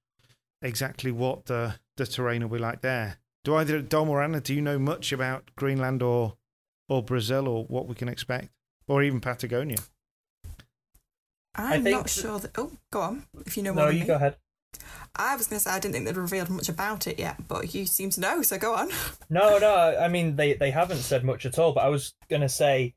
exactly 0.64 1.12
what 1.12 1.46
the 1.46 1.76
the 1.96 2.08
terrain 2.08 2.42
will 2.42 2.58
be 2.58 2.58
like 2.58 2.82
there. 2.82 3.18
Do 3.44 3.54
either 3.54 3.84
Dom 3.84 4.10
or 4.10 4.24
Anna, 4.24 4.42
do 4.42 4.56
you 4.56 4.64
know 4.64 4.80
much 4.80 5.12
about 5.12 5.52
Greenland 5.56 6.02
or 6.02 6.38
or 6.88 7.04
Brazil 7.04 7.48
or 7.48 7.66
what 7.66 7.88
we 7.88 7.94
can 7.94 8.10
expect, 8.10 8.50
or 8.88 9.04
even 9.04 9.22
Patagonia? 9.22 9.78
I'm 11.60 11.84
think... 11.84 11.98
not 11.98 12.10
sure 12.10 12.40
that. 12.40 12.52
Oh, 12.58 12.72
go 12.92 13.02
on. 13.02 13.24
If 13.46 13.58
you 13.58 13.64
know 13.64 13.74
more. 13.74 13.86
No, 13.86 13.92
you 13.92 14.02
me. 14.02 14.08
go 14.08 14.16
ahead. 14.16 14.38
I 15.16 15.36
was 15.36 15.48
going 15.48 15.58
to 15.58 15.64
say 15.64 15.72
I 15.72 15.80
didn't 15.80 15.94
think 15.94 16.06
they'd 16.06 16.16
revealed 16.16 16.50
much 16.50 16.70
about 16.70 17.08
it 17.08 17.20
yet, 17.20 17.48
but 17.48 17.74
you 17.74 17.86
seem 17.86 18.12
to 18.12 18.22
know, 18.22 18.42
so 18.42 18.58
go 18.58 18.76
on. 18.76 18.90
No, 19.30 19.58
no, 19.58 19.98
I 20.00 20.08
mean 20.08 20.36
they 20.36 20.54
they 20.54 20.72
haven't 20.72 21.00
said 21.00 21.24
much 21.24 21.46
at 21.46 21.60
all. 21.60 21.74
But 21.74 21.84
I 21.84 21.90
was 21.90 22.14
going 22.30 22.42
to 22.42 22.50
say 22.50 22.96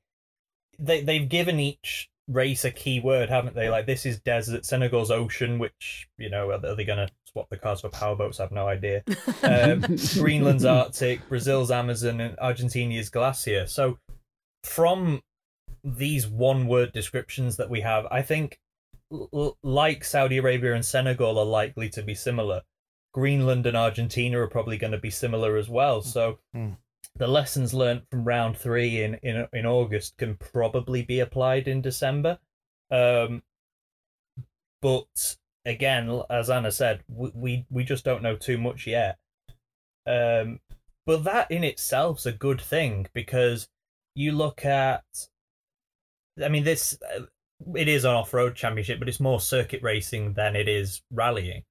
they 0.79 1.03
they've 1.03 1.29
given 1.29 1.59
each 1.59 2.09
race 2.29 2.65
a 2.65 2.71
key 2.71 3.01
word, 3.01 3.29
haven't 3.29 3.55
they? 3.55 3.69
Like 3.69 3.87
this 3.87 4.07
is 4.07 4.21
desert, 4.21 4.65
Senegal's 4.65 5.11
ocean, 5.11 5.59
which 5.59 6.09
you 6.19 6.31
know 6.31 6.51
are 6.51 6.75
they 6.75 6.85
going 6.85 7.07
to 7.07 7.13
swap 7.31 7.49
the 7.51 7.57
cars 7.57 7.81
for 7.81 7.89
powerboats? 7.89 8.41
I 8.41 8.45
have 8.45 8.53
no 8.53 8.67
idea. 8.67 9.03
Um, 9.43 9.81
Greenland's 10.15 10.65
Arctic, 10.65 11.29
Brazil's 11.29 11.71
Amazon, 11.71 12.21
and 12.21 12.39
Argentina's 12.39 13.09
glacier. 13.09 13.67
So 13.67 13.99
from 14.63 15.23
these 15.85 16.27
one 16.27 16.67
word 16.67 16.93
descriptions 16.93 17.57
that 17.57 17.71
we 17.71 17.81
have, 17.81 18.07
I 18.11 18.23
think, 18.23 18.59
l- 19.13 19.59
like 19.63 20.05
Saudi 20.05 20.39
Arabia 20.39 20.75
and 20.75 20.85
Senegal, 20.85 21.39
are 21.39 21.45
likely 21.45 21.89
to 21.91 22.03
be 22.03 22.15
similar. 22.15 22.63
Greenland 23.13 23.67
and 23.67 23.77
Argentina 23.77 24.41
are 24.41 24.49
probably 24.49 24.79
going 24.79 24.93
to 24.93 24.99
be 24.99 25.11
similar 25.11 25.57
as 25.57 25.69
well. 25.69 26.01
So 26.03 26.39
mm. 26.55 26.77
the 27.17 27.27
lessons 27.27 27.75
learned 27.75 28.03
from 28.11 28.25
round 28.25 28.57
three 28.57 29.03
in, 29.03 29.15
in 29.17 29.47
in 29.53 29.67
August 29.67 30.17
can 30.17 30.37
probably 30.37 31.03
be 31.03 31.21
applied 31.21 31.69
in 31.69 31.83
December. 31.83 32.39
Um, 32.91 33.43
but 34.81 35.37
again, 35.65 36.23
as 36.31 36.51
Anna 36.51 36.73
said, 36.73 37.03
we, 37.09 37.31
we, 37.35 37.67
we 37.71 37.85
just 37.85 38.05
don't 38.05 38.23
know 38.23 38.37
too 38.37 38.59
much 38.59 38.87
yet. 38.87 39.19
Um, 40.07 40.61
but 41.07 41.25
that 41.25 41.51
in 41.51 41.65
itself's 41.65 42.27
a 42.27 42.33
good 42.33 42.61
thing 42.61 43.07
because 43.13 43.69
you 44.15 44.33
look 44.33 44.65
at 44.65 45.05
I 46.43 46.49
mean, 46.49 46.65
this 46.65 46.97
uh, 47.15 47.23
it 47.77 47.89
is 47.89 48.05
an 48.05 48.13
off-road 48.13 48.55
championship, 48.55 48.99
but 48.99 49.09
it's 49.09 49.21
more 49.21 49.41
circuit 49.41 49.83
racing 49.83 50.35
than 50.35 50.57
it 50.57 50.69
is 50.69 51.03
rallying. 51.11 51.65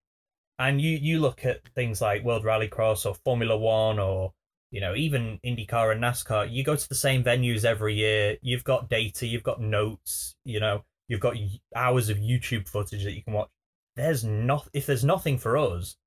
And 0.60 0.80
you 0.80 0.98
you 0.98 1.20
look 1.20 1.46
at 1.46 1.68
things 1.74 2.02
like 2.02 2.24
World 2.24 2.44
Rallycross 2.44 3.06
or 3.06 3.16
Formula 3.16 3.58
One 3.58 4.00
or 4.00 4.34
you 4.70 4.80
know 4.80 4.96
even 4.96 5.40
IndyCar 5.46 5.92
and 5.92 6.02
NASCAR. 6.02 6.52
You 6.52 6.64
go 6.64 6.76
to 6.76 6.90
the 6.90 6.96
same 6.96 7.24
venues 7.24 7.66
every 7.66 7.96
year. 7.96 8.38
You've 8.42 8.64
got 8.64 8.90
data. 8.90 9.26
You've 9.26 9.44
got 9.44 9.62
notes. 9.62 10.36
You 10.46 10.60
know 10.60 10.84
you've 11.08 11.20
got 11.20 11.36
hours 11.76 12.10
of 12.10 12.18
YouTube 12.18 12.70
footage 12.70 13.04
that 13.04 13.14
you 13.14 13.24
can 13.24 13.34
watch. 13.34 13.50
There's 13.96 14.24
not 14.24 14.70
if 14.74 14.86
there's 14.86 15.04
nothing 15.04 15.38
for 15.38 15.58
us 15.58 15.98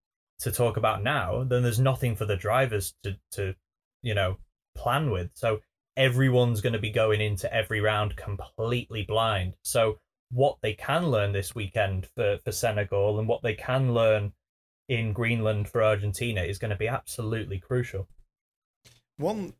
to 0.41 0.51
talk 0.51 0.77
about 0.77 1.03
now, 1.03 1.45
then 1.45 1.63
there's 1.63 1.81
nothing 1.81 2.17
for 2.17 2.25
the 2.25 2.37
drivers 2.37 2.95
to 3.03 3.17
to 3.33 3.55
you 4.03 4.15
know 4.15 4.39
plan 4.75 5.11
with. 5.11 5.31
So 5.35 5.61
everyone's 5.97 6.61
going 6.61 6.73
to 6.73 6.79
be 6.79 6.91
going 6.91 7.21
into 7.21 7.53
every 7.53 7.81
round 7.81 8.17
completely 8.17 9.05
blind. 9.05 9.55
So 9.63 9.99
what 10.31 10.59
they 10.63 10.75
can 10.75 11.11
learn 11.11 11.33
this 11.33 11.55
weekend 11.55 12.09
for, 12.17 12.39
for 12.45 12.53
Senegal 12.53 13.19
and 13.19 13.29
what 13.29 13.43
they 13.43 13.55
can 13.55 13.95
learn 13.95 14.33
in 14.89 15.13
Greenland 15.13 15.69
for 15.69 15.83
Argentina 15.83 16.43
is 16.43 16.59
going 16.59 16.71
to 16.71 16.77
be 16.77 16.89
absolutely 16.89 17.59
crucial. 17.59 18.09
One 19.17 19.55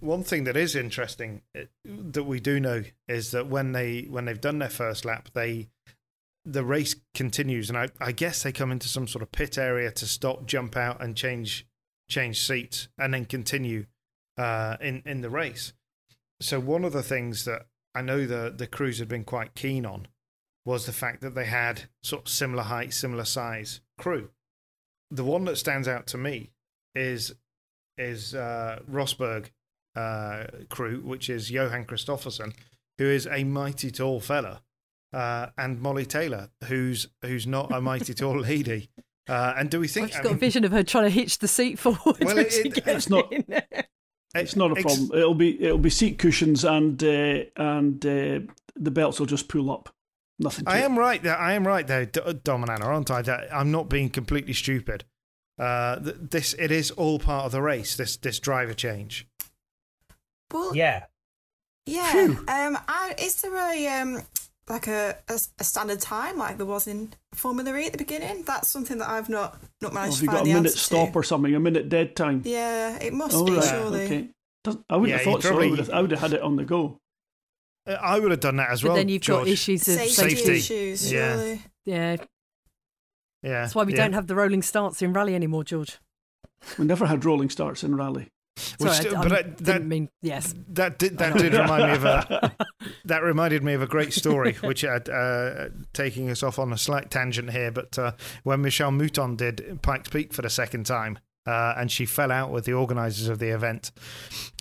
one 0.00 0.22
thing 0.22 0.44
that 0.44 0.56
is 0.56 0.76
interesting 0.76 1.42
eh, 1.54 1.64
that 1.84 2.22
we 2.22 2.38
do 2.40 2.60
know 2.60 2.84
is 3.08 3.30
that 3.32 3.48
when 3.48 3.72
they 3.72 4.02
when 4.02 4.24
they've 4.24 4.40
done 4.40 4.58
their 4.58 4.68
first 4.68 5.04
lap, 5.04 5.28
they 5.34 5.68
the 6.44 6.64
race 6.64 6.96
continues, 7.14 7.68
and 7.68 7.78
I, 7.78 7.88
I 8.00 8.12
guess 8.12 8.42
they 8.42 8.52
come 8.52 8.72
into 8.72 8.88
some 8.88 9.06
sort 9.06 9.22
of 9.22 9.32
pit 9.32 9.58
area 9.58 9.90
to 9.92 10.06
stop, 10.06 10.46
jump 10.46 10.76
out, 10.76 11.02
and 11.02 11.16
change 11.16 11.66
change 12.08 12.40
seats, 12.40 12.88
and 12.98 13.12
then 13.12 13.24
continue 13.24 13.86
uh, 14.38 14.76
in 14.80 15.02
in 15.04 15.20
the 15.20 15.30
race. 15.30 15.72
So 16.40 16.60
one 16.60 16.84
of 16.84 16.92
the 16.92 17.02
things 17.02 17.44
that 17.44 17.66
I 17.94 18.00
know 18.02 18.26
the 18.26 18.54
the 18.56 18.66
crews 18.66 18.98
had 19.00 19.08
been 19.08 19.24
quite 19.24 19.54
keen 19.54 19.84
on 19.84 20.06
was 20.64 20.86
the 20.86 20.92
fact 20.92 21.20
that 21.22 21.34
they 21.34 21.46
had 21.46 21.82
sort 22.02 22.22
of 22.26 22.28
similar 22.28 22.62
height, 22.62 22.92
similar 22.94 23.24
size 23.24 23.80
crew. 23.98 24.30
The 25.10 25.24
one 25.24 25.44
that 25.46 25.56
stands 25.56 25.88
out 25.88 26.06
to 26.08 26.18
me 26.18 26.50
is 26.94 27.34
is 27.96 28.34
uh, 28.34 28.80
Rosberg 28.90 29.46
uh, 29.96 30.44
crew, 30.68 31.00
which 31.04 31.28
is 31.28 31.50
Johan 31.50 31.84
Kristoffersson, 31.86 32.54
who 32.98 33.06
is 33.06 33.26
a 33.26 33.42
mighty 33.44 33.90
tall 33.90 34.20
fella, 34.20 34.62
uh, 35.12 35.46
and 35.56 35.80
Molly 35.80 36.06
Taylor, 36.06 36.50
who's 36.64 37.08
who's 37.22 37.46
not 37.46 37.72
a 37.72 37.80
mighty 37.80 38.14
tall 38.14 38.38
lady. 38.42 38.90
Uh, 39.28 39.54
and 39.56 39.68
do 39.70 39.80
we 39.80 39.88
think? 39.88 40.04
I've 40.06 40.10
just 40.12 40.22
got 40.22 40.32
a 40.32 40.36
vision 40.36 40.64
of 40.64 40.72
her 40.72 40.82
trying 40.82 41.04
to 41.04 41.10
hitch 41.10 41.38
the 41.38 41.48
seat 41.48 41.78
forward. 41.78 42.16
Well, 42.20 42.38
it- 42.38 42.52
it- 42.54 42.86
it's 42.86 43.08
not-. 43.10 43.32
It's 44.34 44.56
not 44.56 44.70
a 44.76 44.80
ex- 44.80 44.82
problem. 44.82 45.18
It'll 45.18 45.34
be 45.34 45.62
it'll 45.62 45.78
be 45.78 45.90
seat 45.90 46.18
cushions 46.18 46.64
and 46.64 47.02
uh, 47.02 47.44
and 47.56 48.04
uh, 48.04 48.40
the 48.76 48.90
belts 48.90 49.18
will 49.18 49.26
just 49.26 49.48
pull 49.48 49.70
up. 49.70 49.88
Nothing. 50.38 50.66
To 50.66 50.70
I 50.70 50.78
it. 50.78 50.82
am 50.84 50.98
right 50.98 51.22
there. 51.22 51.36
I 51.36 51.54
am 51.54 51.66
right 51.66 51.86
there, 51.86 52.06
D- 52.06 52.20
Dom 52.44 52.62
and 52.62 52.70
Anna, 52.70 52.84
aren't 52.84 53.10
I? 53.10 53.22
That 53.22 53.48
I'm 53.52 53.70
not 53.72 53.88
being 53.88 54.10
completely 54.10 54.52
stupid. 54.52 55.04
Uh, 55.58 55.98
th- 55.98 56.16
this 56.20 56.54
it 56.58 56.70
is 56.70 56.90
all 56.92 57.18
part 57.18 57.46
of 57.46 57.52
the 57.52 57.62
race. 57.62 57.96
This 57.96 58.16
this 58.16 58.38
driver 58.38 58.74
change. 58.74 59.26
Well, 60.52 60.76
Yeah. 60.76 61.04
Yeah. 61.86 62.12
Phew. 62.12 62.32
Um, 62.48 62.78
I, 62.86 63.14
is 63.18 63.40
there 63.42 63.56
a 63.56 64.00
um 64.00 64.22
like 64.68 64.86
a, 64.86 65.16
a 65.28 65.38
a 65.58 65.64
standard 65.64 66.00
time 66.00 66.36
like 66.38 66.56
there 66.56 66.66
was 66.66 66.86
in 66.86 67.12
Formula 67.32 67.74
E 67.76 67.86
at 67.86 67.92
the 67.92 67.98
beginning? 67.98 68.42
That's 68.44 68.68
something 68.68 68.98
that 68.98 69.08
I've 69.08 69.28
not 69.28 69.58
not 69.80 69.92
Well, 69.92 70.02
managed 70.02 70.20
have 70.20 70.20
to 70.20 70.24
you 70.26 70.30
got 70.38 70.46
a 70.46 70.54
minute 70.54 70.72
stop 70.72 71.12
to. 71.12 71.18
or 71.18 71.22
something? 71.22 71.54
A 71.54 71.60
minute 71.60 71.88
dead 71.88 72.14
time. 72.16 72.42
Yeah, 72.44 72.98
it 73.00 73.12
must 73.12 73.34
Oh, 73.36 73.44
be 73.44 73.52
right. 73.52 73.64
surely. 73.64 74.04
Okay. 74.04 74.28
Doesn't- 74.64 74.84
I 74.90 74.96
wouldn't 74.96 75.10
Yeah, 75.10 75.16
have 75.18 75.26
you 75.26 75.32
thought 75.32 75.42
so. 75.42 75.60
I 75.60 75.66
would 75.70 75.78
have, 75.78 75.90
I 75.90 76.00
would 76.02 76.10
have 76.10 76.20
had 76.20 76.32
it 76.32 76.42
on 76.42 76.56
the 76.56 76.64
go. 76.64 76.98
Uh, 77.86 77.92
I 77.92 78.18
would 78.18 78.30
have 78.32 78.40
done 78.40 78.56
that 78.56 78.70
as 78.70 78.82
But 78.82 78.88
well. 78.88 78.96
then 78.96 79.08
you've 79.08 79.24
got 79.24 79.46
issues 79.48 79.86
of 79.88 79.94
Safety, 79.94 80.10
safety. 80.10 80.36
Safety. 80.36 80.52
issues, 80.58 81.12
Yeah. 81.12 81.32
surely. 81.36 81.62
Yeah, 81.84 82.16
Yeah, 83.42 83.62
that's 83.62 83.74
why 83.74 83.84
we 83.84 83.92
yeah. 83.94 84.02
don't 84.02 84.12
have 84.14 84.26
the 84.26 84.34
rolling 84.34 84.62
starts 84.62 85.00
in 85.00 85.12
rally 85.12 85.34
anymore, 85.34 85.64
George. 85.64 85.98
We 86.76 86.84
never 86.84 87.06
had 87.06 87.24
rolling 87.24 87.50
starts 87.50 87.84
in 87.84 87.94
rally. 87.94 88.28
Which 88.78 88.90
Sorry, 88.92 88.94
still- 88.94 89.16
I, 89.18 89.22
but 89.22 89.32
I 89.32 89.42
that- 89.42 89.56
didn't 89.56 89.64
that- 89.66 89.84
mean 89.86 90.08
yes. 90.22 90.54
That 90.70 90.98
did 90.98 91.18
that 91.18 91.36
did 91.36 91.52
remind 91.54 91.84
me 91.90 91.96
of 91.96 92.04
a 92.04 92.52
that 93.04 93.22
reminded 93.22 93.62
me 93.62 93.74
of 93.74 93.82
a 93.82 93.86
great 93.86 94.12
story, 94.12 94.54
which 94.62 94.82
had 94.82 95.08
uh, 95.08 95.68
taking 95.92 96.30
us 96.30 96.42
off 96.42 96.58
on 96.58 96.72
a 96.72 96.78
slight 96.78 97.10
tangent 97.10 97.50
here. 97.50 97.70
But 97.70 97.98
uh, 97.98 98.12
when 98.42 98.62
Michèle 98.62 98.94
Mouton 98.96 99.36
did 99.36 99.80
Pikes 99.82 100.08
Peak 100.08 100.32
for 100.32 100.42
the 100.42 100.50
second 100.50 100.86
time, 100.86 101.18
uh, 101.46 101.74
and 101.76 101.90
she 101.90 102.04
fell 102.06 102.30
out 102.32 102.50
with 102.50 102.64
the 102.64 102.72
organisers 102.74 103.28
of 103.28 103.38
the 103.38 103.48
event, 103.48 103.90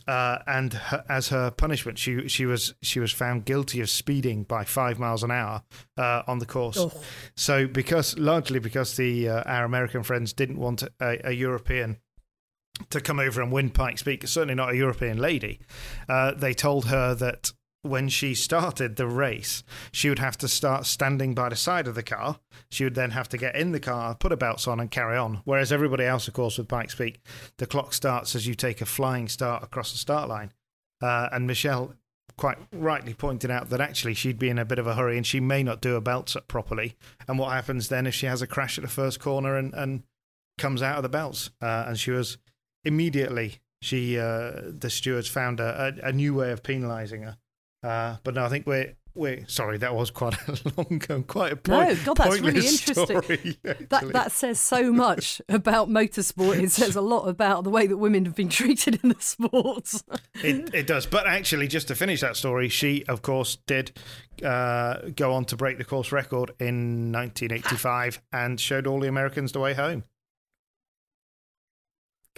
uh, 0.07 0.37
and 0.47 0.73
her, 0.73 1.03
as 1.09 1.29
her 1.29 1.51
punishment, 1.51 1.97
she 1.99 2.27
she 2.29 2.45
was 2.45 2.73
she 2.81 2.99
was 2.99 3.11
found 3.11 3.43
guilty 3.45 3.81
of 3.81 3.89
speeding 3.89 4.43
by 4.43 4.63
five 4.63 4.97
miles 4.97 5.23
an 5.23 5.31
hour 5.31 5.63
uh, 5.97 6.23
on 6.27 6.39
the 6.39 6.45
course. 6.45 6.77
Oh. 6.77 6.91
So 7.35 7.67
because 7.67 8.17
largely 8.17 8.59
because 8.59 8.95
the 8.95 9.27
uh, 9.29 9.43
our 9.45 9.65
American 9.65 10.03
friends 10.03 10.31
didn't 10.33 10.57
want 10.59 10.83
a, 11.01 11.29
a 11.29 11.31
European 11.33 11.97
to 12.89 13.01
come 13.01 13.19
over 13.19 13.41
and 13.41 13.51
win 13.51 13.69
Pikes 13.69 14.03
Peak, 14.03 14.27
certainly 14.27 14.55
not 14.55 14.71
a 14.71 14.77
European 14.77 15.17
lady, 15.17 15.59
uh, 16.07 16.33
they 16.33 16.53
told 16.53 16.85
her 16.85 17.13
that 17.15 17.51
when 17.81 18.09
she 18.09 18.33
started 18.33 18.95
the 18.95 19.07
race, 19.07 19.63
she 19.91 20.09
would 20.09 20.19
have 20.19 20.37
to 20.37 20.47
start 20.47 20.85
standing 20.85 21.33
by 21.33 21.49
the 21.49 21.55
side 21.55 21.87
of 21.87 21.95
the 21.95 22.03
car. 22.03 22.39
She 22.69 22.83
would 22.83 22.95
then 22.95 23.11
have 23.11 23.29
to 23.29 23.37
get 23.37 23.55
in 23.55 23.71
the 23.71 23.79
car, 23.79 24.15
put 24.15 24.31
her 24.31 24.37
belts 24.37 24.67
on, 24.67 24.79
and 24.79 24.91
carry 24.91 25.17
on. 25.17 25.41
Whereas 25.45 25.71
everybody 25.71 26.03
else, 26.03 26.27
of 26.27 26.33
course, 26.33 26.57
with 26.57 26.67
Pikes 26.67 26.95
Peak, 26.95 27.19
the 27.57 27.67
clock 27.67 27.93
starts 27.93 28.35
as 28.35 28.47
you 28.47 28.55
take 28.55 28.81
a 28.81 28.85
flying 28.85 29.27
start 29.27 29.63
across 29.63 29.91
the 29.91 29.97
start 29.97 30.27
line. 30.27 30.51
Uh, 31.01 31.29
and 31.31 31.49
Michèle 31.49 31.93
quite 32.37 32.57
rightly 32.71 33.13
pointed 33.13 33.49
out 33.49 33.69
that 33.69 33.81
actually 33.81 34.13
she'd 34.13 34.37
be 34.37 34.49
in 34.49 34.59
a 34.59 34.65
bit 34.65 34.79
of 34.79 34.85
a 34.85 34.93
hurry 34.93 35.17
and 35.17 35.25
she 35.25 35.39
may 35.39 35.63
not 35.63 35.81
do 35.81 35.93
her 35.93 36.01
belts 36.01 36.35
up 36.35 36.47
properly. 36.47 36.95
And 37.27 37.39
what 37.39 37.51
happens 37.51 37.89
then 37.89 38.05
if 38.05 38.13
she 38.13 38.25
has 38.25 38.41
a 38.41 38.47
crash 38.47 38.77
at 38.77 38.83
the 38.83 38.89
first 38.89 39.19
corner 39.19 39.55
and, 39.55 39.73
and 39.73 40.03
comes 40.57 40.81
out 40.81 40.97
of 40.97 41.03
the 41.03 41.09
belts? 41.09 41.51
Uh, 41.61 41.85
and 41.87 41.99
she 41.99 42.11
was 42.11 42.37
immediately 42.83 43.59
she 43.81 44.17
uh, 44.17 44.51
the 44.65 44.89
stewards 44.89 45.27
found 45.27 45.59
a, 45.59 45.93
a, 46.03 46.07
a 46.09 46.11
new 46.11 46.33
way 46.33 46.51
of 46.51 46.63
penalising 46.63 47.23
her. 47.23 47.37
Uh, 47.83 48.17
but 48.23 48.33
no, 48.33 48.45
I 48.45 48.49
think 48.49 48.65
we're 48.65 48.95
we're 49.13 49.47
sorry. 49.47 49.77
That 49.77 49.95
was 49.95 50.11
quite 50.11 50.35
a 50.47 50.57
long 50.77 51.01
and 51.09 51.27
quite 51.27 51.51
a 51.51 51.55
point, 51.55 51.89
No, 51.89 52.05
God, 52.05 52.17
that's 52.17 52.39
really 52.39 52.67
interesting. 52.67 53.21
story, 53.21 53.57
That 53.89 54.09
that 54.13 54.31
says 54.31 54.59
so 54.59 54.91
much 54.91 55.41
about 55.49 55.89
motorsport. 55.89 56.61
It 56.61 56.71
says 56.71 56.95
a 56.95 57.01
lot 57.01 57.27
about 57.27 57.63
the 57.63 57.69
way 57.69 57.87
that 57.87 57.97
women 57.97 58.25
have 58.25 58.35
been 58.35 58.49
treated 58.49 58.99
in 59.03 59.09
the 59.09 59.19
sports. 59.19 60.03
It, 60.43 60.73
it 60.73 60.87
does. 60.87 61.05
But 61.05 61.27
actually, 61.27 61.67
just 61.67 61.87
to 61.89 61.95
finish 61.95 62.21
that 62.21 62.37
story, 62.37 62.69
she, 62.69 63.03
of 63.07 63.21
course, 63.21 63.57
did 63.67 63.91
uh, 64.43 65.09
go 65.15 65.33
on 65.33 65.45
to 65.45 65.55
break 65.57 65.77
the 65.77 65.85
course 65.85 66.11
record 66.11 66.51
in 66.59 67.11
1985 67.11 68.21
and 68.31 68.59
showed 68.59 68.87
all 68.87 68.99
the 68.99 69.07
Americans 69.07 69.51
the 69.51 69.59
way 69.59 69.73
home. 69.73 70.03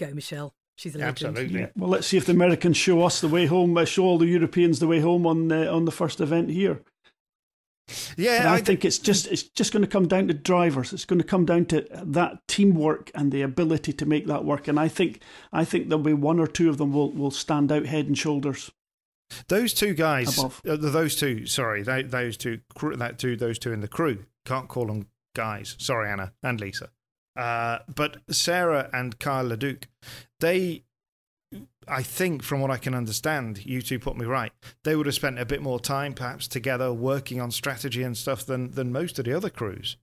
Go, 0.00 0.06
Michèle. 0.06 0.52
She's 0.76 0.94
a 0.94 0.98
legend. 0.98 1.36
Absolutely. 1.36 1.60
Yeah. 1.60 1.66
Well, 1.76 1.90
let's 1.90 2.06
see 2.06 2.16
if 2.16 2.24
the 2.24 2.32
Americans 2.32 2.78
show 2.78 3.04
us 3.04 3.20
the 3.20 3.28
way 3.28 3.44
home. 3.44 3.76
Uh, 3.76 3.84
show 3.84 4.04
all 4.04 4.16
the 4.16 4.26
Europeans 4.26 4.78
the 4.78 4.86
way 4.86 5.00
home 5.00 5.26
on 5.26 5.52
uh, 5.52 5.70
on 5.70 5.84
the 5.84 5.92
first 5.92 6.22
event 6.22 6.48
here. 6.48 6.80
Yeah, 8.16 8.50
I, 8.50 8.54
I, 8.54 8.60
think 8.62 8.84
it's 8.84 8.98
just 8.98 9.26
it's 9.26 9.42
just 9.42 9.72
going 9.72 9.82
to 9.82 9.90
come 9.90 10.08
down 10.08 10.28
to 10.28 10.34
drivers. 10.34 10.94
It's 10.94 11.04
going 11.04 11.18
to 11.20 11.26
come 11.26 11.44
down 11.44 11.66
to 11.66 11.86
that 11.92 12.38
teamwork 12.48 13.10
and 13.14 13.30
the 13.30 13.42
ability 13.42 13.92
to 13.92 14.06
make 14.06 14.26
that 14.26 14.46
work. 14.46 14.68
And 14.68 14.80
I 14.80 14.88
think 14.88 15.20
I 15.52 15.66
think 15.66 15.90
there'll 15.90 16.02
be 16.02 16.14
one 16.14 16.40
or 16.40 16.46
two 16.46 16.70
of 16.70 16.78
them 16.78 16.94
will 16.94 17.12
will 17.12 17.30
stand 17.30 17.70
out 17.70 17.84
head 17.84 18.06
and 18.06 18.16
shoulders. 18.16 18.70
those 19.48 19.74
two 19.74 19.92
guys, 19.92 20.38
Above. 20.38 20.62
uh, 20.66 20.76
those 20.76 21.14
two, 21.14 21.44
sorry, 21.44 21.82
tho- 21.82 22.04
those 22.04 22.38
two, 22.38 22.60
that 22.96 23.18
two, 23.18 23.36
those 23.36 23.58
two 23.58 23.72
in 23.72 23.80
the 23.80 23.88
crew, 23.88 24.24
can't 24.46 24.68
call 24.68 24.86
them 24.86 25.08
guys. 25.36 25.76
Sorry, 25.78 26.10
Anna 26.10 26.32
and 26.42 26.58
Lisa. 26.58 26.88
Uh, 27.36 27.78
but 27.94 28.18
Sara 28.30 28.90
and 28.92 29.18
Kyle 29.18 29.44
LeDuc, 29.44 29.84
they, 30.40 30.84
I 31.86 32.02
think, 32.02 32.42
from 32.42 32.60
what 32.60 32.70
I 32.70 32.76
can 32.76 32.94
understand, 32.94 33.64
you 33.64 33.82
two 33.82 33.98
put 33.98 34.16
me 34.16 34.26
right. 34.26 34.52
They 34.84 34.96
would 34.96 35.06
have 35.06 35.14
spent 35.14 35.38
a 35.38 35.46
bit 35.46 35.62
more 35.62 35.80
time, 35.80 36.12
perhaps, 36.12 36.48
together 36.48 36.92
working 36.92 37.40
on 37.40 37.50
strategy 37.50 38.02
and 38.02 38.16
stuff 38.16 38.44
than 38.44 38.72
than 38.72 38.92
most 38.92 39.18
of 39.18 39.24
the 39.24 39.36
other 39.36 39.50
crews. 39.50 39.96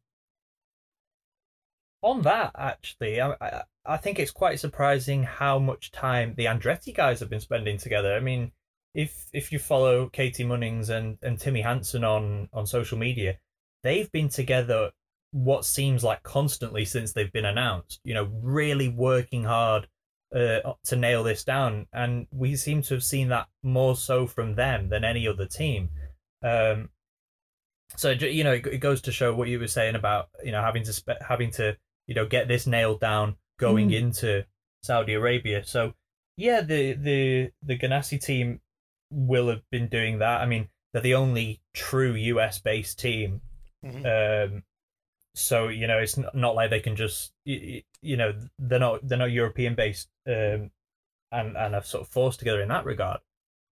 On 2.02 2.22
that, 2.22 2.52
actually, 2.58 3.20
I, 3.20 3.36
I, 3.42 3.64
I 3.86 3.98
think 3.98 4.20
it's 4.20 4.32
quite 4.32 4.60
surprising 4.60 5.24
how 5.24 5.60
much 5.60 5.92
time 5.92 6.34
the 6.38 6.46
Andretti 6.46 6.96
guys 6.96 7.20
have 7.20 7.30
been 7.30 7.40
spending 7.40 7.78
together. 7.78 8.14
I 8.14 8.20
mean, 8.20 8.52
if 8.94 9.28
if 9.34 9.52
you 9.52 9.60
follow 9.60 10.08
Catie 10.08 10.46
Munnings 10.46 10.90
and, 10.90 11.18
and 11.22 11.40
Timmy 11.40 11.62
Hansen 11.62 12.04
on, 12.04 12.50
on 12.54 12.66
social 12.66 12.98
media, 12.98 13.38
they've 13.84 14.12
been 14.12 14.30
together 14.30 14.92
what 15.32 15.66
seems 15.66 16.04
like 16.04 16.24
constantly 16.24 16.86
since 16.86 17.14
they've 17.14 17.32
been 17.32 17.46
announced. 17.46 18.00
You 18.04 18.14
know, 18.14 18.30
really 18.42 18.90
working 18.90 19.44
hard 19.44 19.88
uh, 20.36 20.74
to 20.86 20.96
nail 20.96 21.24
this 21.24 21.44
down, 21.44 21.88
and 21.94 22.28
we 22.32 22.56
seem 22.56 22.82
to 22.84 22.94
have 22.96 23.04
seen 23.04 23.30
that 23.30 23.48
more 23.64 23.96
so 23.96 24.28
from 24.28 24.56
them 24.56 24.90
than 24.90 25.04
any 25.04 25.28
other 25.28 25.46
team. 25.46 25.90
Um, 26.44 26.90
so 27.96 28.12
you 28.12 28.44
know, 28.44 28.54
it 28.54 28.66
it 28.68 28.78
goes 28.80 29.02
to 29.02 29.12
show 29.12 29.34
what 29.34 29.48
you 29.48 29.60
were 29.60 29.68
saying 29.68 29.96
about 29.96 30.30
you 30.44 30.52
know 30.52 30.62
having 30.62 30.84
to 30.84 30.94
spe- 30.94 31.22
having 31.26 31.52
to 31.52 31.78
you 32.08 32.16
know 32.16 32.26
get 32.26 32.48
this 32.48 32.68
nailed 32.68 33.00
down 33.00 33.36
going 33.60 33.90
Mm. 33.90 33.96
into 33.96 34.46
Saudi 34.84 35.14
Arabia. 35.14 35.64
So 35.66 35.94
yeah, 36.36 36.62
the 36.62 36.94
the 36.94 37.52
the 37.64 37.78
Ganassi 37.78 38.22
team 38.22 38.60
will 39.10 39.48
have 39.50 39.62
been 39.72 39.88
doing 39.88 40.20
that. 40.20 40.42
I 40.42 40.46
mean, 40.46 40.68
they're 40.92 41.02
the 41.02 41.16
only 41.16 41.62
true 41.74 42.14
US 42.14 42.60
based 42.60 43.00
team. 43.00 43.42
Um, 44.06 44.64
so 45.38 45.68
you 45.68 45.88
know, 45.88 46.00
it's 46.00 46.18
not 46.34 46.56
like 46.56 46.70
they 46.70 46.80
can 46.80 46.96
just 46.96 47.32
y- 47.46 47.62
y- 47.64 47.84
you 48.02 48.18
know 48.18 48.34
they're 48.58 48.80
not 48.80 49.08
they're 49.08 49.18
not 49.18 49.32
European 49.32 49.76
based 49.76 50.10
um, 50.28 50.72
and 51.32 51.56
and 51.56 51.76
are 51.76 51.84
sort 51.84 52.02
of 52.02 52.10
forced 52.10 52.40
together 52.40 52.62
in 52.62 52.70
that 52.70 52.86
regard. 52.86 53.20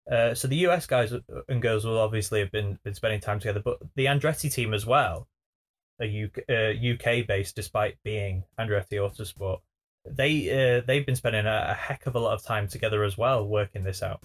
Uh, 0.09 0.36
so 0.36 0.47
the 0.47 0.57
US 0.68 0.86
guys 0.86 1.11
and 1.49 1.61
girls 1.61 1.84
will 1.84 1.97
obviously 1.97 2.39
have 2.39 2.51
been, 2.51 2.78
been 2.84 2.93
spending 2.93 3.20
time 3.20 3.39
together, 3.39 3.59
but 3.59 3.80
the 3.95 4.05
Andretti 4.05 4.53
team 4.53 4.72
as 4.72 4.86
well, 4.86 5.28
a 5.99 6.26
UK, 6.26 6.43
uh, 6.47 6.93
UK 6.93 7.26
based 7.26 7.55
despite 7.55 7.97
being 8.03 8.43
Andretti 8.59 8.99
Autosport, 8.99 9.61
they 10.05 10.78
uh, 10.78 10.82
they've 10.86 11.05
been 11.05 11.16
spending 11.16 11.47
a, 11.47 11.68
a 11.70 11.74
heck 11.74 12.05
of 12.05 12.16
a 12.16 12.20
lot 12.20 12.36
of 12.36 12.43
time 12.43 12.68
together 12.68 13.03
as 13.03 13.18
well 13.18 13.47
working 13.47 13.84
this 13.84 14.03
out. 14.03 14.22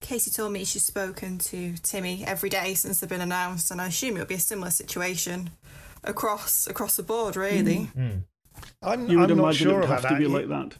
Catie 0.00 0.30
told 0.30 0.52
me 0.52 0.64
she's 0.64 0.84
spoken 0.84 1.38
to 1.38 1.74
Timmy 1.82 2.22
every 2.24 2.50
day 2.50 2.74
since 2.74 3.00
they've 3.00 3.10
been 3.10 3.20
announced, 3.20 3.72
and 3.72 3.80
I 3.80 3.88
assume 3.88 4.14
it'll 4.14 4.26
be 4.28 4.34
a 4.34 4.38
similar 4.38 4.70
situation 4.70 5.50
across 6.06 6.66
across 6.66 6.96
the 6.96 7.02
board, 7.02 7.36
really. 7.36 7.90
Mm. 7.96 8.24
I'm, 8.82 9.08
You 9.08 9.18
would 9.20 9.30
I'm 9.30 9.36
not 9.38 9.44
imagine 9.44 9.68
it 9.68 9.70
sure 9.70 9.80
would 9.80 9.88
have 9.88 10.02
to 10.02 10.08
that. 10.08 10.18
be 10.18 10.26
like 10.26 10.48
that. 10.48 10.78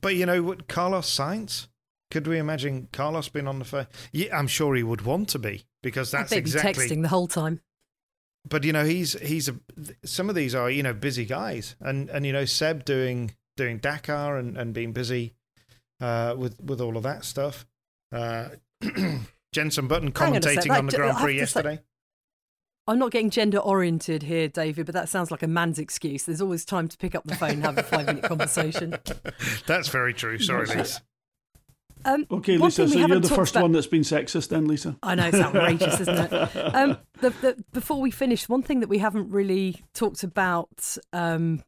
But 0.00 0.14
you 0.16 0.26
know 0.26 0.42
what, 0.42 0.68
Carlos 0.68 1.08
Sainz? 1.14 1.68
Could 2.10 2.26
we 2.26 2.38
imagine 2.38 2.88
Carlos 2.92 3.28
being 3.28 3.46
on 3.46 3.58
the 3.58 3.64
phone? 3.66 3.86
Yeah, 4.12 4.36
I'm 4.36 4.46
sure 4.46 4.74
he 4.74 4.82
would 4.82 5.02
want 5.02 5.28
to 5.30 5.38
be 5.38 5.64
because 5.82 6.12
I 6.14 6.18
that's 6.18 6.30
bet 6.30 6.36
he'd 6.38 6.44
be 6.44 6.50
exactly 6.50 6.86
texting 6.88 7.02
the 7.02 7.08
whole 7.08 7.26
time. 7.28 7.60
but 8.48 8.64
you 8.64 8.72
know 8.72 8.84
he's 8.84 9.12
he's 9.20 9.48
a 9.50 9.56
some 10.04 10.28
of 10.30 10.34
these 10.34 10.54
are 10.54 10.70
you 10.70 10.82
know 10.82 10.94
busy 10.94 11.26
guys 11.26 11.76
and 11.80 12.08
and 12.08 12.24
you 12.24 12.32
know 12.32 12.46
Seb 12.46 12.84
doing 12.86 13.32
doing 13.58 13.76
Dakar 13.78 14.38
and 14.38 14.56
and 14.56 14.72
being 14.72 14.92
busy 14.92 15.34
uh, 16.00 16.34
with 16.38 16.58
with 16.62 16.80
all 16.80 16.96
of 16.96 17.02
that 17.02 17.24
stuff. 17.26 17.66
Uh, 18.10 18.48
Jenson 19.52 19.86
Button 19.88 20.12
Hang 20.14 20.36
on 20.36 20.40
commentating 20.42 20.70
on 20.78 20.86
the 20.86 20.96
Grand 20.96 21.16
Prix 21.18 21.32
to 21.34 21.36
say- 21.38 21.40
yesterday. 21.62 21.80
I'm 22.88 22.98
not 22.98 23.10
getting 23.10 23.30
gender 23.30 23.58
oriented 23.58 24.22
here, 24.24 24.48
David, 24.48 24.86
but 24.86 24.94
that 24.94 25.08
sounds 25.08 25.30
like 25.30 25.42
a 25.42 25.46
man's 25.46 25.78
excuse. 25.78 26.24
There's 26.24 26.40
always 26.40 26.64
time 26.64 26.88
to 26.88 26.96
pick 26.96 27.14
up 27.14 27.24
the 27.24 27.36
phone 27.36 27.50
and 27.50 27.64
have 27.64 27.78
a 27.78 27.82
five 27.82 28.06
minute 28.06 28.24
conversation. 28.28 28.96
That's 29.66 29.88
very 29.88 30.14
true. 30.14 30.38
Sorry, 30.38 30.66
Lise. 30.74 31.00
Um, 32.04 32.26
Okay, 32.30 32.56
Lisa, 32.56 32.88
so 32.88 32.98
you're 32.98 33.20
the 33.20 33.28
first 33.28 33.54
about- 33.54 33.62
one 33.62 33.72
that's 33.72 33.86
been 33.88 34.02
sexist 34.02 34.48
then, 34.48 34.66
Lisa. 34.66 34.96
I 35.02 35.14
know 35.16 35.26
it's 35.28 35.36
outrageous, 35.36 36.00
isn't 36.00 36.32
it? 36.32 36.50
Um, 36.74 36.96
the, 37.20 37.30
the, 37.30 37.64
before 37.72 38.00
we 38.00 38.10
finish, 38.10 38.48
one 38.48 38.62
thing 38.62 38.80
that 38.80 38.88
we 38.88 38.98
haven't 38.98 39.30
really 39.30 39.82
talked 39.94 40.22
about 40.22 40.96
um, 41.12 41.62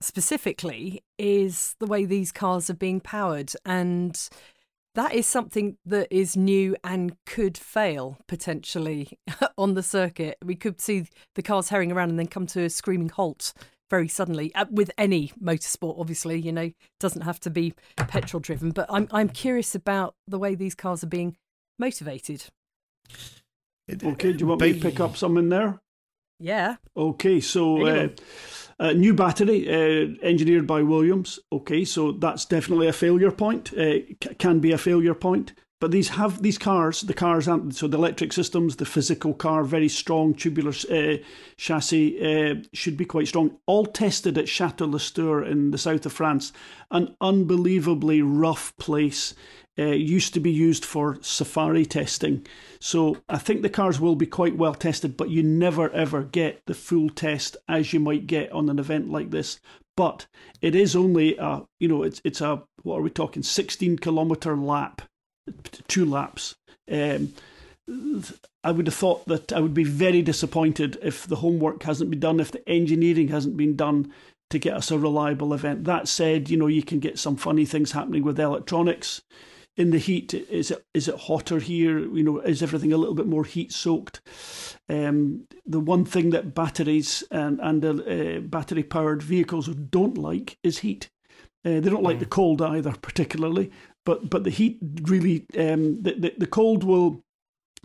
specifically 0.00 1.02
is 1.18 1.74
the 1.80 1.86
way 1.86 2.04
these 2.04 2.30
cars 2.32 2.70
are 2.70 2.74
being 2.74 3.00
powered, 3.00 3.52
and 3.64 4.28
that 4.94 5.14
is 5.14 5.26
something 5.26 5.76
that 5.84 6.08
is 6.10 6.36
new 6.36 6.76
and 6.84 7.16
could 7.26 7.58
fail 7.58 8.18
potentially 8.26 9.18
on 9.58 9.74
the 9.74 9.82
circuit. 9.82 10.38
We 10.44 10.56
could 10.56 10.80
see 10.80 11.06
the 11.34 11.42
cars 11.42 11.68
herring 11.68 11.92
around 11.92 12.10
and 12.10 12.18
then 12.18 12.28
come 12.28 12.46
to 12.48 12.62
a 12.62 12.70
screaming 12.70 13.10
halt 13.10 13.52
very 13.90 14.08
suddenly 14.08 14.52
uh, 14.54 14.64
with 14.70 14.90
any 14.96 15.30
motorsport 15.40 16.00
obviously 16.00 16.40
you 16.40 16.50
know 16.50 16.72
doesn't 16.98 17.20
have 17.20 17.38
to 17.38 17.50
be 17.50 17.74
petrol 18.08 18.40
driven 18.40 18.70
but 18.70 18.86
i'm 18.88 19.06
i'm 19.12 19.28
curious 19.28 19.74
about 19.74 20.14
the 20.26 20.38
way 20.38 20.54
these 20.54 20.74
cars 20.74 21.04
are 21.04 21.08
being 21.08 21.36
motivated 21.78 22.46
Okay, 23.90 24.32
do 24.32 24.38
you 24.38 24.46
want 24.46 24.62
me 24.62 24.72
to 24.72 24.80
pick 24.80 24.98
up 25.00 25.16
some 25.16 25.36
in 25.36 25.50
there? 25.50 25.78
Yeah 26.38 26.76
Okay, 26.96 27.40
so 27.40 27.86
uh, 27.86 28.08
uh, 28.78 28.92
new 28.92 29.14
battery 29.14 29.68
uh, 29.68 30.14
engineered 30.22 30.66
by 30.66 30.82
Williams. 30.82 31.38
Okay, 31.52 31.84
so 31.84 32.12
that's 32.12 32.44
definitely 32.44 32.88
a 32.88 32.92
failure 32.92 33.30
point. 33.30 33.72
Uh, 33.72 34.00
c- 34.22 34.34
can 34.38 34.60
be 34.60 34.72
a 34.72 34.78
failure 34.78 35.14
point. 35.14 35.52
But 35.80 35.90
these 35.90 36.08
have 36.10 36.40
these 36.40 36.56
cars. 36.56 37.02
The 37.02 37.14
cars 37.14 37.46
aren't 37.46 37.74
so 37.74 37.88
the 37.88 37.98
electric 37.98 38.32
systems, 38.32 38.76
the 38.76 38.86
physical 38.86 39.34
car, 39.34 39.64
very 39.64 39.88
strong 39.88 40.32
tubular 40.32 40.72
uh, 40.90 41.18
chassis 41.56 42.18
uh, 42.24 42.54
should 42.72 42.96
be 42.96 43.04
quite 43.04 43.28
strong. 43.28 43.58
All 43.66 43.84
tested 43.84 44.38
at 44.38 44.48
Chateau 44.48 44.86
Lastours 44.86 45.46
in 45.50 45.72
the 45.72 45.78
south 45.78 46.06
of 46.06 46.12
France, 46.12 46.52
an 46.90 47.14
unbelievably 47.20 48.22
rough 48.22 48.74
place. 48.78 49.34
Uh, 49.76 49.86
used 49.86 50.32
to 50.32 50.38
be 50.38 50.52
used 50.52 50.84
for 50.84 51.18
safari 51.20 51.84
testing. 51.84 52.46
So 52.78 53.16
I 53.28 53.38
think 53.38 53.62
the 53.62 53.68
cars 53.68 53.98
will 53.98 54.14
be 54.14 54.26
quite 54.26 54.56
well 54.56 54.74
tested, 54.74 55.16
but 55.16 55.30
you 55.30 55.42
never 55.42 55.90
ever 55.90 56.22
get 56.22 56.60
the 56.66 56.74
full 56.74 57.10
test 57.10 57.56
as 57.68 57.92
you 57.92 57.98
might 57.98 58.28
get 58.28 58.52
on 58.52 58.68
an 58.68 58.78
event 58.78 59.10
like 59.10 59.32
this. 59.32 59.58
But 59.96 60.26
it 60.60 60.76
is 60.76 60.94
only 60.94 61.36
a, 61.38 61.62
you 61.80 61.88
know, 61.88 62.04
it's 62.04 62.20
it's 62.24 62.40
a 62.40 62.62
what 62.84 62.98
are 62.98 63.02
we 63.02 63.10
talking, 63.10 63.42
16 63.42 63.98
kilometer 63.98 64.56
lap, 64.56 65.02
two 65.88 66.04
laps. 66.04 66.54
Um, 66.88 67.32
I 68.62 68.70
would 68.70 68.86
have 68.86 68.94
thought 68.94 69.26
that 69.26 69.52
I 69.52 69.58
would 69.58 69.74
be 69.74 69.82
very 69.82 70.22
disappointed 70.22 70.98
if 71.02 71.26
the 71.26 71.36
homework 71.36 71.82
hasn't 71.82 72.10
been 72.10 72.20
done, 72.20 72.38
if 72.38 72.52
the 72.52 72.66
engineering 72.68 73.28
hasn't 73.28 73.56
been 73.56 73.74
done 73.74 74.12
to 74.50 74.58
get 74.60 74.74
us 74.74 74.92
a 74.92 74.98
reliable 74.98 75.52
event. 75.52 75.82
That 75.82 76.06
said, 76.06 76.48
you 76.48 76.56
know, 76.56 76.68
you 76.68 76.84
can 76.84 77.00
get 77.00 77.18
some 77.18 77.34
funny 77.34 77.64
things 77.64 77.90
happening 77.90 78.22
with 78.22 78.38
electronics 78.38 79.20
in 79.76 79.90
the 79.90 79.98
heat. 79.98 80.34
Is 80.34 80.70
it 80.70 80.84
is 80.94 81.08
it 81.08 81.18
hotter 81.20 81.58
here? 81.58 81.98
You 81.98 82.22
know, 82.22 82.38
is 82.40 82.62
everything 82.62 82.92
a 82.92 82.96
little 82.96 83.14
bit 83.14 83.26
more 83.26 83.44
heat 83.44 83.72
soaked? 83.72 84.20
Um, 84.88 85.46
the 85.66 85.80
one 85.80 86.04
thing 86.04 86.30
that 86.30 86.54
batteries 86.54 87.24
and 87.30 87.60
and 87.60 87.84
uh, 87.84 88.40
battery 88.40 88.82
powered 88.82 89.22
vehicles 89.22 89.68
don't 89.68 90.18
like 90.18 90.58
is 90.62 90.78
heat. 90.78 91.10
Uh, 91.64 91.80
they 91.80 91.88
don't 91.88 92.02
like 92.02 92.18
the 92.18 92.26
cold 92.26 92.60
either, 92.60 92.92
particularly. 92.92 93.70
But 94.04 94.30
but 94.30 94.44
the 94.44 94.50
heat 94.50 94.78
really 95.02 95.46
um, 95.58 96.02
the, 96.02 96.14
the 96.14 96.34
the 96.38 96.46
cold 96.46 96.84
will 96.84 97.24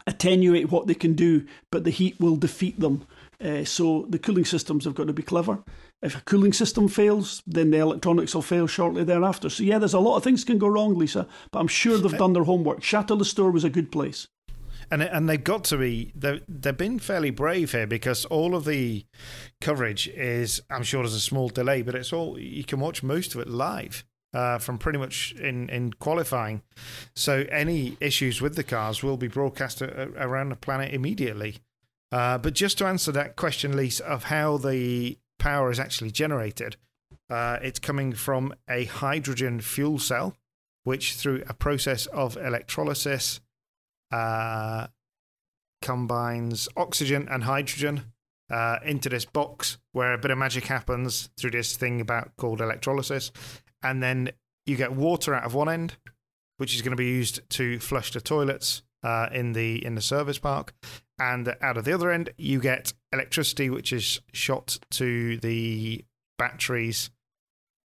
attenuate 0.08 0.72
what 0.72 0.88
they 0.88 0.94
can 0.96 1.14
do, 1.14 1.46
but 1.72 1.84
the 1.84 1.92
heat 1.92 2.20
will 2.20 2.36
defeat 2.36 2.80
them. 2.80 3.06
Uh, 3.42 3.64
so 3.64 4.06
the 4.10 4.20
cooling 4.20 4.46
systems 4.46 4.86
have 4.86 4.96
got 4.96 5.08
to 5.08 5.14
be 5.14 5.24
clever. 5.24 5.64
If 6.02 6.18
a 6.18 6.22
cooling 6.22 6.54
system 6.54 6.88
fails, 6.88 7.44
then 7.46 7.72
the 7.72 7.80
electronics 7.80 8.34
will 8.34 8.42
fail 8.42 8.68
shortly 8.68 9.04
thereafter. 9.04 9.50
So 9.50 9.64
yeah, 9.64 9.80
there's 9.80 9.94
a 9.94 10.00
lot 10.00 10.16
of 10.16 10.24
things 10.24 10.46
can 10.46 10.58
go 10.58 10.68
wrong, 10.68 10.96
Lisa. 10.98 11.28
But 11.52 11.60
I'm 11.60 11.68
sure 11.68 11.98
they've 11.98 12.18
done 12.18 12.34
their 12.34 12.46
homework. 12.46 12.82
Chateau 12.82 13.16
Lastours 13.16 13.54
was 13.54 13.64
a 13.66 13.70
good 13.70 13.92
place. 13.92 14.28
And 14.92 15.04
and 15.04 15.30
they've 15.30 15.44
got 15.44 15.66
to 15.66 15.78
be 15.78 16.12
they've, 16.16 16.42
they've 16.48 16.76
been 16.76 17.00
fairly 17.00 17.30
brave 17.30 17.74
here 17.74 17.86
because 17.86 18.26
all 18.26 18.56
of 18.56 18.66
the 18.66 19.06
coverage 19.62 20.08
is 20.08 20.62
I'm 20.70 20.84
sure 20.84 21.04
there's 21.04 21.14
a 21.14 21.20
small 21.20 21.50
delay, 21.50 21.82
but 21.82 21.96
it's 21.96 22.14
all 22.14 22.40
you 22.40 22.64
can 22.64 22.80
watch 22.80 23.04
most 23.04 23.36
of 23.36 23.42
it 23.42 23.50
live 23.50 24.04
uh, 24.34 24.58
from 24.58 24.78
pretty 24.80 24.98
much 24.98 25.34
in 25.34 25.70
in 25.70 25.94
qualifying. 25.94 26.64
So 27.16 27.46
any 27.52 27.98
issues 28.00 28.42
with 28.42 28.56
the 28.56 28.64
cars 28.64 29.04
will 29.04 29.18
be 29.18 29.28
broadcast 29.28 29.82
a, 29.82 30.04
a- 30.04 30.28
around 30.28 30.50
the 30.50 30.56
planet 30.56 30.94
immediately. 30.94 31.58
Uh, 32.12 32.40
but 32.40 32.54
just 32.54 32.80
to 32.80 32.88
answer 32.88 33.12
that 33.12 33.36
question, 33.36 33.76
Lisa, 33.78 34.04
of 34.06 34.24
how 34.24 34.58
the 34.58 35.20
power 35.40 35.72
is 35.72 35.80
actually 35.80 36.12
generated, 36.12 36.78
uh, 37.30 37.58
it's 37.62 37.80
coming 37.80 38.14
from 38.14 38.54
a 38.70 38.86
hydrogen 38.86 39.60
fuel 39.62 39.98
cell, 39.98 40.36
which 40.84 41.16
through 41.16 41.44
a 41.48 41.54
process 41.54 42.06
of 42.08 42.38
electrolysis 42.38 43.40
uh, 44.12 44.88
combines 45.82 46.68
oxygen 46.76 47.28
and 47.30 47.44
hydrogen 47.44 48.12
uh, 48.50 48.78
into 48.84 49.10
this 49.10 49.26
box 49.26 49.78
where 49.92 50.14
a 50.14 50.18
bit 50.18 50.32
of 50.32 50.38
magic 50.38 50.66
happens 50.66 51.30
through 51.38 51.52
this 51.52 51.76
thing 51.78 52.02
about 52.02 52.36
called 52.38 52.62
electrolysis, 52.62 53.32
and 53.84 54.02
then 54.02 54.32
you 54.66 54.76
get 54.76 54.92
water 54.92 55.34
out 55.34 55.46
of 55.46 55.54
one 55.54 55.70
end, 55.70 55.98
which 56.58 56.76
is 56.76 56.82
going 56.82 56.92
to 56.92 56.98
be 56.98 57.06
used 57.06 57.48
to 57.50 57.80
flush 57.80 58.12
the 58.12 58.22
toilets 58.22 58.82
uh, 59.04 59.30
in 59.32 59.54
the 59.54 59.84
in 59.86 59.96
the 59.96 60.02
service 60.02 60.40
park, 60.40 60.74
and 61.20 61.56
out 61.62 61.78
of 61.78 61.86
the 61.86 61.94
other 61.94 62.12
end 62.12 62.32
you 62.38 62.60
get 62.60 62.94
electricity, 63.12 63.70
which 63.70 63.92
is 63.92 64.22
shot 64.34 64.80
to 64.92 65.38
the 65.38 66.06
batteries 66.38 67.10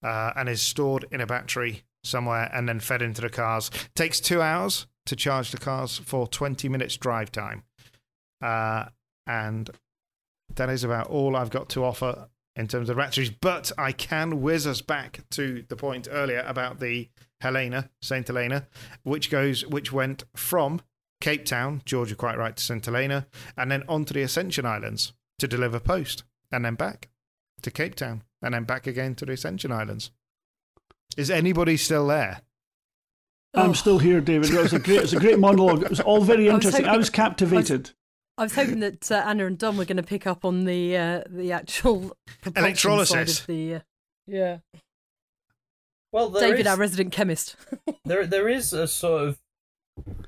uh, 0.04 0.34
and 0.36 0.50
is 0.50 0.62
stored 0.62 1.06
in 1.12 1.22
a 1.22 1.26
battery 1.26 1.84
somewhere 2.04 2.50
and 2.54 2.68
then 2.68 2.80
fed 2.80 3.02
into 3.02 3.22
the 3.22 3.30
cars. 3.30 3.70
takes 3.96 4.20
two 4.20 4.42
hours 4.42 4.88
to 5.06 5.16
charge 5.16 5.52
the 5.52 5.58
cars 5.58 5.98
for 6.00 6.28
20 6.28 6.68
minutes 6.70 6.98
drive 6.98 7.32
time. 7.32 7.64
Uh, 8.42 8.86
and 9.28 9.70
that 10.56 10.70
is 10.70 10.84
about 10.84 11.08
all 11.08 11.36
I've 11.36 11.50
got 11.50 11.70
to 11.70 11.84
offer 11.84 12.28
in 12.56 12.68
terms 12.68 12.90
of 12.90 12.98
batteries. 12.98 13.30
But 13.30 13.72
I 13.78 13.92
can 13.92 14.42
whiz 14.42 14.68
us 14.68 14.82
back 14.82 15.22
to 15.32 15.64
the 15.70 15.76
point 15.76 16.08
earlier 16.12 16.44
about 16.46 16.80
the 16.80 17.10
Helena, 17.40 17.90
St. 18.02 18.28
Helena, 18.28 18.68
which 19.04 19.30
goes, 19.32 19.66
which 19.66 19.92
went 19.92 20.24
from 20.36 20.82
Cape 21.22 21.45
Town, 21.45 21.82
Georgia, 21.86 22.15
quite 22.15 22.38
right, 22.38 22.55
to 22.55 22.63
St. 22.63 22.84
Helena, 22.86 23.28
and 23.55 23.72
then 23.72 23.84
onto 23.88 24.13
the 24.13 24.24
Ascension 24.24 24.65
Islands 24.65 25.13
to 25.39 25.47
deliver 25.47 25.80
post, 25.80 26.24
and 26.51 26.65
then 26.65 26.76
back 26.76 27.09
to 27.61 27.72
Cape 27.72 27.95
Town, 27.95 28.24
and 28.41 28.53
then 28.53 28.65
back 28.65 28.88
again 28.88 29.15
to 29.15 29.26
the 29.26 29.34
Ascension 29.34 29.72
Islands. 29.72 30.11
Is 31.15 31.30
anybody 31.30 31.78
still 31.78 32.07
there? 32.07 32.41
Oh. 33.53 33.63
I'm 33.63 33.76
still 33.76 33.99
here, 33.99 34.22
David. 34.22 34.49
It 34.49 34.61
was 34.61 34.74
a 34.74 34.80
great, 34.80 34.97
it 34.97 35.01
was 35.01 35.13
a 35.13 35.19
great 35.19 35.39
monologue. 35.39 35.84
It 35.84 35.89
was 35.89 35.99
all 35.99 36.22
very 36.22 36.49
I 36.49 36.53
was 36.53 36.65
interesting. 36.65 36.88
I 36.88 36.97
was 36.97 37.09
captivated. 37.09 37.91
I 38.38 38.43
was 38.43 38.55
hoping 38.55 38.80
that 38.80 39.11
uh, 39.11 39.24
Anna 39.26 39.45
and 39.45 39.57
Dom 39.57 39.78
were 39.78 39.86
going 39.86 39.97
to 39.97 40.03
pick 40.03 40.26
up 40.26 40.45
on 40.45 40.63
the 40.63 40.97
uh, 40.97 41.24
the 41.30 41.51
actual 41.51 42.17
propulsion 42.41 42.53
side 42.53 42.63
Electrolysis. 42.63 43.39
of 43.41 43.47
the 43.47 43.76
uh, 43.76 43.80
yeah. 44.26 44.57
Well, 46.13 46.30
there 46.30 46.49
David, 46.49 46.61
is- 46.61 46.67
our 46.67 46.78
resident 46.78 47.11
chemist. 47.11 47.55
there 48.05 48.26
there 48.26 48.47
is 48.47 48.72
a 48.74 48.88
sort 48.88 49.28
of 49.28 49.38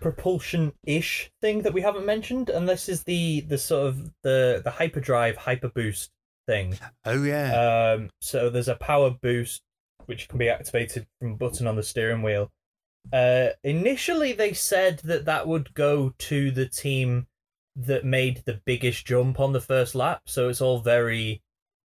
propulsion-ish 0.02 1.32
thing 1.42 1.62
that 1.62 1.74
we 1.74 1.82
haven't 1.82 2.06
mentioned, 2.06 2.50
and 2.50 2.68
this 2.68 2.90
is 2.90 3.04
the 3.04 3.42
the 3.42 3.58
sort 3.58 3.88
of 3.88 4.12
the 4.24 4.62
the 4.64 4.72
hyperdrive 4.72 5.38
hyper 5.38 5.70
boost 5.70 6.12
thing. 6.48 6.78
Oh 7.06 7.24
yeah. 7.24 7.96
Um, 7.96 8.10
so 8.22 8.50
there's 8.50 8.68
a 8.68 8.76
power 8.76 9.12
boost 9.12 9.62
which 10.06 10.28
can 10.28 10.38
be 10.38 10.50
activated 10.50 11.08
from 11.20 11.34
a 11.34 11.36
button 11.36 11.68
on 11.68 11.76
the 11.76 11.84
steering 11.84 12.22
wheel. 12.22 12.52
Uh, 13.12 13.50
initially, 13.64 14.34
they 14.34 14.54
said 14.54 15.00
that 15.00 15.26
that 15.26 15.48
would 15.48 15.74
go 15.74 16.14
to 16.18 16.52
the 16.52 16.68
team 16.68 17.28
that 17.76 18.06
made 18.06 18.44
the 18.46 18.62
biggest 18.66 19.06
jump 19.06 19.40
on 19.40 19.52
the 19.52 19.62
first 19.62 19.96
lap. 19.96 20.22
So 20.26 20.50
it's 20.50 20.62
all 20.62 20.80
very 20.80 21.42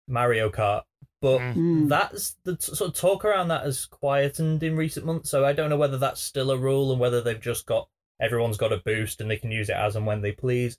Mario 0.08 0.50
Kart. 0.50 0.84
But 1.22 1.40
Mm. 1.40 1.56
Mm. 1.56 1.90
that's 1.90 2.36
the 2.44 2.56
t- 2.56 2.76
sort 2.76 2.90
of 2.92 2.96
talk 2.96 3.26
around 3.26 3.48
that 3.48 3.64
has 3.64 3.86
quietened 3.88 4.62
in 4.62 4.76
recent 4.78 5.06
months. 5.06 5.30
So 5.32 5.44
I 5.46 5.54
don't 5.54 5.70
know 5.70 5.78
whether 5.78 5.98
that's 5.98 6.22
still 6.22 6.52
a 6.52 6.58
rule 6.58 6.92
and 6.92 7.00
whether 7.00 7.22
they've 7.22 7.40
just 7.42 7.66
got 7.66 7.90
everyone's 8.22 8.58
got 8.58 8.72
a 8.74 8.78
boost 8.78 9.20
and 9.22 9.30
they 9.30 9.38
can 9.38 9.52
use 9.52 9.70
it 9.70 9.76
as 9.76 9.96
and 9.96 10.06
when 10.06 10.22
they 10.22 10.32
please, 10.32 10.78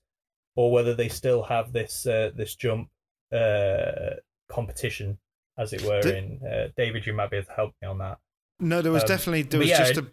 or 0.54 0.70
whether 0.70 0.94
they 0.94 1.08
still 1.08 1.42
have 1.44 1.72
this 1.72 2.06
uh, 2.06 2.30
this 2.36 2.54
jump 2.54 2.88
uh, 3.32 4.14
competition, 4.48 5.18
as 5.56 5.72
it 5.72 5.82
were. 5.82 6.00
Did- 6.02 6.16
in 6.16 6.46
uh, 6.46 6.68
David, 6.76 7.06
you 7.06 7.12
might 7.12 7.30
be 7.30 7.38
able 7.38 7.46
to 7.46 7.52
help 7.52 7.74
me 7.82 7.88
on 7.88 7.98
that. 7.98 8.18
No, 8.60 8.80
there 8.82 8.92
was 8.92 9.02
Um, 9.02 9.08
definitely 9.08 9.42
there 9.42 9.60
was 9.60 9.68
yeah, 9.68 9.78
just 9.92 9.96
a, 9.98 10.06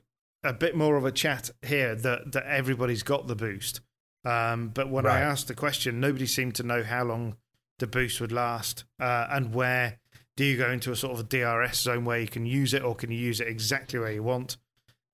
a 0.44 0.54
bit 0.54 0.76
more 0.76 0.98
of 0.98 1.06
a 1.06 1.12
chat 1.12 1.50
here 1.64 1.96
that 1.96 2.32
that 2.34 2.46
everybody's 2.48 3.04
got 3.04 3.28
the 3.28 3.36
boost. 3.36 3.82
Um, 4.24 4.70
but 4.70 4.90
when 4.90 5.06
I 5.06 5.20
asked 5.20 5.48
the 5.48 5.54
question, 5.54 6.00
nobody 6.00 6.26
seemed 6.26 6.56
to 6.56 6.64
know 6.64 6.82
how 6.84 7.04
long 7.04 7.38
the 7.78 7.86
boost 7.86 8.20
would 8.22 8.32
last 8.32 8.86
uh, 9.00 9.28
and 9.30 9.54
where 9.54 10.00
do 10.38 10.44
you 10.44 10.58
go 10.58 10.70
into 10.70 10.92
a 10.92 10.96
sort 10.96 11.14
of 11.14 11.20
a 11.20 11.24
DRS 11.24 11.80
zone 11.82 12.06
where 12.06 12.20
you 12.20 12.28
can 12.28 12.46
use 12.46 12.74
it 12.74 12.84
or 12.84 12.94
can 12.96 13.12
you 13.12 13.18
use 13.18 13.40
it 13.40 13.48
exactly 13.48 14.00
where 14.00 14.12
you 14.12 14.24
want. 14.24 14.58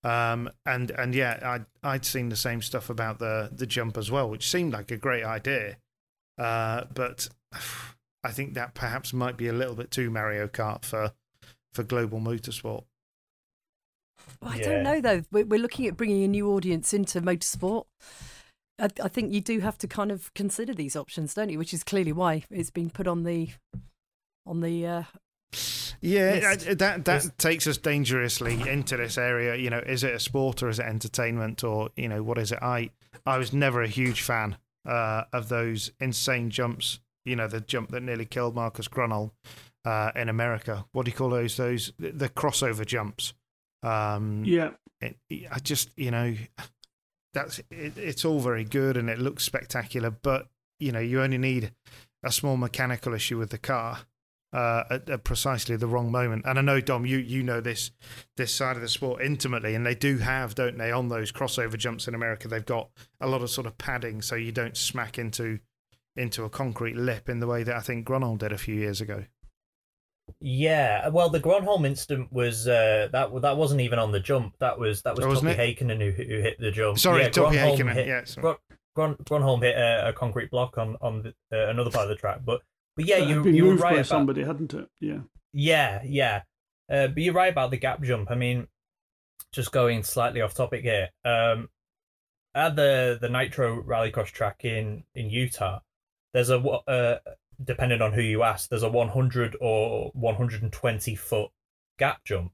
Um, 0.04 0.50
and 0.66 0.90
and 0.92 1.14
yeah, 1.14 1.40
I'd, 1.44 1.66
I'd 1.84 2.06
seen 2.06 2.30
the 2.30 2.36
same 2.36 2.62
stuff 2.62 2.90
about 2.90 3.20
the 3.20 3.50
the 3.52 3.68
jump 3.68 3.98
as 3.98 4.10
well, 4.10 4.30
which 4.30 4.50
seemed 4.50 4.74
like 4.74 4.90
a 4.90 4.98
great 4.98 5.24
idea. 5.24 5.78
Uh, 6.40 6.86
but 6.94 7.30
I 8.24 8.32
think 8.32 8.54
that 8.56 8.74
perhaps 8.74 9.14
might 9.14 9.38
be 9.38 9.48
a 9.48 9.54
little 9.54 9.76
bit 9.76 9.92
too 9.92 10.10
Mario 10.10 10.48
Kart 10.48 10.84
for 10.86 11.12
for 11.74 11.84
global 11.84 12.20
motorsport. 12.20 12.84
I 14.42 14.58
Yeah. 14.58 14.64
don't 14.64 14.84
know 14.84 15.02
though. 15.02 15.24
We're, 15.32 15.46
we're 15.46 15.60
looking 15.60 15.86
at 15.88 15.98
bringing 15.98 16.24
a 16.24 16.28
new 16.28 16.52
audience 16.52 16.94
into 16.94 17.22
motorsport. 17.22 17.86
I, 18.80 18.90
I 19.04 19.08
think 19.08 19.32
you 19.32 19.42
do 19.42 19.60
have 19.60 19.78
to 19.80 19.88
kind 19.88 20.12
of 20.12 20.34
consider 20.34 20.74
these 20.74 20.96
options, 20.96 21.36
don't 21.36 21.50
you? 21.50 21.60
Which 21.60 21.74
is 21.76 21.84
clearly 21.84 22.12
why 22.12 22.44
it's 22.50 22.72
been 22.72 22.90
put 22.90 23.08
on 23.08 23.24
the 23.24 23.50
on 24.46 24.62
the. 24.62 24.86
Uh, 24.86 25.04
Yeah, 26.04 26.32
list. 26.54 26.68
uh, 26.68 26.70
that 26.70 26.78
that 26.78 27.06
There's- 27.06 27.32
takes 27.38 27.68
us 27.68 27.78
dangerously 27.78 28.68
into 28.68 28.98
this 28.98 29.18
area. 29.18 29.56
You 29.56 29.70
know, 29.70 29.80
is 29.80 30.04
it 30.04 30.14
a 30.16 30.20
sport 30.20 30.64
or 30.64 30.70
is 30.70 30.80
it 30.80 30.86
entertainment 30.86 31.64
or 31.64 31.90
you 31.96 32.08
know 32.08 32.24
what 32.24 32.38
is 32.38 32.52
it? 32.52 32.60
I 32.62 32.90
I 33.26 33.38
was 33.38 33.54
never 33.54 33.82
a 33.84 33.88
huge 33.88 34.22
fan 34.22 34.58
uh, 34.88 35.26
of 35.32 35.50
those 35.50 35.92
insane 36.00 36.50
jumps. 36.50 37.00
You 37.26 37.36
know, 37.36 37.48
the 37.48 37.62
jump 37.62 37.92
that 37.92 38.02
nearly 38.02 38.26
killed 38.26 38.56
Marcus 38.56 38.88
Gronholm 38.88 39.30
uh, 39.86 40.12
in 40.16 40.28
America. 40.28 40.86
What 40.92 41.06
do 41.06 41.12
you 41.12 41.18
call 41.18 41.30
those? 41.30 41.56
Those 41.58 41.94
the, 42.00 42.12
the 42.12 42.30
crossover 42.30 42.84
jumps. 42.86 43.34
Um, 43.84 44.44
Yeah, 44.44 44.72
it, 45.02 45.18
I 45.52 45.60
just 45.60 45.90
you 45.98 46.10
know 46.10 46.36
that's 47.34 47.60
it, 47.70 47.98
it's 47.98 48.26
all 48.26 48.40
very 48.40 48.64
good 48.64 48.98
and 48.98 49.10
it 49.10 49.20
looks 49.20 49.44
spectacular, 49.44 50.10
but 50.10 50.48
you 50.80 50.92
know 50.92 51.00
you 51.00 51.22
only 51.22 51.38
need 51.38 51.74
a 52.24 52.32
small 52.32 52.58
mechanical 52.58 53.14
issue 53.14 53.38
with 53.38 53.50
the 53.52 53.58
car 53.60 54.00
uh, 54.54 54.84
at, 54.90 55.10
at 55.10 55.24
precisely 55.24 55.76
the 55.76 55.88
wrong 55.88 56.12
moment. 56.12 56.44
And 56.46 56.60
I 56.60 56.62
know 56.62 56.82
Dom, 56.82 57.06
you 57.06 57.18
you 57.18 57.44
know 57.44 57.62
this 57.62 57.92
this 58.38 58.54
side 58.54 58.76
of 58.76 58.82
the 58.82 58.90
sport 58.90 59.22
intimately, 59.22 59.76
and 59.76 59.86
they 59.86 59.96
do 59.96 60.18
have, 60.18 60.56
don't 60.56 60.78
they, 60.78 60.92
on 60.92 61.10
those 61.10 61.32
crossover 61.32 61.78
jumps 61.78 62.08
in 62.08 62.16
America, 62.16 62.48
they've 62.48 62.66
got 62.66 62.90
a 63.20 63.28
lot 63.28 63.42
of 63.42 63.50
sort 63.50 63.68
of 63.68 63.78
padding 63.78 64.22
so 64.22 64.36
you 64.36 64.52
don't 64.52 64.78
smack 64.78 65.18
into 65.18 65.60
into 66.16 66.44
a 66.44 66.50
concrete 66.50 66.98
lip 66.98 67.30
in 67.30 67.40
the 67.40 67.48
way 67.48 67.64
that 67.64 67.76
I 67.76 67.80
think 67.80 68.06
Gronholm 68.06 68.38
did 68.38 68.52
a 68.52 68.58
few 68.58 68.76
years 68.76 69.00
ago. 69.00 69.26
Yeah, 70.40 71.10
well, 71.10 71.30
the 71.30 71.40
Gronholm 71.40 71.86
incident 71.86 72.32
was 72.32 72.68
uh, 72.68 73.10
that 73.12 73.42
that 73.42 73.58
wasn't 73.58 73.82
even 73.82 74.00
on 74.00 74.12
the 74.12 74.20
jump. 74.20 74.56
That 74.60 74.80
was 74.80 75.02
that 75.04 75.16
was 75.16 75.26
Oh, 75.26 75.34
Toppy 75.34 75.48
it? 75.50 75.58
Who 76.02 76.12
who 76.12 76.42
hit 76.42 76.60
the 76.60 76.72
jump. 76.72 77.00
Sorry, 77.00 77.24
yeah, 77.24 77.30
Toppy 77.30 77.58
Gronholm 77.58 77.94
hit- 77.94 78.08
yeah, 78.08 78.24
sorry. 78.24 78.58
Gron, 78.98 79.18
Gron, 79.18 79.24
Gronholm 79.24 79.64
hit 79.64 79.76
a, 79.76 80.10
a 80.10 80.14
concrete 80.14 80.50
block 80.52 80.78
on 80.78 80.98
on 81.02 81.24
the, 81.24 81.30
uh, 81.58 81.70
another 81.70 81.90
part 81.92 82.04
of 82.04 82.10
the 82.10 82.16
track, 82.16 82.42
but 82.46 82.62
but 82.96 83.06
yeah, 83.06 83.18
you 83.18 83.48
you 83.48 83.66
were 83.66 83.76
right 83.76 83.94
about 83.94 84.06
somebody, 84.06 84.44
hadn't 84.44 84.74
it? 84.74 84.88
Yeah. 85.00 85.20
Yeah, 85.54 86.02
yeah. 86.06 86.42
Uh, 86.90 87.08
but 87.08 87.18
you're 87.18 87.34
right 87.34 87.52
about 87.52 87.72
the 87.72 87.78
gap 87.78 88.02
jump. 88.02 88.32
I 88.32 88.36
mean, 88.36 88.68
just 89.52 89.72
going 89.72 90.04
slightly 90.04 90.42
off 90.42 90.54
topic 90.54 90.84
here. 90.84 91.10
Um, 91.26 91.70
at 92.54 92.76
the 92.76 93.18
the 93.20 93.30
Nitro 93.30 93.82
Rallycross 93.82 94.28
track 94.28 94.66
in 94.66 95.04
in 95.16 95.30
Utah, 95.30 95.80
there's 96.34 96.50
a 96.50 96.60
uh, 96.60 97.20
depending 97.64 98.02
on 98.02 98.14
who 98.14 98.22
you 98.22 98.44
ask, 98.44 98.70
there's 98.70 98.84
a 98.84 98.90
100 98.90 99.56
or 99.62 100.12
120 100.14 101.16
foot 101.16 101.52
gap 101.98 102.24
jump. 102.26 102.52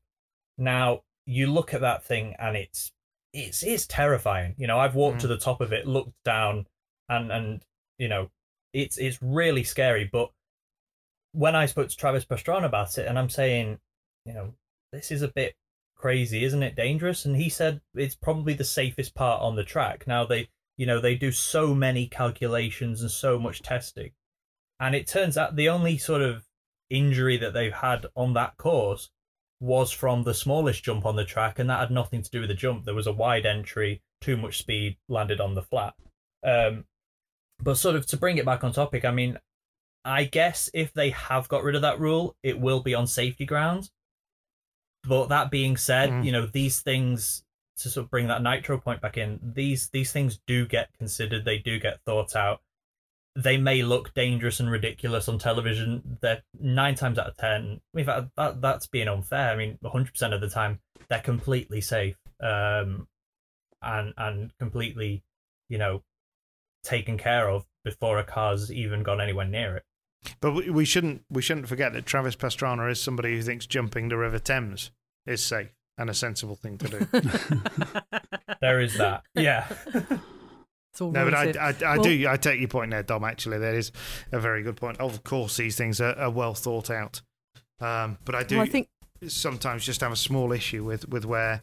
Now 0.57 1.01
you 1.25 1.47
look 1.47 1.73
at 1.73 1.81
that 1.81 2.03
thing 2.03 2.35
and 2.39 2.55
it's 2.55 2.91
it's 3.33 3.63
it's 3.63 3.85
terrifying. 3.85 4.55
You 4.57 4.67
know, 4.67 4.79
I've 4.79 4.95
walked 4.95 5.21
to 5.21 5.27
the 5.27 5.37
top 5.37 5.61
of 5.61 5.71
it, 5.73 5.87
looked 5.87 6.13
down, 6.23 6.65
and 7.09 7.31
and 7.31 7.65
you 7.97 8.07
know, 8.07 8.29
it's 8.77 8.97
it's 8.97 9.21
really 9.21 9.63
scary. 9.63 10.09
But 10.11 10.29
when 11.31 11.55
I 11.55 11.65
spoke 11.65 11.89
to 11.89 11.97
Travis 11.97 12.25
Pastrana 12.25 12.65
about 12.65 12.97
it, 12.97 13.07
and 13.07 13.17
I'm 13.17 13.29
saying, 13.29 13.79
you 14.25 14.33
know, 14.33 14.53
this 14.93 15.11
is 15.11 15.23
a 15.23 15.27
bit 15.27 15.55
crazy, 15.95 16.43
isn't 16.43 16.63
it? 16.63 16.75
Dangerous, 16.75 17.25
and 17.25 17.35
he 17.35 17.49
said 17.49 17.81
it's 17.95 18.15
probably 18.15 18.53
the 18.53 18.63
safest 18.63 19.15
part 19.15 19.41
on 19.41 19.55
the 19.55 19.63
track. 19.63 20.05
Now 20.05 20.25
they, 20.25 20.49
you 20.77 20.85
know, 20.85 21.01
they 21.01 21.15
do 21.15 21.31
so 21.31 21.73
many 21.73 22.07
calculations 22.07 23.01
and 23.01 23.09
so 23.09 23.39
much 23.39 23.63
testing, 23.63 24.11
and 24.79 24.93
it 24.95 25.07
turns 25.07 25.37
out 25.37 25.55
the 25.55 25.69
only 25.69 25.97
sort 25.97 26.21
of 26.21 26.45
injury 26.89 27.37
that 27.37 27.53
they've 27.53 27.73
had 27.73 28.05
on 28.15 28.33
that 28.33 28.57
course 28.57 29.09
was 29.59 29.91
from 29.91 30.23
the 30.23 30.35
smallest 30.35 30.83
jump 30.83 31.03
on 31.03 31.15
the 31.15 31.25
track, 31.25 31.57
and 31.57 31.67
that 31.69 31.79
had 31.79 31.91
nothing 31.91 32.21
to 32.21 32.29
do 32.29 32.41
with 32.41 32.49
the 32.49 32.53
jump. 32.55 32.85
There 32.85 32.93
was 32.93 33.07
a 33.07 33.11
wide 33.11 33.47
entry, 33.47 34.03
too 34.21 34.37
much 34.37 34.59
speed, 34.59 34.97
landed 35.09 35.41
on 35.41 35.55
the 35.55 35.63
flat. 35.63 35.95
Um, 36.45 36.85
but 37.61 37.77
sort 37.77 37.95
of 37.95 38.05
to 38.07 38.17
bring 38.17 38.37
it 38.37 38.45
back 38.45 38.63
on 38.63 38.71
topic, 38.71 39.05
I 39.05 39.11
mean, 39.11 39.37
I 40.05 40.23
guess 40.23 40.69
if 40.73 40.93
they 40.93 41.09
have 41.09 41.47
got 41.49 41.63
rid 41.63 41.75
of 41.75 41.81
that 41.81 41.99
rule, 41.99 42.35
it 42.43 42.59
will 42.59 42.79
be 42.81 42.93
on 42.95 43.07
safety 43.07 43.45
grounds. 43.45 43.91
But 45.03 45.27
that 45.27 45.51
being 45.51 45.77
said, 45.77 46.09
Mm. 46.09 46.25
you 46.25 46.31
know 46.31 46.45
these 46.45 46.81
things 46.81 47.43
to 47.77 47.89
sort 47.89 48.05
of 48.05 48.09
bring 48.11 48.27
that 48.27 48.41
nitro 48.41 48.77
point 48.79 49.01
back 49.01 49.17
in. 49.17 49.39
These 49.41 49.89
these 49.89 50.11
things 50.11 50.39
do 50.47 50.65
get 50.65 50.89
considered. 50.97 51.45
They 51.45 51.59
do 51.59 51.79
get 51.79 52.01
thought 52.05 52.35
out. 52.35 52.61
They 53.35 53.57
may 53.57 53.83
look 53.83 54.13
dangerous 54.15 54.59
and 54.59 54.69
ridiculous 54.71 55.29
on 55.29 55.37
television. 55.37 56.17
They're 56.21 56.41
nine 56.59 56.95
times 56.95 57.19
out 57.19 57.27
of 57.27 57.37
ten. 57.37 57.81
In 57.93 58.05
fact, 58.05 58.29
that 58.35 58.61
that's 58.61 58.87
being 58.87 59.07
unfair. 59.07 59.51
I 59.51 59.55
mean, 59.55 59.77
one 59.81 59.91
hundred 59.91 60.13
percent 60.13 60.33
of 60.33 60.41
the 60.41 60.49
time, 60.49 60.79
they're 61.07 61.19
completely 61.21 61.81
safe, 61.81 62.17
um, 62.41 63.07
and 63.81 64.13
and 64.17 64.51
completely, 64.57 65.23
you 65.69 65.77
know, 65.77 66.01
taken 66.87 67.17
care 67.17 67.49
of 67.49 67.65
before 67.83 68.17
a 68.17 68.23
car's 68.23 68.71
even 68.71 69.03
gone 69.03 69.19
anywhere 69.21 69.45
near 69.45 69.77
it. 69.77 69.83
But 70.41 70.51
we, 70.53 70.69
we 70.69 70.85
shouldn't 70.85 71.23
we 71.29 71.41
shouldn't 71.41 71.67
forget 71.67 71.93
that 71.93 72.05
Travis 72.05 72.35
Pastrana 72.35 72.89
is 72.91 73.01
somebody 73.01 73.35
who 73.35 73.41
thinks 73.43 73.65
jumping 73.65 74.09
the 74.09 74.17
River 74.17 74.39
Thames 74.39 74.91
is 75.25 75.43
safe 75.45 75.69
and 75.97 76.09
a 76.09 76.13
sensible 76.13 76.55
thing 76.55 76.77
to 76.79 76.87
do. 76.87 77.07
There 78.59 78.81
is 78.81 78.97
that. 78.97 79.21
Yeah. 79.35 79.67
it's 79.93 80.99
all 80.99 81.11
no, 81.11 81.25
but 81.25 81.33
I. 81.35 81.43
I, 81.69 81.75
I 81.85 81.95
Well- 81.97 82.03
do 82.03 82.27
I 82.27 82.37
take 82.37 82.59
your 82.59 82.67
point 82.69 82.89
there, 82.91 83.03
Dom. 83.03 83.23
Actually, 83.23 83.59
that 83.59 83.75
is 83.75 83.91
a 84.31 84.39
very 84.39 84.63
good 84.63 84.75
point. 84.75 84.99
Of 84.99 85.23
course, 85.23 85.57
these 85.57 85.75
things 85.75 86.01
are, 86.01 86.17
are 86.17 86.31
well 86.31 86.55
thought 86.55 86.89
out. 86.89 87.21
Um, 87.79 88.17
but 88.25 88.33
I 88.33 88.41
do 88.43 88.55
Well, 88.57 88.65
I 88.65 88.69
think 88.69 88.89
sometimes 89.27 89.85
just 89.85 90.01
have 90.01 90.11
a 90.11 90.15
small 90.17 90.51
issue 90.51 90.83
with, 90.83 91.07
with 91.07 91.23
where 91.23 91.61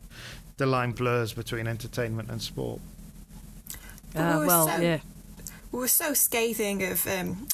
the 0.57 0.67
line 0.67 0.93
blurs 0.93 1.33
between 1.33 1.67
entertainment 1.67 2.31
and 2.31 2.41
sport. 2.41 2.81
But 4.15 4.21
uh, 4.21 4.45
well, 4.47 4.69
so- 4.69 4.77
yeah. 4.77 4.99
We 5.75 5.81
were 5.81 5.89
so 5.89 6.15
scathing 6.15 6.85
of 6.85 7.05
um, 7.09 7.49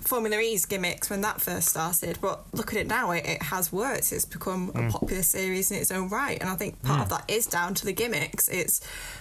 Formula 0.00 0.40
E's 0.40 0.66
gimmicks 0.66 1.08
when 1.08 1.20
that 1.20 1.40
first 1.40 1.68
started, 1.68 2.18
but 2.20 2.44
look 2.52 2.72
at 2.74 2.80
it 2.80 2.88
now, 2.88 3.12
it, 3.12 3.24
it 3.24 3.42
has 3.44 3.72
worked. 3.72 4.12
It's 4.12 4.24
become 4.24 4.72
Mm. 4.72 4.88
a 4.88 4.90
popular 4.90 5.22
series 5.22 5.70
in 5.70 5.76
its 5.78 5.92
own 5.92 6.08
right. 6.08 6.36
And 6.40 6.50
I 6.50 6.56
think 6.56 6.82
part 6.82 7.02
of 7.02 7.08
that 7.10 7.24
is 7.28 7.46
down 7.46 7.74
to 7.74 7.84
the 7.84 7.92
gimmicks. 7.92 8.48
It's 8.48 8.80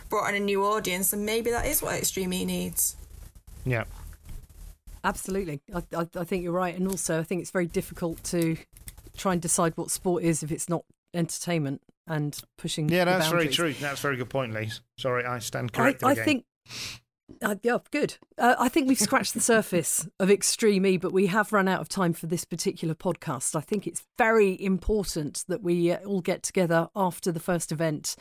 brought 0.10 0.30
in 0.30 0.36
a 0.42 0.44
new 0.44 0.66
audience, 0.66 1.14
and 1.14 1.28
maybe 1.28 1.52
that 1.52 1.68
is 1.68 1.84
what 1.84 1.94
Extreme 1.94 2.34
E 2.34 2.44
needs. 2.44 2.96
Yeah. 3.66 3.84
Absolutely, 5.04 5.62
I, 5.72 5.84
I, 5.96 6.08
I 6.16 6.24
think 6.24 6.42
you're 6.42 6.54
right, 6.54 6.76
and 6.76 6.88
also 6.88 7.20
I 7.20 7.24
think 7.24 7.42
it's 7.42 7.52
very 7.52 7.68
difficult 7.68 8.24
to 8.26 8.58
try 9.16 9.34
and 9.34 9.42
decide 9.44 9.74
what 9.78 9.92
sport 9.92 10.24
is 10.24 10.42
if 10.42 10.52
it's 10.52 10.68
not 10.68 10.86
entertainment 11.14 11.82
and 12.08 12.36
pushing. 12.58 12.90
Yeah, 12.90 13.06
the 13.06 13.12
that's 13.12 13.30
very 13.30 13.48
true. 13.50 13.74
That's 13.74 14.00
a 14.00 14.02
very 14.02 14.18
good 14.18 14.30
point, 14.30 14.54
Lise. 14.54 14.82
Sorry, 14.98 15.24
I 15.24 15.38
stand 15.38 15.70
I, 15.76 15.78
corrected 15.78 16.08
I 16.08 16.12
again. 16.14 16.26
think. 16.26 16.46
Uh, 17.42 17.56
yeah, 17.64 17.78
good. 17.92 18.18
Uh, 18.38 18.56
I 18.60 18.70
think 18.70 18.88
we've 18.88 19.00
scratched 19.00 19.34
the 19.34 19.40
surface 19.40 20.08
of 20.20 20.30
Extreme 20.30 20.86
E, 20.86 20.98
but 20.98 21.12
we 21.12 21.28
have 21.28 21.54
run 21.54 21.68
out 21.68 21.82
of 21.82 21.90
time 21.90 22.14
for 22.14 22.28
this 22.28 22.46
particular 22.46 22.96
podcast. 22.96 23.56
I 23.56 23.62
think 23.62 23.88
it's 23.88 24.04
very 24.18 24.62
important 24.62 25.44
that 25.48 25.62
we 25.62 25.92
uh, 25.92 25.98
all 26.06 26.22
get 26.22 26.44
together 26.44 26.90
after 26.96 27.32
the 27.32 27.40
first 27.40 27.72
event 27.72 28.16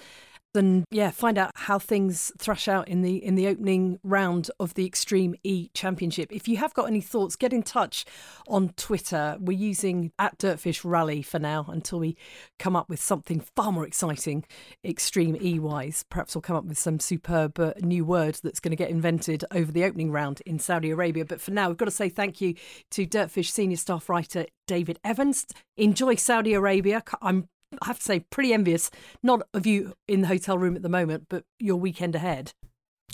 and 0.55 0.85
yeah, 0.91 1.11
find 1.11 1.39
out 1.39 1.51
how 1.55 1.79
things 1.79 2.33
thrash 2.39 2.69
out 2.69 2.89
in 2.89 3.03
the 3.03 3.23
in 3.25 3.35
the 3.35 3.47
opening 3.47 3.99
round 4.03 4.51
of 4.61 4.75
the 4.75 4.87
Extreme 4.87 5.35
E 5.43 5.69
Championship. 5.75 6.33
If 6.33 6.49
you 6.49 6.57
have 6.59 6.75
got 6.75 6.87
any 6.87 7.01
thoughts, 7.01 7.37
get 7.37 7.53
in 7.53 7.63
touch 7.63 8.05
on 8.47 8.71
Twitter. 8.77 9.37
We're 9.41 9.59
using 9.59 10.13
at 10.19 10.39
DirtFish 10.39 10.83
Rally 10.85 11.23
for 11.23 11.39
now 11.39 11.67
until 11.69 11.99
we 11.99 12.17
come 12.59 12.77
up 12.77 12.89
with 12.89 13.01
something 13.01 13.41
far 13.57 13.73
more 13.73 13.87
exciting, 13.87 14.45
Extreme 14.85 15.39
E 15.41 15.59
wise. 15.59 16.05
Perhaps 16.11 16.35
we'll 16.35 16.43
come 16.43 16.57
up 16.57 16.65
with 16.65 16.79
some 16.79 17.01
superb 17.01 17.59
uh, 17.59 17.73
new 17.81 18.05
word 18.05 18.39
that's 18.43 18.61
going 18.61 18.71
to 18.71 18.77
get 18.77 18.91
invented 18.91 19.45
over 19.53 19.73
the 19.73 19.85
opening 19.85 20.11
round 20.11 20.43
in 20.47 20.59
Saudi 20.59 20.91
Arabia. 20.91 21.25
But 21.25 21.41
for 21.41 21.51
now, 21.51 21.69
we've 21.69 21.77
got 21.77 21.87
to 21.87 21.91
say 21.91 22.09
thank 22.09 22.41
you 22.41 22.55
to 22.91 23.07
DirtFish 23.07 23.51
senior 23.51 23.77
staff 23.77 24.09
writer 24.09 24.47
David 24.67 24.99
Evans. 25.05 25.47
Enjoy 25.77 26.15
Saudi 26.15 26.55
Arabia. 26.55 27.03
I'm 27.21 27.49
I 27.81 27.87
have 27.87 27.99
to 27.99 28.05
say, 28.05 28.21
pretty 28.21 28.53
envious, 28.53 28.91
not 29.23 29.43
of 29.55 29.67
you 29.67 29.95
in 30.07 30.23
the 30.23 30.29
hotel 30.29 30.59
room 30.59 30.77
at 30.77 30.83
the 30.83 30.89
moment, 30.89 31.27
but 31.29 31.45
your 31.59 31.77
weekend 31.77 32.15
ahead. 32.15 32.53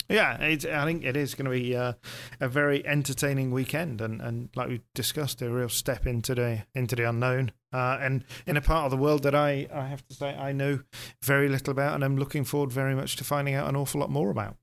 Yeah, 0.08 0.38
it's, 0.40 0.64
I 0.64 0.84
think 0.86 1.04
it 1.04 1.16
is 1.16 1.34
going 1.34 1.44
to 1.44 1.50
be 1.50 1.76
uh, 1.76 1.92
a 2.40 2.48
very 2.48 2.86
entertaining 2.86 3.50
weekend, 3.50 4.00
and, 4.00 4.22
and 4.22 4.48
like 4.56 4.68
we 4.68 4.80
discussed, 4.94 5.42
a 5.42 5.50
real 5.50 5.68
step 5.68 6.06
into 6.06 6.34
the 6.34 6.64
into 6.74 6.96
the 6.96 7.08
unknown, 7.08 7.52
uh, 7.72 7.98
and 8.00 8.24
in 8.46 8.56
a 8.56 8.62
part 8.62 8.86
of 8.86 8.90
the 8.90 8.96
world 8.96 9.22
that 9.24 9.34
I, 9.34 9.68
I 9.72 9.86
have 9.86 10.06
to 10.08 10.14
say 10.14 10.34
I 10.34 10.52
know 10.52 10.80
very 11.22 11.48
little 11.48 11.72
about, 11.72 11.94
and 11.94 12.04
I'm 12.04 12.16
looking 12.16 12.44
forward 12.44 12.72
very 12.72 12.94
much 12.94 13.16
to 13.16 13.24
finding 13.24 13.54
out 13.54 13.68
an 13.68 13.76
awful 13.76 14.00
lot 14.00 14.10
more 14.10 14.30
about. 14.30 14.56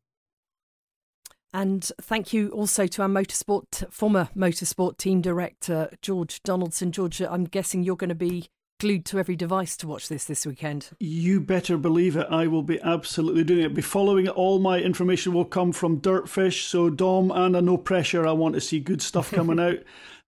And 1.53 1.89
thank 2.01 2.33
you 2.33 2.49
also 2.49 2.85
to 2.87 3.01
our 3.03 3.07
motorsport, 3.07 3.91
former 3.93 4.29
motorsport 4.35 4.97
team 4.97 5.21
director, 5.21 5.89
George 6.01 6.43
Donaldson. 6.43 6.91
George, 6.91 7.21
I'm 7.21 7.45
guessing 7.45 7.83
you're 7.83 7.95
going 7.95 8.09
to 8.09 8.15
be 8.15 8.49
glued 8.79 9.05
to 9.05 9.19
every 9.19 9.35
device 9.35 9.77
to 9.77 9.87
watch 9.87 10.07
this 10.09 10.25
this 10.25 10.45
weekend. 10.45 10.89
You 10.99 11.39
better 11.39 11.77
believe 11.77 12.15
it. 12.17 12.27
I 12.29 12.47
will 12.47 12.63
be 12.63 12.79
absolutely 12.81 13.43
doing 13.43 13.63
it. 13.63 13.73
Be 13.73 13.81
following 13.81 14.25
it. 14.25 14.31
All 14.31 14.59
my 14.59 14.79
information 14.79 15.33
will 15.33 15.45
come 15.45 15.71
from 15.71 16.01
DirtFish. 16.01 16.63
So 16.67 16.89
Dom, 16.89 17.31
Anna, 17.31 17.61
no 17.61 17.77
pressure. 17.77 18.27
I 18.27 18.31
want 18.33 18.55
to 18.55 18.61
see 18.61 18.79
good 18.79 19.01
stuff 19.01 19.31
coming 19.31 19.59
out. 19.67 19.77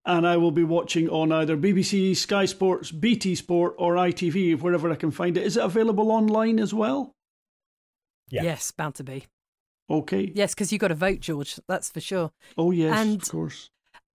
And 0.06 0.26
I 0.26 0.38
will 0.38 0.52
be 0.52 0.64
watching 0.64 1.10
on 1.10 1.34
either 1.34 1.58
BBC, 1.58 2.16
Sky 2.16 2.46
Sports, 2.46 2.92
BT 2.92 3.36
Sport, 3.36 3.76
or 3.78 3.96
ITV, 3.96 4.62
wherever 4.62 4.90
I 4.90 4.96
can 4.96 5.12
find 5.12 5.36
it. 5.36 5.44
Is 5.46 5.58
it 5.58 5.64
available 5.64 6.12
online 6.12 6.60
as 6.60 6.74
well? 6.74 7.12
Yeah. 8.30 8.44
Yes, 8.44 8.72
bound 8.72 8.96
to 8.96 9.04
be. 9.04 9.26
Okay. 9.90 10.32
Yes, 10.34 10.54
because 10.54 10.72
you 10.72 10.80
got 10.80 10.90
to 10.90 10.96
vote, 10.96 11.20
George. 11.20 11.60
That's 11.68 11.90
for 11.90 12.00
sure. 12.00 12.32
Oh, 12.58 12.72
yes, 12.72 12.98
And- 12.98 13.22
of 13.22 13.30
course. 13.30 13.70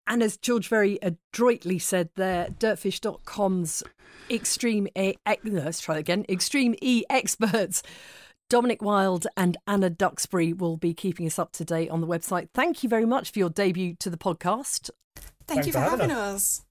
And 0.09 0.23
as 0.23 0.37
George 0.37 0.67
very 0.67 0.97
adroitly 1.03 1.77
said 1.77 2.09
there, 2.15 2.47
dirtfish.com's 2.47 3.83
extreme 4.29 4.87
A, 4.97 5.11
e- 5.11 5.35
let's 5.45 5.79
try 5.79 5.95
that 5.95 5.99
again, 6.01 6.25
extreme 6.27 6.75
E 6.81 7.03
experts. 7.09 7.83
Dominik 8.49 8.81
Wilde 8.81 9.27
and 9.37 9.57
Anna 9.67 9.91
Duxbury 9.91 10.53
will 10.53 10.75
be 10.75 10.95
keeping 10.95 11.27
us 11.27 11.37
up 11.37 11.51
to 11.53 11.63
date 11.63 11.91
on 11.91 12.01
the 12.01 12.07
website. 12.07 12.49
Thank 12.55 12.81
you 12.81 12.89
very 12.89 13.05
much 13.05 13.31
for 13.31 13.37
your 13.37 13.51
debut 13.51 13.95
to 13.99 14.09
the 14.09 14.17
podcast. 14.17 14.89
Thank 15.15 15.63
Thanks 15.63 15.67
you 15.67 15.73
for 15.73 15.79
for 15.79 15.89
having 15.89 16.09
having 16.09 16.15
us. 16.15 16.65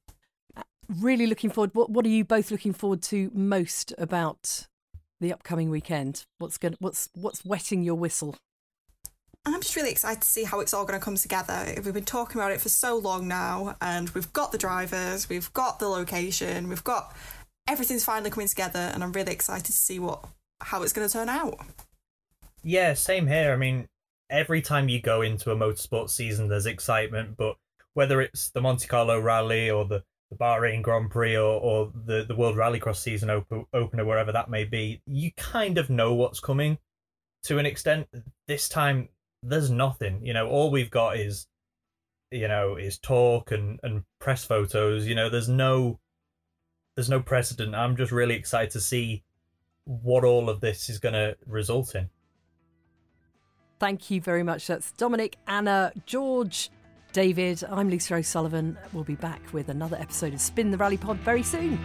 Uh, 0.56 0.62
really 0.88 1.28
looking 1.28 1.50
forward. 1.50 1.70
What 1.74 1.90
What 1.90 2.04
are 2.04 2.08
you 2.08 2.24
both 2.24 2.50
looking 2.50 2.72
forward 2.72 3.02
to 3.04 3.30
most 3.32 3.94
about 3.96 4.66
the 5.20 5.32
upcoming 5.32 5.70
weekend? 5.70 6.24
What's 6.38 6.58
going 6.58 6.74
What's 6.80 7.08
What's 7.14 7.44
wetting 7.44 7.82
your 7.82 7.94
whistle? 7.94 8.36
I'm 9.44 9.60
just 9.60 9.76
really 9.76 9.90
excited 9.90 10.22
to 10.22 10.28
see 10.28 10.44
how 10.44 10.60
it's 10.60 10.74
all 10.74 10.84
going 10.84 10.98
to 10.98 11.04
come 11.04 11.16
together. 11.16 11.72
We've 11.84 11.94
been 11.94 12.04
talking 12.04 12.40
about 12.40 12.52
it 12.52 12.60
for 12.60 12.68
so 12.68 12.96
long 12.96 13.26
now, 13.26 13.76
and 13.80 14.10
we've 14.10 14.32
got 14.32 14.52
the 14.52 14.58
drivers, 14.58 15.28
we've 15.28 15.52
got 15.52 15.78
the 15.78 15.88
location, 15.88 16.68
we've 16.68 16.84
got 16.84 17.16
everything's 17.66 18.04
finally 18.04 18.30
coming 18.30 18.48
together, 18.48 18.78
and 18.78 19.02
I'm 19.02 19.12
really 19.12 19.32
excited 19.32 19.66
to 19.66 19.72
see 19.72 19.98
what 19.98 20.24
how 20.60 20.82
it's 20.82 20.92
going 20.92 21.06
to 21.06 21.12
turn 21.12 21.28
out. 21.28 21.58
Yeah, 22.62 22.94
same 22.94 23.26
here. 23.26 23.52
I 23.52 23.56
mean, 23.56 23.88
every 24.30 24.60
time 24.60 24.88
you 24.88 25.00
go 25.00 25.22
into 25.22 25.50
a 25.50 25.56
motorsport 25.56 26.10
season, 26.10 26.48
there's 26.48 26.66
excitement, 26.66 27.36
but 27.36 27.56
whether 27.94 28.20
it's 28.20 28.50
the 28.50 28.60
Monte 28.60 28.86
Carlo 28.86 29.20
Rally 29.20 29.70
or 29.70 29.84
the, 29.84 30.02
the 30.30 30.36
Bahrain 30.36 30.82
Grand 30.82 31.10
Prix 31.10 31.36
or, 31.36 31.60
or 31.60 31.92
the, 32.04 32.24
the 32.24 32.34
World 32.34 32.56
Rallycross 32.56 32.96
season 32.96 33.30
op- 33.30 33.68
opener, 33.72 34.04
wherever 34.04 34.32
that 34.32 34.50
may 34.50 34.64
be, 34.64 35.00
you 35.06 35.30
kind 35.36 35.78
of 35.78 35.90
know 35.90 36.14
what's 36.14 36.40
coming 36.40 36.78
to 37.44 37.58
an 37.58 37.66
extent. 37.66 38.08
This 38.46 38.68
time, 38.68 39.08
there's 39.42 39.70
nothing. 39.70 40.24
You 40.24 40.32
know, 40.32 40.48
all 40.48 40.70
we've 40.70 40.90
got 40.90 41.16
is, 41.16 41.46
you 42.30 42.48
know, 42.48 42.76
is 42.76 42.98
talk 42.98 43.50
and, 43.50 43.78
and 43.82 44.04
press 44.18 44.44
photos. 44.44 45.06
You 45.06 45.14
know, 45.14 45.30
there's 45.30 45.48
no, 45.48 45.98
there's 46.94 47.10
no 47.10 47.20
precedent. 47.20 47.74
I'm 47.74 47.96
just 47.96 48.12
really 48.12 48.34
excited 48.34 48.70
to 48.72 48.80
see 48.80 49.22
what 49.84 50.24
all 50.24 50.50
of 50.50 50.60
this 50.60 50.88
is 50.90 50.98
going 50.98 51.14
to 51.14 51.36
result 51.46 51.94
in. 51.94 52.10
Thank 53.78 54.10
you 54.10 54.20
very 54.20 54.42
much. 54.42 54.66
That's 54.66 54.92
Dominik, 54.98 55.34
Anna, 55.46 55.92
George, 56.04 56.70
David. 57.12 57.62
I'm 57.70 57.88
Lisa 57.88 58.16
O'Sullivan. 58.16 58.76
We'll 58.92 59.04
be 59.04 59.14
back 59.14 59.40
with 59.52 59.68
another 59.68 59.96
episode 59.96 60.34
of 60.34 60.40
Spin 60.40 60.70
the 60.70 60.76
Rally 60.76 60.96
Pod 60.96 61.16
very 61.18 61.44
soon. 61.44 61.78